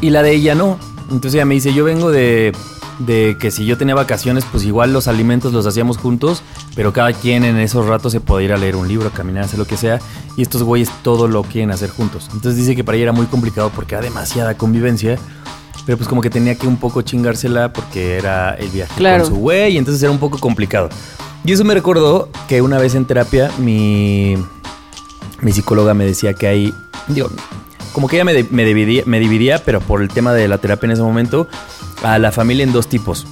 Y 0.00 0.10
la 0.10 0.22
de 0.22 0.32
ella 0.32 0.54
no. 0.54 0.78
Entonces 1.10 1.34
ella 1.34 1.44
me 1.44 1.54
dice, 1.54 1.72
yo 1.74 1.84
vengo 1.84 2.10
de, 2.10 2.52
de 2.98 3.36
que 3.38 3.50
si 3.50 3.66
yo 3.66 3.76
tenía 3.76 3.94
vacaciones, 3.94 4.44
pues 4.50 4.64
igual 4.64 4.92
los 4.92 5.06
alimentos 5.08 5.52
los 5.52 5.66
hacíamos 5.66 5.98
juntos, 5.98 6.42
pero 6.74 6.92
cada 6.92 7.12
quien 7.12 7.44
en 7.44 7.58
esos 7.58 7.86
ratos 7.86 8.12
se 8.12 8.20
podía 8.20 8.46
ir 8.46 8.52
a 8.52 8.56
leer 8.56 8.76
un 8.76 8.88
libro, 8.88 9.08
a 9.08 9.12
caminar, 9.12 9.44
hacer 9.44 9.58
lo 9.58 9.66
que 9.66 9.76
sea, 9.76 10.00
y 10.36 10.42
estos 10.42 10.62
güeyes 10.62 10.90
todo 11.02 11.28
lo 11.28 11.42
quieren 11.42 11.70
hacer 11.70 11.90
juntos. 11.90 12.28
Entonces 12.32 12.56
dice 12.56 12.74
que 12.74 12.82
para 12.82 12.96
ella 12.96 13.04
era 13.04 13.12
muy 13.12 13.26
complicado 13.26 13.70
porque 13.74 13.94
era 13.94 14.02
demasiada 14.02 14.56
convivencia, 14.56 15.18
pero 15.84 15.98
pues 15.98 16.08
como 16.08 16.20
que 16.22 16.30
tenía 16.30 16.54
que 16.54 16.66
un 16.66 16.76
poco 16.78 17.02
chingársela 17.02 17.72
porque 17.72 18.16
era 18.16 18.54
el 18.54 18.68
viaje 18.70 18.92
Claro. 18.96 19.24
con 19.24 19.34
su 19.34 19.38
güey, 19.38 19.74
y 19.74 19.78
entonces 19.78 20.02
era 20.02 20.10
un 20.12 20.18
poco 20.18 20.38
complicado. 20.38 20.88
Y 21.44 21.52
eso 21.52 21.64
me 21.64 21.74
recordó 21.74 22.28
que 22.48 22.62
una 22.62 22.78
vez 22.78 22.94
en 22.94 23.04
terapia 23.04 23.50
mi, 23.58 24.36
mi 25.40 25.52
psicóloga 25.52 25.92
me 25.92 26.06
decía 26.06 26.32
que 26.34 26.46
hay, 26.46 26.74
digo, 27.08 27.30
como 27.92 28.08
que 28.08 28.16
ella 28.16 28.24
me, 28.24 28.64
dividía, 28.64 29.64
pero 29.64 29.80
por 29.80 30.02
el 30.02 30.08
tema 30.08 30.32
de 30.32 30.48
la 30.48 30.58
terapia 30.58 30.86
en 30.86 30.92
ese 30.92 31.02
momento, 31.02 31.46
a 32.02 32.18
la 32.18 32.32
familia 32.32 32.64
en 32.64 32.72
dos 32.72 32.88
tipos, 32.88 33.26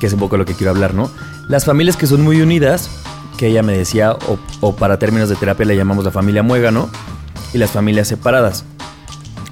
que 0.00 0.06
es 0.06 0.12
un 0.12 0.18
poco 0.18 0.36
lo 0.36 0.44
que 0.44 0.54
quiero 0.54 0.70
hablar, 0.70 0.94
¿no? 0.94 1.10
Las 1.48 1.64
familias 1.64 1.96
que 1.96 2.06
son 2.06 2.22
muy 2.22 2.40
unidas, 2.40 2.90
que 3.36 3.46
ella 3.46 3.62
me 3.62 3.76
decía, 3.76 4.16
o, 4.60 4.76
para 4.76 4.98
términos 4.98 5.28
de 5.28 5.36
terapia 5.36 5.66
le 5.66 5.76
llamamos 5.76 6.04
la 6.04 6.10
familia 6.10 6.42
muégano, 6.42 6.90
y 7.52 7.58
las 7.58 7.70
familias 7.70 8.08
separadas. 8.08 8.64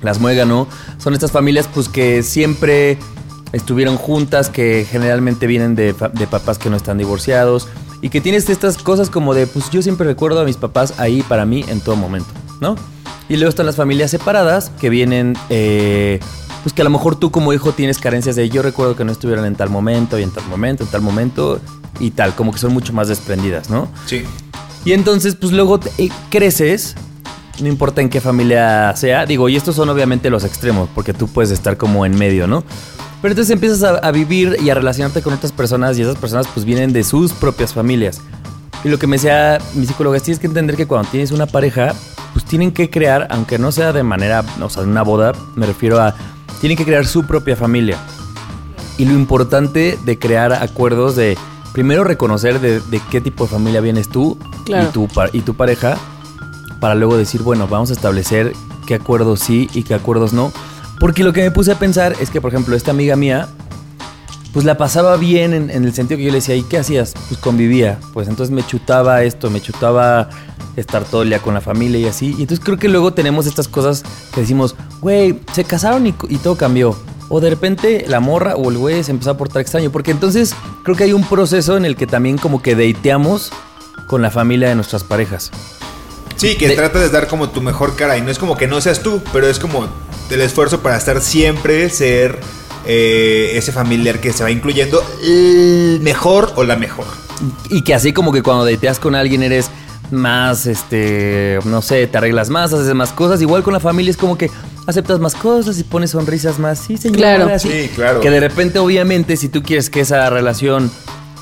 Las 0.03 0.21
muégano 0.21 0.69
son 0.99 1.15
estas 1.15 1.33
familias 1.33 1.69
pues 1.73 1.89
que 1.89 2.23
siempre 2.23 2.99
estuvieron 3.53 3.97
juntas, 3.97 4.51
que 4.51 4.87
generalmente 4.89 5.49
vienen 5.49 5.75
de, 5.75 5.93
de 6.13 6.27
papás 6.29 6.59
que 6.59 6.71
no 6.71 6.77
están 6.77 6.99
divorciados 6.99 7.67
y 8.01 8.11
que 8.11 8.21
tienes 8.21 8.49
estas 8.49 8.79
cosas 8.79 9.11
como 9.11 9.35
de 9.35 9.49
pues 9.49 9.71
yo 9.71 9.83
siempre 9.83 10.07
recuerdo 10.07 10.41
a 10.41 10.45
mis 10.45 10.57
papás 10.57 10.95
ahí 10.99 11.23
para 11.23 11.45
mí 11.45 11.65
en 11.67 11.81
todo 11.81 11.97
momento, 11.97 12.29
¿no? 12.61 12.77
Y 13.29 13.37
luego 13.37 13.51
están 13.51 13.67
las 13.67 13.77
familias 13.77 14.11
separadas 14.11 14.71
que 14.81 14.89
vienen, 14.89 15.37
eh, 15.51 16.19
pues 16.63 16.73
que 16.73 16.81
a 16.83 16.85
lo 16.85 16.91
mejor 16.91 17.17
tú 17.17 17.31
como 17.31 17.53
hijo 17.53 17.73
tienes 17.73 17.99
carencias 17.99 18.37
de 18.37 18.49
yo 18.49 18.63
recuerdo 18.63 18.97
que 18.97 19.05
no 19.05 19.13
estuvieron 19.13 19.45
en 19.45 19.55
tal 19.55 19.69
momento 19.71 20.19
y 20.19 20.23
en 20.23 20.31
tal 20.31 20.45
momento, 20.47 20.83
en 20.85 20.91
tal 20.91 21.03
momento 21.03 21.61
y 22.01 22.11
tal, 22.13 22.35
como 22.35 22.53
que 22.53 22.59
son 22.59 22.73
mucho 22.73 22.93
más 22.93 23.09
desprendidas, 23.09 23.69
¿no? 23.71 23.89
Sí. 24.07 24.25
Y 24.85 24.93
entonces, 24.93 25.35
pues 25.35 25.53
luego 25.53 25.79
te- 25.81 25.91
eh, 25.99 26.11
creces, 26.31 26.95
no 27.61 27.69
importa 27.69 28.01
en 28.01 28.09
qué 28.09 28.21
familia 28.21 28.95
sea. 28.97 29.27
Digo, 29.27 29.49
y 29.49 29.57
estos 29.57 29.77
son 29.77 29.89
obviamente 29.91 30.31
los 30.31 30.45
extremos, 30.45 30.89
porque 30.95 31.13
tú 31.13 31.29
puedes 31.29 31.51
estar 31.51 31.77
como 31.77 32.07
en 32.07 32.17
medio, 32.17 32.47
¿no? 32.47 32.65
Pero 33.21 33.33
entonces 33.33 33.53
empiezas 33.53 33.83
a, 33.83 33.99
a 33.99 34.11
vivir 34.13 34.57
y 34.63 34.71
a 34.71 34.75
relacionarte 34.75 35.21
con 35.23 35.35
otras 35.35 35.51
personas 35.53 35.99
y 35.99 36.03
esas 36.03 36.17
personas 36.17 36.47
pues 36.55 36.65
vienen 36.65 36.93
de 36.93 37.03
sus 37.05 37.33
propias 37.33 37.75
familias. 37.75 38.21
Y 38.85 38.89
lo 38.89 38.99
que 38.99 39.07
me 39.09 39.17
decía 39.17 39.59
mi 39.75 39.85
psicóloga 39.87 40.17
es 40.17 40.23
tienes 40.23 40.39
que 40.39 40.47
entender 40.47 40.77
que 40.77 40.87
cuando 40.87 41.09
tienes 41.11 41.33
una 41.33 41.47
pareja, 41.47 41.95
tienen 42.49 42.73
que 42.73 42.91
crear, 42.91 43.29
aunque 43.31 43.59
no 43.59 43.71
sea 43.73 43.93
de 43.93 44.03
manera, 44.03 44.45
o 44.61 44.71
sea, 44.71 44.83
en 44.83 44.91
una 44.91 45.03
boda, 45.03 45.33
me 45.55 45.67
refiero 45.67 46.01
a, 46.01 46.15
tienen 46.61 46.77
que 46.77 46.85
crear 46.85 47.07
su 47.07 47.25
propia 47.27 47.57
familia. 47.57 47.99
Y 48.97 49.05
lo 49.05 49.13
importante 49.13 49.99
de 50.05 50.19
crear 50.19 50.53
acuerdos 50.53 51.15
de 51.15 51.37
primero 51.73 52.03
reconocer 52.03 52.61
de, 52.61 52.81
de 52.81 53.01
qué 53.11 53.21
tipo 53.21 53.45
de 53.45 53.51
familia 53.51 53.81
vienes 53.81 54.09
tú 54.09 54.37
Claro. 54.65 54.89
y, 54.89 54.93
tu, 54.93 55.09
y 55.33 55.41
tu 55.43 55.55
pareja, 55.55 55.97
para 56.81 56.95
luego 56.95 57.17
decir, 57.17 57.43
bueno, 57.43 57.69
vamos 57.69 57.91
a 57.91 57.93
establecer 57.93 58.53
qué 58.87 58.97
acuerdos 58.97 59.41
sí 59.41 59.69
y 59.73 59.83
qué 59.85 59.95
acuerdos 59.95 60.33
no. 60.33 60.53
Porque 60.99 61.23
lo 61.23 61.33
que 61.33 61.43
me 61.43 61.51
puse 61.51 61.71
a 61.73 61.79
pensar 61.79 62.15
es 62.21 62.31
que, 62.31 62.41
por 62.41 62.53
ejemplo, 62.53 62.75
esta 62.75 62.91
amiga 62.91 63.15
mía, 63.15 63.49
pues 64.53 64.65
la 64.65 64.77
pasaba 64.79 65.17
bien 65.17 65.53
en, 65.55 65.71
en 65.71 65.85
el 65.85 65.93
sentido 65.95 66.19
que 66.19 66.25
yo 66.25 66.31
le 66.31 66.37
decía, 66.39 66.55
¿y 66.57 66.63
qué 66.63 66.79
hacías? 66.79 67.15
Pues 67.29 67.39
convivía. 67.41 67.99
Pues 68.13 68.29
entonces 68.29 68.55
me 68.55 68.67
chutaba 68.67 69.23
esto, 69.23 69.51
me 69.51 69.61
chutaba 69.61 70.29
estar 70.77 71.05
todo 71.05 71.23
el 71.23 71.29
día 71.31 71.41
con 71.41 71.55
la 71.55 71.61
familia 71.61 71.99
y 72.01 72.07
así. 72.07 72.29
Y 72.39 72.43
entonces 72.43 72.61
creo 72.65 72.79
que 72.79 72.89
luego 72.89 73.13
tenemos 73.13 73.47
estas 73.47 73.69
cosas 73.69 74.03
que 74.35 74.41
decimos, 74.41 74.75
güey, 75.01 75.39
se 75.53 75.65
casaron 75.65 76.07
y, 76.07 76.15
y 76.29 76.37
todo 76.39 76.57
cambió. 76.57 76.97
O 77.31 77.41
de 77.41 77.51
repente 77.51 78.07
la 78.09 78.21
morra 78.21 78.57
o 78.57 78.71
el 78.71 78.79
güey 78.79 79.05
se 79.05 79.11
empezó 79.11 79.31
a 79.33 79.37
portar 79.37 79.61
extraño. 79.61 79.91
Porque 79.93 80.13
entonces 80.13 80.55
creo 80.83 80.97
que 80.97 81.05
hay 81.05 81.13
un 81.13 81.25
proceso 81.25 81.77
en 81.77 81.85
el 81.85 81.95
que 81.97 82.07
también 82.07 82.39
como 82.39 82.63
que 82.63 82.75
dateamos 82.75 83.51
con 84.07 84.23
la 84.23 84.31
familia 84.31 84.69
de 84.71 84.75
nuestras 84.77 85.05
parejas. 85.05 85.51
Sí, 86.37 86.57
que 86.57 86.69
De- 86.69 86.77
tratas 86.77 87.03
de 87.03 87.11
dar 87.11 87.27
como 87.29 87.51
tu 87.51 87.61
mejor 87.61 87.97
cara 87.97 88.17
y 88.17 88.23
no 88.23 88.31
es 88.31 88.39
como 88.39 88.57
que 88.57 88.67
no 88.67 88.81
seas 88.81 89.01
tú, 89.03 89.21
pero 89.33 89.47
es 89.49 89.59
como 89.59 89.87
el 90.31 90.41
esfuerzo 90.41 90.81
para 90.81 90.97
estar 90.97 91.21
siempre, 91.21 91.91
ser 91.91 92.39
eh, 92.87 93.53
ese 93.55 93.73
familiar 93.73 94.21
que 94.21 94.33
se 94.33 94.43
va 94.45 94.51
incluyendo 94.51 95.03
el 95.25 96.01
mejor 96.03 96.53
o 96.57 96.65
la 96.65 96.77
mejor. 96.77 97.05
Y 97.71 97.83
que 97.83 97.95
así 97.95 98.13
como 98.13 98.33
que 98.33 98.43
cuando 98.43 98.65
dateas 98.65 98.99
con 98.99 99.15
alguien 99.15 99.43
eres 99.43 99.71
más, 100.11 100.67
este, 100.67 101.59
no 101.65 101.83
sé, 101.83 102.07
te 102.07 102.19
arreglas 102.19 102.49
más, 102.51 102.73
haces 102.73 102.95
más 102.95 103.13
cosas. 103.13 103.41
Igual 103.43 103.63
con 103.63 103.75
la 103.75 103.81
familia 103.81 104.11
es 104.11 104.17
como 104.17 104.39
que 104.39 104.51
aceptas 104.87 105.21
más 105.21 105.35
cosas 105.35 105.79
y 105.79 105.85
pones 105.85 106.11
sonrisas 106.13 106.59
más. 106.59 106.79
Sí, 106.79 106.97
señor. 106.97 107.19
Claro. 107.19 107.59
Sí, 107.59 107.91
claro. 107.95 108.21
Que 108.21 108.31
de 108.31 108.41
repente, 108.41 108.79
obviamente, 108.79 109.37
si 109.37 109.49
tú 109.49 109.63
quieres 109.63 109.91
que 109.91 110.01
esa 110.01 110.31
relación 110.31 110.91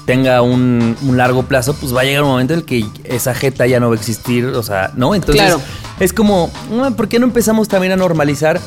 tenga 0.04 0.40
un, 0.42 0.96
un 1.02 1.16
largo 1.16 1.44
plazo, 1.44 1.74
pues 1.74 1.94
va 1.94 2.02
a 2.02 2.04
llegar 2.04 2.22
un 2.22 2.30
momento 2.30 2.54
en 2.54 2.60
el 2.60 2.64
que 2.66 2.84
esa 3.04 3.34
jeta 3.34 3.66
ya 3.66 3.80
no 3.80 3.88
va 3.88 3.94
a 3.94 3.98
existir, 3.98 4.44
o 4.46 4.62
sea, 4.62 4.92
¿no? 4.96 5.14
Entonces, 5.16 5.42
Claro. 5.44 5.60
es 5.98 6.12
como, 6.12 6.50
"Ah, 6.80 6.90
¿por 6.96 7.08
qué 7.08 7.18
no 7.18 7.26
empezamos 7.26 7.66
también 7.68 7.92
a 7.92 7.96
normalizar? 7.96 8.60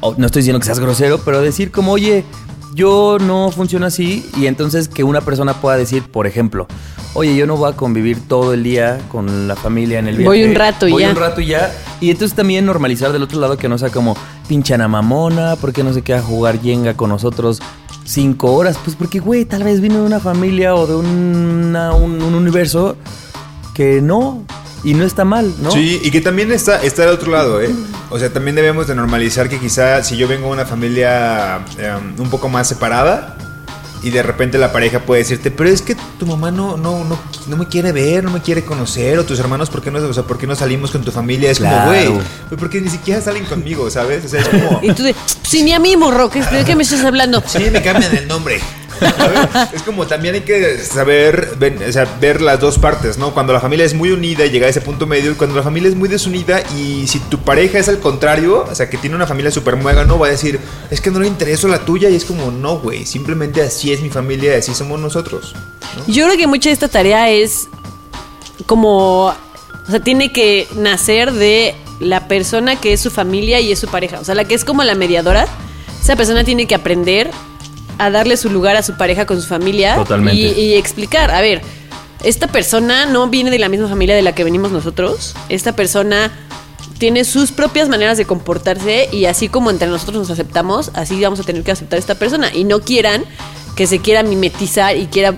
O, 0.00 0.14
no 0.16 0.26
estoy 0.26 0.40
diciendo 0.40 0.60
que 0.60 0.66
seas 0.66 0.78
grosero, 0.80 1.18
pero 1.24 1.40
decir 1.40 1.70
como, 1.70 1.92
oye, 1.92 2.24
yo 2.74 3.16
no 3.20 3.50
funciono 3.50 3.86
así 3.86 4.28
y 4.36 4.46
entonces 4.46 4.88
que 4.88 5.02
una 5.04 5.22
persona 5.22 5.54
pueda 5.54 5.76
decir, 5.78 6.02
por 6.04 6.26
ejemplo, 6.26 6.66
oye, 7.14 7.34
yo 7.34 7.46
no 7.46 7.56
voy 7.56 7.72
a 7.72 7.76
convivir 7.76 8.20
todo 8.28 8.52
el 8.52 8.62
día 8.62 8.98
con 9.10 9.48
la 9.48 9.56
familia 9.56 9.98
en 9.98 10.08
el 10.08 10.16
viaje. 10.16 10.28
Voy 10.28 10.44
un 10.44 10.54
rato 10.54 10.86
y 10.86 10.92
Voy 10.92 11.02
ya. 11.02 11.10
un 11.10 11.16
rato 11.16 11.40
y 11.40 11.46
ya. 11.46 11.72
Y 12.00 12.10
entonces 12.10 12.36
también 12.36 12.66
normalizar 12.66 13.12
del 13.12 13.22
otro 13.22 13.40
lado 13.40 13.56
que 13.56 13.68
no 13.70 13.78
sea 13.78 13.88
como 13.88 14.14
pinchana 14.48 14.86
mamona, 14.88 15.56
¿por 15.56 15.72
qué 15.72 15.82
no 15.82 15.94
se 15.94 16.02
queda 16.02 16.18
a 16.18 16.22
jugar 16.22 16.60
Jenga 16.60 16.94
con 16.94 17.08
nosotros 17.08 17.62
cinco 18.04 18.52
horas? 18.52 18.78
Pues 18.84 18.94
porque, 18.96 19.18
güey, 19.20 19.46
tal 19.46 19.64
vez 19.64 19.80
vino 19.80 19.94
de 19.94 20.02
una 20.02 20.20
familia 20.20 20.74
o 20.74 20.86
de 20.86 20.94
una- 20.96 21.94
un, 21.94 22.20
un 22.22 22.34
universo 22.34 22.96
que 23.72 24.02
no, 24.02 24.42
y 24.86 24.94
no 24.94 25.04
está 25.04 25.24
mal, 25.26 25.52
¿no? 25.60 25.70
Sí, 25.70 26.00
y 26.02 26.10
que 26.10 26.20
también 26.22 26.50
está, 26.52 26.82
está 26.82 27.02
del 27.02 27.10
otro 27.10 27.30
lado, 27.32 27.60
¿eh? 27.60 27.68
O 28.08 28.18
sea, 28.18 28.32
también 28.32 28.54
debemos 28.56 28.86
de 28.86 28.94
normalizar 28.94 29.48
que 29.48 29.58
quizá 29.58 30.02
si 30.02 30.16
yo 30.16 30.26
vengo 30.28 30.46
de 30.46 30.52
una 30.52 30.64
familia 30.64 31.60
em, 31.78 32.14
un 32.18 32.30
poco 32.30 32.48
más 32.48 32.68
separada 32.68 33.36
y 34.02 34.10
de 34.10 34.22
repente 34.22 34.58
la 34.58 34.70
pareja 34.72 35.00
puede 35.00 35.22
decirte, 35.22 35.50
pero 35.50 35.68
es 35.68 35.82
que 35.82 35.96
tu 36.18 36.26
mamá 36.26 36.50
no, 36.52 36.76
no, 36.76 37.02
no, 37.04 37.18
no 37.48 37.56
me 37.56 37.66
quiere 37.66 37.90
ver, 37.90 38.22
no 38.22 38.30
me 38.30 38.40
quiere 38.40 38.64
conocer, 38.64 39.18
o 39.18 39.24
tus 39.24 39.40
hermanos, 39.40 39.68
¿por 39.70 39.82
qué 39.82 39.90
no, 39.90 39.98
o 39.98 40.12
sea, 40.14 40.22
¿por 40.22 40.38
qué 40.38 40.46
no 40.46 40.54
salimos 40.54 40.92
con 40.92 41.02
tu 41.02 41.10
familia? 41.10 41.50
Es 41.50 41.58
Claro. 41.58 41.76
como, 41.78 41.86
güey, 41.88 42.06
güey, 42.08 42.60
porque 42.60 42.80
ni 42.80 42.88
siquiera 42.90 43.20
salen 43.20 43.44
conmigo, 43.46 43.90
¿sabes? 43.90 44.24
O 44.24 44.28
sea, 44.28 44.40
es 44.40 44.48
como... 44.48 44.78
Y 44.84 44.92
tú 44.92 45.02
de, 45.02 45.14
sí, 45.42 45.64
ni 45.64 45.72
a 45.72 45.80
mí, 45.80 45.96
morro, 45.96 46.30
¿qué- 46.30 46.42
¿de 46.44 46.64
qué 46.64 46.76
me 46.76 46.84
estás 46.84 47.04
hablando? 47.04 47.42
Sí, 47.44 47.64
me 47.72 47.82
cambian 47.82 48.14
el 48.16 48.28
nombre. 48.28 48.60
Es 49.74 49.82
como 49.82 50.06
también 50.06 50.34
hay 50.34 50.40
que 50.42 50.78
saber 50.78 51.56
o 51.88 51.92
sea, 51.92 52.04
ver 52.20 52.40
las 52.40 52.60
dos 52.60 52.78
partes, 52.78 53.18
¿no? 53.18 53.32
Cuando 53.32 53.52
la 53.52 53.60
familia 53.60 53.84
es 53.84 53.94
muy 53.94 54.10
unida 54.10 54.44
y 54.44 54.50
llega 54.50 54.66
a 54.66 54.70
ese 54.70 54.80
punto 54.80 55.06
medio, 55.06 55.32
y 55.32 55.34
cuando 55.34 55.56
la 55.56 55.62
familia 55.62 55.88
es 55.88 55.96
muy 55.96 56.08
desunida 56.08 56.62
y 56.76 57.06
si 57.06 57.18
tu 57.20 57.38
pareja 57.38 57.78
es 57.78 57.88
al 57.88 57.98
contrario, 57.98 58.66
o 58.70 58.74
sea, 58.74 58.88
que 58.88 58.98
tiene 58.98 59.16
una 59.16 59.26
familia 59.26 59.50
súper 59.50 59.76
muega, 59.76 60.04
no 60.04 60.18
va 60.18 60.28
a 60.28 60.30
decir, 60.30 60.60
es 60.90 61.00
que 61.00 61.10
no 61.10 61.20
le 61.20 61.28
intereso 61.28 61.68
la 61.68 61.84
tuya 61.84 62.08
y 62.10 62.16
es 62.16 62.24
como, 62.24 62.50
no, 62.50 62.78
güey, 62.78 63.06
simplemente 63.06 63.62
así 63.62 63.92
es 63.92 64.00
mi 64.00 64.10
familia 64.10 64.54
y 64.54 64.58
así 64.58 64.74
somos 64.74 65.00
nosotros. 65.00 65.54
Yo 66.06 66.26
creo 66.26 66.36
que 66.36 66.46
mucha 66.46 66.68
de 66.68 66.74
esta 66.74 66.88
tarea 66.88 67.30
es 67.30 67.68
como, 68.66 69.26
o 69.26 69.90
sea, 69.90 70.00
tiene 70.00 70.32
que 70.32 70.66
nacer 70.76 71.32
de 71.32 71.74
la 72.00 72.28
persona 72.28 72.76
que 72.76 72.92
es 72.92 73.00
su 73.00 73.10
familia 73.10 73.60
y 73.60 73.72
es 73.72 73.78
su 73.78 73.88
pareja. 73.88 74.20
O 74.20 74.24
sea, 74.24 74.34
la 74.34 74.44
que 74.44 74.54
es 74.54 74.64
como 74.64 74.82
la 74.84 74.94
mediadora. 74.94 75.46
Esa 76.02 76.14
persona 76.14 76.44
tiene 76.44 76.66
que 76.66 76.74
aprender 76.74 77.30
a 77.98 78.10
darle 78.10 78.36
su 78.36 78.50
lugar 78.50 78.76
a 78.76 78.82
su 78.82 78.96
pareja 78.96 79.26
con 79.26 79.40
su 79.40 79.48
familia. 79.48 79.96
Totalmente. 79.96 80.40
Y, 80.40 80.46
y 80.46 80.74
explicar, 80.74 81.30
a 81.30 81.40
ver, 81.40 81.62
esta 82.22 82.48
persona 82.48 83.06
no 83.06 83.28
viene 83.28 83.50
de 83.50 83.58
la 83.58 83.68
misma 83.68 83.88
familia 83.88 84.14
de 84.14 84.22
la 84.22 84.34
que 84.34 84.44
venimos 84.44 84.72
nosotros. 84.72 85.34
Esta 85.48 85.74
persona 85.74 86.32
tiene 86.98 87.24
sus 87.24 87.52
propias 87.52 87.88
maneras 87.88 88.16
de 88.16 88.24
comportarse 88.24 89.08
y 89.12 89.26
así 89.26 89.48
como 89.48 89.70
entre 89.70 89.88
nosotros 89.88 90.16
nos 90.16 90.30
aceptamos, 90.30 90.90
así 90.94 91.20
vamos 91.20 91.40
a 91.40 91.42
tener 91.42 91.62
que 91.62 91.70
aceptar 91.70 91.98
a 91.98 92.00
esta 92.00 92.14
persona. 92.14 92.50
Y 92.54 92.64
no 92.64 92.80
quieran 92.80 93.24
que 93.76 93.86
se 93.86 94.00
quiera 94.00 94.22
mimetizar 94.22 94.96
y 94.96 95.06
quiera 95.06 95.36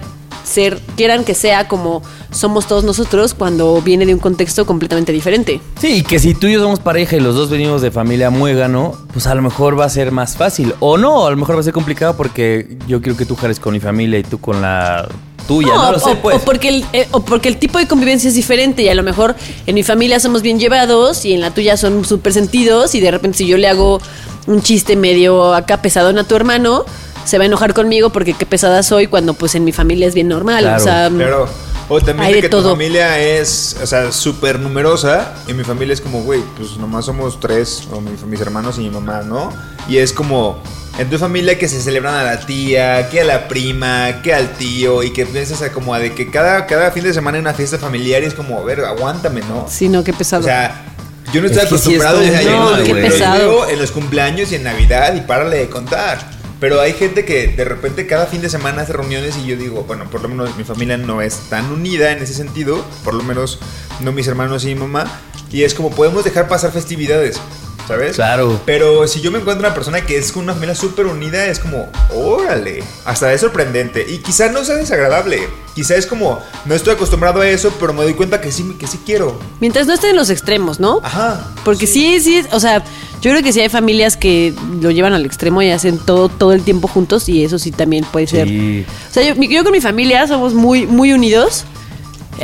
ser, 0.49 0.81
quieran 0.97 1.25
que 1.25 1.35
sea 1.35 1.69
como 1.69 2.03
somos 2.31 2.67
todos 2.67 2.85
nosotros 2.85 3.35
cuando 3.35 3.81
viene 3.81 4.07
de 4.07 4.15
un 4.15 4.21
contexto 4.21 4.67
completamente 4.67 5.13
diferente. 5.13 5.61
Sí, 5.81 5.99
y 5.99 6.03
que 6.03 6.19
si 6.19 6.35
tú 6.35 6.47
y 6.47 6.55
yo 6.55 6.61
somos 6.61 6.81
pareja 6.81 7.17
y 7.17 7.21
los 7.21 7.35
dos 7.35 7.51
venimos 7.51 7.83
de 7.83 7.91
familia 7.91 8.31
muégano, 8.31 8.93
pues 9.13 9.27
a 9.27 9.35
lo 9.35 9.43
mejor 9.43 9.79
va 9.79 9.85
a 9.85 9.91
ser 9.91 10.13
más 10.13 10.37
fácil. 10.37 10.75
O 10.81 10.99
no, 10.99 11.27
a 11.27 11.31
lo 11.31 11.37
mejor 11.37 11.57
va 11.57 11.61
a 11.61 11.65
ser 11.65 11.73
complicado 11.73 12.17
porque 12.17 12.79
yo 12.87 13.01
quiero 13.01 13.17
que 13.17 13.27
tú 13.27 13.37
jales 13.37 13.61
con 13.61 13.73
mi 13.73 13.81
familia 13.81 14.19
y 14.19 14.25
tú 14.25 14.39
con 14.39 14.61
la 14.61 15.09
tuya. 15.47 15.75
No, 15.75 15.93
lo 15.93 15.99
sé, 15.99 16.11
o, 16.11 16.17
pues. 16.17 16.37
o 16.37 16.41
porque 16.41 16.69
el, 16.69 16.85
eh, 16.93 17.09
o 17.11 17.21
porque 17.21 17.49
el 17.49 17.57
tipo 17.57 17.79
de 17.79 17.87
convivencia 17.87 18.29
es 18.29 18.35
diferente 18.35 18.83
y 18.83 18.89
a 18.89 18.95
lo 18.95 19.03
mejor 19.03 19.35
en 19.67 19.75
mi 19.75 19.83
familia 19.83 20.21
somos 20.21 20.43
bien 20.43 20.59
llevados 20.59 21.25
y 21.25 21.33
en 21.33 21.41
la 21.41 21.53
tuya 21.53 21.77
son 21.77 22.05
súper 22.05 22.33
sentidos 22.33 22.95
y 22.95 23.01
de 23.01 23.11
repente 23.11 23.39
si 23.39 23.47
yo 23.47 23.57
le 23.57 23.69
hago 23.69 24.01
un 24.47 24.63
chiste 24.63 24.97
medio 24.97 25.55
acá 25.55 25.83
pesadón 25.83 26.19
a 26.19 26.25
tu 26.25 26.35
hermano, 26.35 26.85
se 27.29 27.39
va 27.39 27.45
a 27.45 27.47
enojar 27.47 27.75
conmigo 27.75 28.11
porque 28.11 28.33
qué 28.35 28.47
pesada 28.47 28.83
soy 28.83 29.07
cuando 29.07 29.35
pues 29.35 29.55
en 29.55 29.65
mi 29.65 29.73
familia 29.73 30.07
es 30.07 30.15
bien 30.15 30.29
normal. 30.29 30.63
Claro, 30.65 30.81
o 30.83 30.85
sea, 30.85 31.11
Pero, 31.17 31.49
o 31.91 32.01
también 32.01 32.27
Hay 32.29 32.35
de 32.35 32.41
que 32.43 32.49
tu 32.49 32.59
todo. 32.59 32.71
familia 32.71 33.19
es, 33.21 33.77
o 33.83 33.87
sea, 33.87 34.11
súper 34.13 34.59
numerosa. 34.59 35.35
Y 35.47 35.53
mi 35.55 35.65
familia 35.65 35.95
es 35.95 36.01
como, 36.01 36.23
güey, 36.23 36.43
pues 36.57 36.77
nomás 36.79 37.05
somos 37.07 37.39
tres, 37.41 37.87
o 37.93 38.01
mi- 38.01 38.11
mis 38.27 38.41
hermanos 38.41 38.77
y 38.79 38.83
mi 38.83 38.91
mamá, 38.91 39.23
¿no? 39.23 39.51
Y 39.89 39.97
es 39.99 40.13
como, 40.13 40.63
en 40.99 41.09
tu 41.09 41.19
familia 41.19 41.59
que 41.59 41.69
se 41.69 41.81
celebran 41.81 42.15
a 42.15 42.23
la 42.25 42.41
tía, 42.41 43.09
que 43.09 43.21
a 43.21 43.25
la 43.25 43.49
prima, 43.49 44.21
que 44.23 44.35
al 44.35 44.51
tío, 44.55 45.03
y 45.03 45.13
que 45.13 45.25
piensas 45.27 45.63
a 45.63 45.73
como 45.73 45.95
a 45.95 45.99
de 45.99 46.13
que 46.13 46.31
cada, 46.31 46.67
cada 46.67 46.91
fin 46.91 47.05
de 47.05 47.15
semana 47.15 47.37
hay 47.37 47.41
una 47.43 47.55
fiesta 47.55 47.79
familiar 47.79 48.23
y 48.23 48.27
es 48.27 48.35
como, 48.35 48.59
a 48.59 48.65
ver, 48.65 48.81
aguántame, 48.85 49.41
¿no? 49.43 49.67
sí, 49.69 49.89
no, 49.89 50.03
qué 50.05 50.13
pesado. 50.13 50.43
O 50.43 50.45
sea, 50.45 50.85
yo 51.33 51.41
no 51.41 51.47
estoy 51.47 51.63
Es 51.63 51.69
sí 51.69 51.75
acostumbrado 51.75 52.19
muy 52.19 52.27
yo 52.45 52.51
mal, 52.51 52.79
no- 52.81 52.87
güey. 52.87 53.03
los 53.03 53.13
pesado. 53.13 53.39
veo 53.39 53.69
en 53.71 53.79
los 53.79 53.91
cumpleaños 53.93 54.51
y 54.53 54.57
en 54.57 54.65
Navidad 54.65 55.15
y 55.15 55.21
párale 55.23 55.57
de 55.59 55.69
contar. 55.71 56.38
Pero 56.61 56.81
hay 56.81 56.93
gente 56.93 57.25
que 57.25 57.49
de 57.49 57.65
repente 57.65 58.07
cada 58.07 58.27
fin 58.27 58.41
de 58.41 58.51
semana 58.51 58.83
hace 58.83 58.93
reuniones 58.93 59.37
y 59.37 59.47
yo 59.47 59.57
digo, 59.57 59.85
bueno, 59.85 60.11
por 60.11 60.23
lo 60.23 60.29
menos 60.29 60.57
mi 60.57 60.65
familia 60.65 60.97
no 60.97 61.23
es 61.23 61.37
tan 61.49 61.71
unida 61.71 62.11
en 62.11 62.21
ese 62.21 62.35
sentido, 62.35 62.85
por 63.05 63.15
lo 63.15 63.23
menos 63.23 63.61
no 64.01 64.11
mis 64.11 64.27
hermanos 64.27 64.65
y 64.65 64.69
mi 64.69 64.81
mamá, 64.81 65.07
y 65.53 65.63
es 65.63 65.75
como 65.75 65.91
podemos 65.91 66.25
dejar 66.25 66.49
pasar 66.49 66.73
festividades, 66.73 67.41
¿sabes? 67.89 68.17
Claro. 68.17 68.61
Pero 68.67 69.09
si 69.09 69.21
yo 69.21 69.33
me 69.33 69.39
encuentro 69.39 69.67
una 69.67 69.75
persona 69.75 70.05
que 70.05 70.19
es 70.19 70.31
con 70.31 70.45
una 70.45 70.53
familia 70.53 70.75
súper 70.75 71.07
unida, 71.07 71.47
es 71.47 71.59
como, 71.59 71.91
órale, 72.15 72.85
hasta 73.07 73.33
es 73.33 73.41
sorprendente. 73.41 74.05
Y 74.09 74.19
quizá 74.19 74.51
no 74.51 74.63
sea 74.65 74.77
desagradable, 74.77 75.49
quizá 75.75 75.97
es 75.97 76.07
como, 76.07 76.41
no 76.67 76.75
estoy 76.75 76.95
acostumbrado 76.95 77.41
a 77.41 77.49
eso, 77.49 77.73
pero 77.81 77.95
me 77.95 78.03
doy 78.03 78.15
cuenta 78.15 78.41
que 78.41 78.53
sí, 78.53 78.77
que 78.79 78.87
sí 78.87 79.01
quiero. 79.05 79.41
Mientras 79.61 79.87
no 79.87 79.95
estén 79.95 80.11
en 80.11 80.17
los 80.17 80.29
extremos, 80.29 80.79
¿no? 80.79 81.01
Ajá. 81.03 81.49
Porque 81.65 81.87
sí, 81.87 82.21
sí, 82.21 82.45
o 82.53 82.61
sea, 82.61 82.85
yo 83.23 83.31
creo 83.31 83.43
que 83.43 83.53
sí 83.53 83.61
hay 83.61 83.71
familias 83.71 84.17
que 84.17 84.55
lo 84.81 84.91
llevan 84.91 85.15
al 85.15 85.25
extremo 85.25 85.63
y 85.63 85.71
hacen 85.71 85.99
todo 85.99 86.29
todo 86.29 86.53
el 86.53 86.63
tiempo 86.63 86.89
juntos 86.89 87.29
y 87.29 87.43
eso 87.43 87.59
sí 87.59 87.73
también 87.73 88.05
puede 88.05 88.27
ser. 88.27 88.47
Sí. 88.47 88.85
O 89.11 89.13
sea, 89.13 89.23
yo, 89.23 89.43
yo 89.43 89.65
con 89.65 89.73
mi 89.73 89.81
familia 89.81 90.27
somos 90.27 90.53
muy 90.53 90.87
muy 90.87 91.13
unidos. 91.13 91.65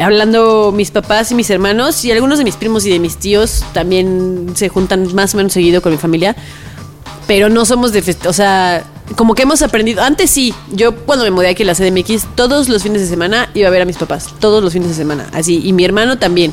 Hablando 0.00 0.72
mis 0.74 0.90
papás 0.90 1.30
y 1.30 1.34
mis 1.34 1.48
hermanos 1.50 2.04
y 2.04 2.10
algunos 2.12 2.38
de 2.38 2.44
mis 2.44 2.56
primos 2.56 2.84
y 2.84 2.90
de 2.90 2.98
mis 2.98 3.16
tíos 3.16 3.64
también 3.72 4.52
se 4.56 4.68
juntan 4.68 5.14
más 5.14 5.34
o 5.34 5.36
menos 5.36 5.52
seguido 5.52 5.80
con 5.82 5.92
mi 5.92 5.98
familia. 5.98 6.34
Pero 7.26 7.48
no 7.48 7.64
somos 7.64 7.92
de 7.92 8.02
fest- 8.02 8.26
o 8.26 8.32
sea, 8.32 8.84
como 9.16 9.34
que 9.34 9.42
hemos 9.42 9.62
aprendido. 9.62 10.02
Antes 10.02 10.30
sí, 10.30 10.52
yo 10.72 10.94
cuando 10.96 11.24
me 11.24 11.30
mudé 11.30 11.48
aquí 11.48 11.62
a 11.62 11.66
la 11.66 11.74
CDMX, 11.74 12.26
todos 12.34 12.68
los 12.68 12.82
fines 12.82 13.00
de 13.02 13.06
semana 13.08 13.48
iba 13.54 13.68
a 13.68 13.70
ver 13.70 13.82
a 13.82 13.84
mis 13.84 13.96
papás, 13.96 14.28
todos 14.40 14.62
los 14.62 14.72
fines 14.72 14.88
de 14.88 14.94
semana, 14.94 15.28
así, 15.32 15.60
y 15.64 15.72
mi 15.72 15.84
hermano 15.84 16.18
también. 16.18 16.52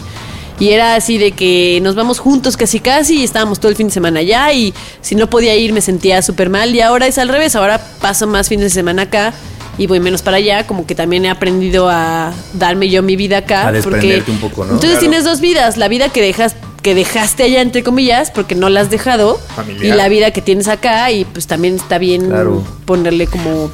Y 0.59 0.69
era 0.69 0.93
así 0.95 1.17
de 1.17 1.31
que 1.31 1.79
nos 1.81 1.95
vamos 1.95 2.19
juntos 2.19 2.55
casi 2.55 2.79
casi 2.79 3.21
y 3.21 3.23
estábamos 3.23 3.59
todo 3.59 3.69
el 3.69 3.75
fin 3.75 3.87
de 3.87 3.93
semana 3.93 4.19
allá 4.19 4.53
y 4.53 4.73
si 5.01 5.15
no 5.15 5.27
podía 5.27 5.55
ir 5.55 5.73
me 5.73 5.81
sentía 5.81 6.21
súper 6.21 6.51
mal 6.51 6.75
y 6.75 6.81
ahora 6.81 7.07
es 7.07 7.17
al 7.17 7.29
revés, 7.29 7.55
ahora 7.55 7.81
paso 7.99 8.27
más 8.27 8.47
fines 8.47 8.65
de 8.65 8.69
semana 8.69 9.01
acá 9.03 9.33
y 9.77 9.87
voy 9.87 9.99
menos 9.99 10.21
para 10.21 10.37
allá, 10.37 10.67
como 10.67 10.85
que 10.85 10.95
también 10.95 11.25
he 11.25 11.29
aprendido 11.29 11.89
a 11.89 12.33
darme 12.53 12.89
yo 12.89 13.01
mi 13.03 13.15
vida 13.15 13.37
acá. 13.39 13.69
A 13.69 13.73
porque 13.81 14.23
un 14.27 14.37
poco, 14.39 14.65
¿no? 14.65 14.73
Entonces 14.73 14.91
Claro. 14.91 14.99
tienes 14.99 15.23
dos 15.23 15.41
vidas, 15.41 15.77
la 15.77 15.87
vida 15.87 16.09
que 16.09 16.21
dejas 16.21 16.55
que 16.81 16.95
dejaste 16.95 17.43
allá 17.43 17.61
entre 17.61 17.83
comillas 17.83 18.31
porque 18.31 18.55
no 18.55 18.67
la 18.67 18.81
has 18.81 18.89
dejado 18.89 19.39
Familiar. 19.55 19.85
y 19.85 19.89
la 19.89 20.09
vida 20.09 20.31
que 20.31 20.41
tienes 20.41 20.67
acá 20.67 21.11
y 21.11 21.25
pues 21.25 21.45
también 21.45 21.75
está 21.75 21.99
bien 21.99 22.25
Claro. 22.27 22.63
ponerle 22.85 23.27
como 23.27 23.69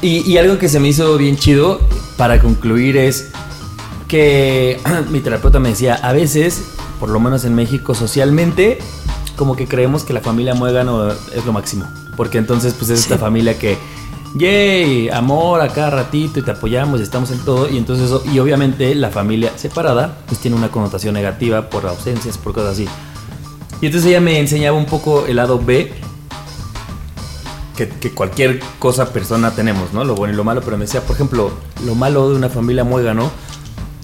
Y, 0.00 0.18
y 0.30 0.38
algo 0.38 0.58
que 0.58 0.68
se 0.68 0.78
me 0.78 0.86
hizo 0.88 1.16
bien 1.18 1.36
chido 1.36 1.80
para 2.16 2.38
concluir 2.40 2.96
es 2.96 3.30
que 4.08 4.78
mi 5.10 5.20
terapeuta 5.20 5.58
me 5.58 5.70
decía, 5.70 5.94
a 5.94 6.12
veces, 6.12 6.62
por 7.00 7.08
lo 7.08 7.18
menos 7.20 7.44
en 7.44 7.54
México 7.54 7.94
socialmente, 7.94 8.78
como 9.36 9.56
que 9.56 9.66
creemos 9.66 10.04
que 10.04 10.12
la 10.12 10.20
familia 10.20 10.54
muégano 10.54 11.10
es 11.10 11.44
lo 11.44 11.52
máximo. 11.52 11.86
Porque 12.16 12.38
entonces 12.38 12.74
pues 12.78 12.90
es 12.90 13.00
esta 13.00 13.18
familia 13.18 13.58
que, 13.58 13.76
yay, 14.34 15.08
amor 15.10 15.60
a 15.60 15.68
cada 15.68 15.90
ratito 15.90 16.38
y 16.40 16.42
te 16.42 16.50
apoyamos 16.52 17.00
y 17.00 17.02
estamos 17.02 17.30
en 17.30 17.38
todo. 17.44 17.68
Y 17.68 17.76
entonces 17.76 18.06
eso, 18.06 18.22
y 18.32 18.38
obviamente 18.38 18.94
la 18.94 19.10
familia 19.10 19.52
separada 19.56 20.18
pues 20.26 20.40
tiene 20.40 20.56
una 20.56 20.70
connotación 20.70 21.14
negativa 21.14 21.68
por 21.68 21.86
ausencias, 21.86 22.38
por 22.38 22.52
cosas 22.52 22.72
así. 22.72 22.86
Y 23.80 23.86
entonces 23.86 24.08
ella 24.10 24.20
me 24.20 24.38
enseñaba 24.38 24.76
un 24.76 24.86
poco 24.86 25.26
el 25.26 25.36
lado 25.36 25.58
B 25.58 25.92
que, 27.76 27.88
que 27.88 28.12
cualquier 28.12 28.60
cosa, 28.78 29.12
persona 29.12 29.52
tenemos, 29.54 29.92
¿no? 29.92 30.04
Lo 30.04 30.14
bueno 30.14 30.34
y 30.34 30.36
lo 30.36 30.44
malo, 30.44 30.60
pero 30.64 30.76
me 30.76 30.84
decía, 30.84 31.00
por 31.00 31.16
ejemplo, 31.16 31.50
lo 31.84 31.94
malo 31.94 32.30
de 32.30 32.36
una 32.36 32.48
familia 32.48 32.84
muégano 32.84 33.30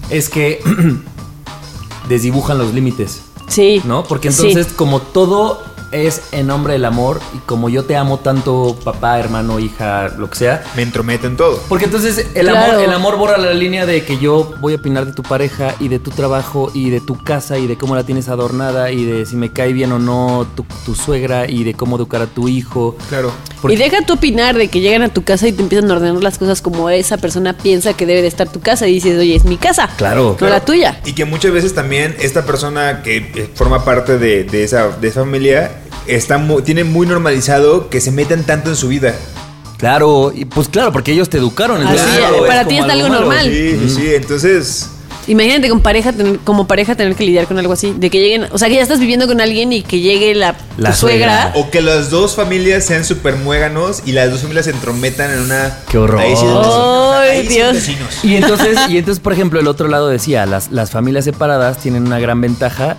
es 0.09 0.27
que 0.29 0.59
desdibujan 2.09 2.57
los 2.57 2.73
límites, 2.73 3.21
Sí. 3.47 3.81
¿no? 3.85 4.03
Porque 4.03 4.31
Sí. 4.31 4.47
entonces, 4.47 4.73
como 4.73 5.01
todo 5.01 5.61
es 5.91 6.21
en 6.31 6.47
nombre 6.47 6.73
del 6.73 6.85
amor 6.85 7.19
y 7.35 7.37
como 7.39 7.69
yo 7.69 7.83
te 7.85 7.95
amo 7.95 8.19
tanto, 8.19 8.77
papá, 8.83 9.19
hermano, 9.19 9.59
hija, 9.59 10.09
lo 10.17 10.29
que 10.29 10.35
sea, 10.37 10.63
Me 10.75 10.81
entrometo 10.83 11.27
en 11.27 11.37
todo. 11.37 11.61
porque 11.69 11.85
entonces 11.85 12.27
el 12.35 12.47
Claro. 12.47 12.71
amor, 12.73 12.83
el 12.83 12.93
amor 12.93 13.17
borra 13.17 13.37
la 13.37 13.53
línea 13.53 13.85
de 13.85 14.03
que 14.03 14.17
yo 14.17 14.53
voy 14.59 14.73
a 14.73 14.75
opinar 14.77 15.05
de 15.05 15.13
tu 15.13 15.23
pareja 15.23 15.75
y 15.79 15.87
de 15.87 15.99
tu 15.99 16.11
trabajo 16.11 16.71
y 16.73 16.89
de 16.89 17.01
tu 17.01 17.21
casa 17.23 17.57
y 17.57 17.67
de 17.67 17.77
cómo 17.77 17.95
la 17.95 18.03
tienes 18.03 18.29
adornada 18.29 18.91
y 18.91 19.05
de 19.05 19.25
si 19.25 19.35
me 19.35 19.51
cae 19.51 19.73
bien 19.73 19.91
o 19.91 19.99
no 19.99 20.47
tu, 20.55 20.65
tu 20.85 20.95
suegra 20.95 21.49
y 21.49 21.63
de 21.63 21.73
cómo 21.73 21.95
educar 21.97 22.21
a 22.21 22.27
tu 22.27 22.47
hijo. 22.47 22.95
Claro. 23.09 23.31
Porque- 23.61 23.75
Y 23.75 23.77
deja 23.77 24.05
tu 24.05 24.13
opinar 24.13 24.55
de 24.57 24.69
que 24.69 24.79
llegan 24.79 25.01
a 25.01 25.09
tu 25.09 25.23
casa 25.23 25.47
y 25.47 25.51
te 25.51 25.61
empiezan 25.61 25.89
a 25.91 25.95
ordenar 25.95 26.23
las 26.23 26.37
cosas 26.37 26.61
como 26.61 26.89
esa 26.89 27.17
persona 27.17 27.53
piensa 27.57 27.93
que 27.93 28.05
debe 28.05 28.21
de 28.21 28.27
estar 28.27 28.49
tu 28.49 28.59
casa 28.61 28.87
y 28.87 28.93
dices, 28.93 29.17
oye, 29.19 29.35
es 29.35 29.43
mi 29.45 29.57
casa. 29.57 29.89
Claro. 29.97 30.37
No 30.39 30.47
la 30.47 30.61
tuya. 30.63 30.99
Y 31.05 31.13
que 31.13 31.25
muchas 31.25 31.51
veces 31.51 31.73
también 31.75 32.15
esta 32.19 32.45
persona 32.45 33.01
que 33.03 33.17
eh, 33.17 33.49
forma 33.53 33.83
parte 33.83 34.17
de, 34.17 34.43
de 34.45 34.63
esa, 34.63 34.89
de 34.89 35.07
esa 35.09 35.21
familia 35.21 35.78
está 36.07 36.37
mu- 36.37 36.61
tiene 36.61 36.83
muy 36.83 37.05
normalizado 37.07 37.89
que 37.89 38.01
se 38.01 38.11
metan 38.11 38.43
tanto 38.43 38.69
en 38.69 38.75
su 38.75 38.87
vida. 38.87 39.13
Claro, 39.77 40.33
y 40.35 40.45
pues 40.45 40.67
claro, 40.67 40.91
porque 40.91 41.11
ellos 41.13 41.29
te 41.29 41.37
educaron. 41.37 41.85
Así, 41.87 41.97
para 42.47 42.65
ti 42.67 42.77
es 42.77 42.83
algo 42.83 43.07
normal. 43.07 43.45
Sí, 43.45 43.77
sí, 43.87 43.89
sí. 43.95 44.13
Entonces, 44.13 44.89
Imagínate 45.27 45.69
con 45.69 45.81
pareja 45.81 46.11
tener- 46.11 46.39
como 46.39 46.65
pareja 46.65 46.95
tener 46.95 47.13
que 47.15 47.23
lidiar 47.23 47.45
con 47.45 47.59
algo 47.59 47.71
así. 47.73 47.93
De 47.95 48.09
que 48.09 48.19
lleguen, 48.19 48.47
o 48.51 48.57
sea, 48.57 48.67
que 48.67 48.75
ya 48.75 48.81
estás 48.81 48.99
viviendo 48.99 49.27
con 49.27 49.39
alguien 49.41 49.71
y 49.71 49.83
que 49.83 49.99
llegue 49.99 50.33
la, 50.33 50.55
suegra. 50.77 50.93
suegra. 50.95 51.53
o 51.55 51.69
que 51.69 51.81
las 51.81 52.09
dos 52.09 52.35
familias 52.35 52.83
sean 52.85 53.05
súper 53.05 53.35
muéganos 53.35 54.01
y 54.07 54.13
las 54.13 54.31
dos 54.31 54.39
familias 54.41 54.65
se 54.65 54.71
entrometan 54.71 55.31
en 55.31 55.39
una. 55.41 55.77
Qué 55.87 55.99
horror. 55.99 56.19
Ahí 56.21 56.35
sí 56.35 56.41
son 56.41 56.57
vecinos. 56.57 57.13
Ay, 57.21 57.37
son 57.37 57.47
Dios. 57.53 58.23
Y 58.23 58.35
entonces, 58.37 58.79
y 58.89 58.97
entonces, 58.97 59.21
por 59.21 59.33
ejemplo, 59.33 59.59
el 59.59 59.67
otro 59.67 59.87
lado 59.87 60.07
decía, 60.07 60.47
las, 60.47 60.71
las 60.71 60.89
familias 60.89 61.25
separadas 61.25 61.77
tienen 61.77 62.07
una 62.07 62.19
gran 62.19 62.41
ventaja, 62.41 62.97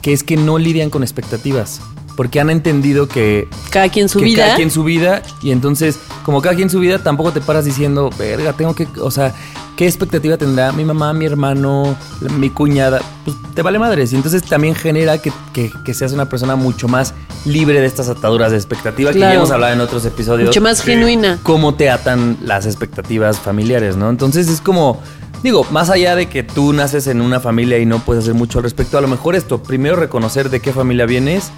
que 0.00 0.12
es 0.12 0.22
que 0.22 0.36
no 0.36 0.58
lidian 0.58 0.90
con 0.90 1.02
expectativas. 1.02 1.80
Porque 2.16 2.40
han 2.40 2.50
entendido 2.50 3.08
que, 3.08 3.48
Cada 3.70 3.88
quien 3.88 4.08
su 4.08 4.20
que 4.20 4.26
vida. 4.26 4.44
cada 4.44 4.56
quien 4.56 4.70
su 4.70 4.84
vida, 4.84 5.22
y 5.42 5.50
entonces, 5.50 5.98
como 6.24 6.40
cada 6.40 6.54
quien 6.54 6.70
su 6.70 6.78
vida, 6.78 6.98
tampoco 7.02 7.32
te 7.32 7.40
paras 7.40 7.64
diciendo, 7.64 8.10
verga, 8.18 8.52
tengo 8.52 8.74
que, 8.74 8.86
o 9.00 9.10
sea, 9.10 9.34
¿qué 9.76 9.86
expectativa 9.86 10.36
tendrá 10.36 10.72
mi 10.72 10.84
mamá, 10.84 11.12
mi 11.12 11.26
hermano, 11.26 11.96
mi 12.38 12.50
cuñada? 12.50 13.00
Pues 13.24 13.36
te 13.54 13.62
vale 13.62 13.78
madres. 13.78 14.12
Y 14.12 14.16
entonces 14.16 14.42
también 14.42 14.74
genera 14.74 15.18
que, 15.18 15.32
que, 15.52 15.72
que 15.84 15.94
seas 15.94 16.12
una 16.12 16.28
persona 16.28 16.56
mucho 16.56 16.86
más 16.86 17.14
libre 17.44 17.80
de 17.80 17.86
estas 17.86 18.08
ataduras 18.08 18.50
de 18.52 18.56
expectativa 18.56 19.12
que 19.12 19.18
ya 19.18 19.34
hemos 19.34 19.50
hablado 19.50 19.72
en 19.74 19.80
otros 19.80 20.04
episodios 20.06 20.48
mucho 20.48 20.60
más 20.60 20.82
genuina. 20.82 21.38
cómo 21.42 21.74
te 21.74 21.90
atan 21.90 22.38
las 22.42 22.66
expectativas 22.66 23.38
familiares, 23.38 23.96
¿no? 23.96 24.08
Entonces 24.08 24.48
es 24.48 24.60
como, 24.60 25.00
digo, 25.42 25.66
más 25.70 25.90
allá 25.90 26.16
de 26.16 26.26
que 26.26 26.42
tú 26.42 26.72
naces 26.72 27.06
en 27.06 27.20
una 27.20 27.40
familia 27.40 27.78
y 27.78 27.86
no 27.86 27.98
puedes 27.98 28.24
hacer 28.24 28.34
mucho 28.34 28.58
al 28.58 28.64
respecto, 28.64 28.96
a 28.96 29.00
lo 29.00 29.08
mejor 29.08 29.34
esto, 29.34 29.62
primero 29.62 29.96
reconocer 29.96 30.48
de 30.48 30.60
qué 30.60 30.72
familia 30.72 31.06
vienes, 31.06 31.50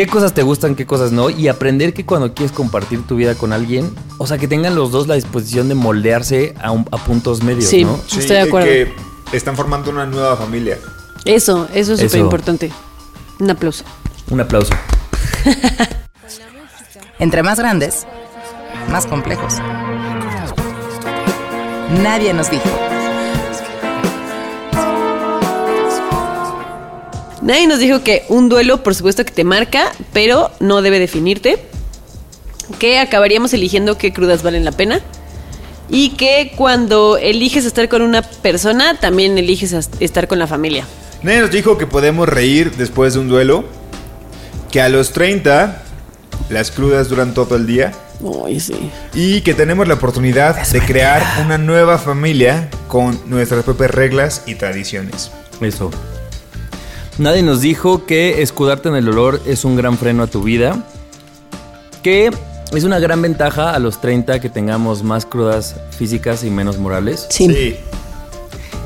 qué 0.00 0.06
cosas 0.06 0.32
te 0.32 0.42
gustan, 0.42 0.76
qué 0.76 0.86
cosas 0.86 1.12
no, 1.12 1.28
y 1.28 1.48
aprender 1.48 1.92
que 1.92 2.06
cuando 2.06 2.32
quieres 2.32 2.52
compartir 2.56 3.06
tu 3.06 3.16
vida 3.16 3.34
con 3.34 3.52
alguien, 3.52 3.90
o 4.16 4.26
sea, 4.26 4.38
que 4.38 4.48
tengan 4.48 4.74
los 4.74 4.90
dos 4.92 5.06
la 5.08 5.14
disposición 5.14 5.68
de 5.68 5.74
moldearse 5.74 6.54
a, 6.58 6.70
un- 6.70 6.86
a 6.90 6.96
puntos 6.96 7.42
medios, 7.42 7.66
Sí. 7.68 7.84
¿no? 7.84 7.98
Sí, 8.06 8.20
Estoy 8.20 8.36
de 8.36 8.42
acuerdo. 8.42 8.66
Que 8.66 9.36
están 9.36 9.56
formando 9.56 9.90
una 9.90 10.06
nueva 10.06 10.36
familia. 10.38 10.78
Eso, 11.26 11.68
eso 11.74 11.92
es 11.92 12.00
súper 12.00 12.20
importante. 12.20 12.72
Un 13.40 13.50
aplauso. 13.50 13.84
Un 14.30 14.40
aplauso. 14.40 14.72
Entre 17.18 17.42
más 17.42 17.58
grandes, 17.58 18.06
más 18.90 19.06
complejos. 19.06 19.54
Nadie 22.02 22.32
nos 22.32 22.50
dijo. 22.50 22.64
Nadie 27.42 27.66
nos 27.66 27.78
dijo 27.78 28.02
que 28.02 28.24
un 28.28 28.48
duelo, 28.48 28.82
por 28.82 28.94
supuesto 28.94 29.24
que 29.24 29.32
te 29.32 29.44
marca, 29.44 29.92
pero 30.12 30.50
no 30.60 30.82
debe 30.82 30.98
definirte. 30.98 31.58
Que 32.78 32.98
acabaríamos 32.98 33.52
eligiendo 33.54 33.96
qué 33.96 34.12
crudas 34.12 34.42
valen 34.42 34.64
la 34.64 34.72
pena. 34.72 35.00
Y 35.88 36.10
que 36.10 36.52
cuando 36.54 37.16
eliges 37.16 37.64
estar 37.64 37.88
con 37.88 38.02
una 38.02 38.22
persona, 38.22 39.00
también 39.00 39.38
eliges 39.38 39.74
estar 40.00 40.28
con 40.28 40.38
la 40.38 40.46
familia. 40.46 40.84
Nadie 41.22 41.40
nos 41.40 41.50
dijo 41.50 41.78
que 41.78 41.86
podemos 41.86 42.28
reír 42.28 42.76
después 42.76 43.14
de 43.14 43.20
un 43.20 43.28
duelo. 43.28 43.64
Que 44.70 44.80
a 44.80 44.88
los 44.88 45.12
30 45.12 45.82
las 46.50 46.70
crudas 46.70 47.08
duran 47.08 47.34
todo 47.34 47.56
el 47.56 47.66
día. 47.66 47.92
Ay, 48.44 48.60
sí. 48.60 48.74
Y 49.14 49.40
que 49.40 49.54
tenemos 49.54 49.88
la 49.88 49.94
oportunidad 49.94 50.64
de 50.68 50.80
crear 50.80 51.22
una 51.44 51.58
nueva 51.58 51.98
familia 51.98 52.68
con 52.86 53.18
nuestras 53.26 53.64
propias 53.64 53.90
reglas 53.90 54.42
y 54.46 54.56
tradiciones. 54.56 55.30
Eso. 55.60 55.90
Nadie 57.20 57.42
nos 57.42 57.60
dijo 57.60 58.06
que 58.06 58.40
escudarte 58.40 58.88
en 58.88 58.94
el 58.96 59.06
olor 59.06 59.42
es 59.44 59.66
un 59.66 59.76
gran 59.76 59.98
freno 59.98 60.22
a 60.22 60.26
tu 60.26 60.42
vida. 60.42 60.82
Que 62.02 62.30
es 62.72 62.84
una 62.84 62.98
gran 62.98 63.20
ventaja 63.20 63.74
a 63.74 63.78
los 63.78 64.00
30 64.00 64.40
que 64.40 64.48
tengamos 64.48 65.02
más 65.02 65.26
crudas 65.26 65.76
físicas 65.90 66.44
y 66.44 66.50
menos 66.50 66.78
morales. 66.78 67.26
Sí. 67.28 67.76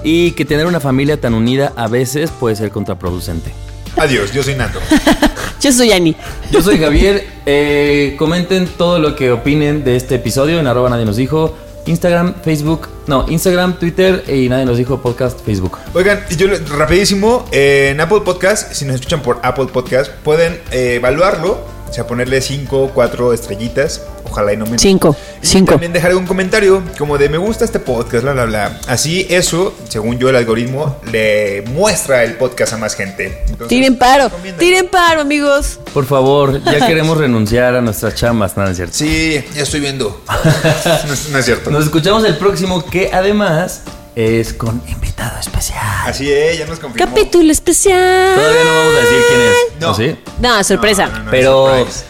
Y 0.03 0.33
que 0.33 0.45
tener 0.45 0.67
una 0.67 0.81
familia 0.81 1.21
tan 1.21 1.33
unida 1.33 1.75
a 1.77 1.87
veces 1.87 2.33
puede 2.33 2.57
ser 2.57 2.73
contraproducente. 2.73 3.53
Adiós, 3.97 4.33
yo 4.33 4.43
soy 4.43 4.57
Nato. 4.57 4.81
Yo 5.61 5.73
soy 5.73 5.93
Ani. 5.93 6.15
Yo 6.51 6.61
soy 6.61 6.79
Javier. 6.79 7.25
eh, 7.47 8.17
comenten 8.19 8.67
todo 8.67 8.99
lo 8.99 9.15
que 9.17 9.31
opinen 9.31 9.83
de 9.83 9.97
este 9.97 10.17
episodio 10.17 10.59
en 10.59 10.67
arroba 10.67 10.91
nadie 10.91 11.07
nos 11.07 11.17
dijo. 11.17 11.57
Instagram, 11.87 12.35
Facebook, 12.43 12.89
no, 13.07 13.27
Instagram, 13.29 13.79
Twitter 13.79 14.25
y 14.29 14.49
nadie 14.49 14.65
nos 14.65 14.79
dijo 14.79 15.01
podcast, 15.01 15.45
Facebook. 15.45 15.79
Oigan, 15.93 16.21
yo 16.37 16.47
rapidísimo, 16.77 17.47
eh, 17.53 17.91
en 17.93 18.01
Apple 18.01 18.21
Podcast, 18.25 18.73
si 18.73 18.85
nos 18.85 18.97
escuchan 18.97 19.21
por 19.21 19.41
Apple 19.43 19.67
Podcast, 19.67 20.11
pueden 20.23 20.61
eh, 20.71 20.95
evaluarlo, 20.97 21.74
o 21.95 21.97
sea, 21.97 22.09
ponerle 22.09 22.41
5, 22.41 22.91
4 22.93 23.33
estrellitas, 23.33 24.03
ojalá 24.25 24.53
y 24.53 24.57
no 24.57 24.65
menos. 24.65 24.83
Cinco. 24.83 25.15
Y 25.41 25.47
Cinco. 25.47 25.71
también 25.75 25.93
dejar 25.93 26.13
un 26.17 26.27
comentario 26.27 26.83
como 26.99 27.19
de 27.19 27.29
me 27.29 27.39
gusta 27.39 27.65
este 27.65 27.79
podcast, 27.79 28.25
bla, 28.25 28.33
bla, 28.33 28.47
bla. 28.47 28.81
Así 28.89 29.29
eso, 29.31 29.73
según 29.89 30.19
yo, 30.19 30.29
el 30.29 30.35
algoritmo 30.35 30.97
le 31.13 31.63
muestra 31.69 32.25
el 32.25 32.35
podcast 32.35 32.73
a 32.73 32.79
más 32.79 32.97
gente. 32.97 33.43
Entonces, 33.43 33.69
Tiren 33.69 33.97
paro. 33.97 34.29
Tiren 34.59 34.89
paro, 34.89 35.21
amigos. 35.21 35.79
Por 35.93 36.05
favor, 36.05 36.61
ya 36.65 36.85
queremos 36.89 37.17
renunciar 37.17 37.77
a 37.77 37.81
nuestras 37.81 38.17
chambas, 38.17 38.57
nada 38.57 38.73
es 38.73 38.77
cierto. 38.77 38.95
Sí, 38.97 39.45
ya 39.55 39.63
estoy 39.63 39.79
viendo. 39.79 40.21
no, 41.07 41.15
no 41.31 41.39
es 41.39 41.45
cierto. 41.45 41.71
Nos 41.71 41.85
escuchamos 41.85 42.25
el 42.25 42.37
próximo, 42.39 42.85
que 42.85 43.11
además 43.13 43.83
es 44.17 44.53
con 44.55 44.81
invitado 44.89 45.39
especial. 45.41 45.81
Así 46.07 46.31
es, 46.33 46.59
ya 46.59 46.67
nos 46.67 46.79
confirmó. 46.79 47.07
Capítulo 47.11 47.51
especial. 47.51 48.35
Todavía 48.35 48.65
no 48.65 48.71
vamos 48.79 48.95
a 48.95 49.01
decir 49.01 49.19
quién 49.29 49.41
es. 49.41 49.81
No. 49.81 49.91
¿o 49.91 49.95
sí? 49.95 50.17
No, 50.41 50.65
sorpresa. 50.65 51.07
No, 51.07 51.19
no, 51.19 51.25
no, 51.25 51.31
Pero 51.31 51.77
surprise. 51.79 52.05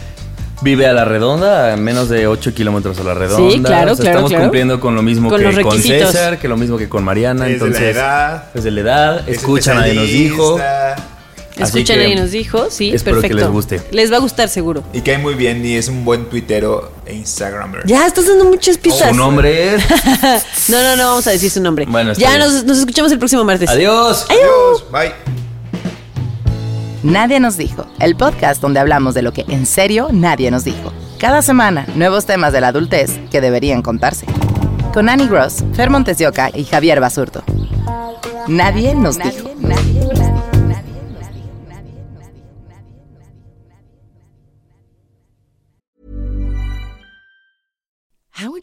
vive 0.61 0.87
a 0.87 0.93
la 0.93 1.05
redonda, 1.05 1.73
a 1.73 1.77
menos 1.77 2.09
de 2.09 2.27
8 2.27 2.53
kilómetros 2.53 2.99
a 2.99 3.03
la 3.03 3.13
redonda. 3.15 3.51
Sí, 3.51 3.61
claro, 3.61 3.93
O 3.93 3.95
sea, 3.95 4.03
claro, 4.03 4.17
Estamos 4.19 4.29
claro. 4.29 4.43
cumpliendo 4.43 4.79
con 4.79 4.95
lo 4.95 5.01
mismo 5.01 5.29
Con 5.29 5.41
que 5.41 5.61
con. 5.61 5.81
César, 5.81 6.37
que 6.37 6.47
lo 6.47 6.57
mismo 6.57 6.77
que 6.77 6.87
con 6.89 7.03
Mariana. 7.03 7.45
Desde 7.45 7.57
la 7.59 7.65
entonces, 7.65 7.95
edad. 7.95 8.43
Desde 8.53 8.71
la 8.71 8.81
edad, 8.81 9.29
Es 9.29 9.37
escucha, 9.37 9.73
nadie 9.73 9.93
nos 9.95 10.07
dijo. 10.07 10.59
Que 11.55 11.95
nadie 11.95 12.15
nos 12.15 12.31
dijo. 12.31 12.69
Sí, 12.69 12.91
espero 12.91 13.17
que 13.17 13.21
perfecto. 13.29 13.45
les 13.45 13.53
guste. 13.53 13.81
Les 13.91 14.11
va 14.11 14.17
a 14.17 14.19
gustar, 14.19 14.49
seguro. 14.49 14.83
Y 14.93 15.01
cae 15.01 15.17
muy 15.17 15.35
bien 15.35 15.65
y 15.65 15.75
es 15.75 15.87
un 15.87 16.03
buen 16.03 16.25
tuitero 16.25 16.91
e 17.05 17.13
instagramer. 17.13 17.85
Ya, 17.85 18.05
estás 18.05 18.27
dando 18.27 18.45
muchas 18.45 18.77
pistas. 18.77 19.09
Su 19.09 19.15
nombre 19.15 19.75
es. 19.75 19.83
No, 20.67 20.81
no, 20.81 20.95
no 20.95 21.03
vamos 21.09 21.27
a 21.27 21.31
decir 21.31 21.51
su 21.51 21.61
nombre. 21.61 21.85
Bueno, 21.87 22.11
está 22.11 22.21
ya 22.21 22.37
bien. 22.37 22.39
nos, 22.39 22.63
nos 22.63 22.79
escuchamos 22.79 23.11
el 23.11 23.19
próximo 23.19 23.43
martes. 23.43 23.69
Adiós. 23.69 24.25
Adiós. 24.29 24.83
Bye. 24.91 25.11
Nadie 27.03 27.39
nos 27.39 27.55
dijo. 27.55 27.85
El 27.99 28.15
podcast 28.15 28.61
donde 28.61 28.79
hablamos 28.79 29.13
de 29.13 29.21
lo 29.21 29.31
que 29.31 29.45
en 29.47 29.65
serio 29.65 30.09
nadie 30.11 30.49
nos 30.49 30.63
dijo. 30.63 30.91
Cada 31.19 31.41
semana, 31.43 31.85
nuevos 31.95 32.25
temas 32.25 32.51
de 32.51 32.61
la 32.61 32.69
adultez 32.69 33.11
que 33.29 33.41
deberían 33.41 33.83
contarse. 33.83 34.25
Con 34.93 35.07
Annie 35.07 35.27
Gross, 35.27 35.63
Fer 35.73 35.89
Montesioca 35.89 36.49
y 36.53 36.63
Javier 36.63 36.99
Basurto. 36.99 37.43
Nadie 38.47 38.95
nos 38.95 39.17
dijo. 39.17 39.49
How 39.65 40.04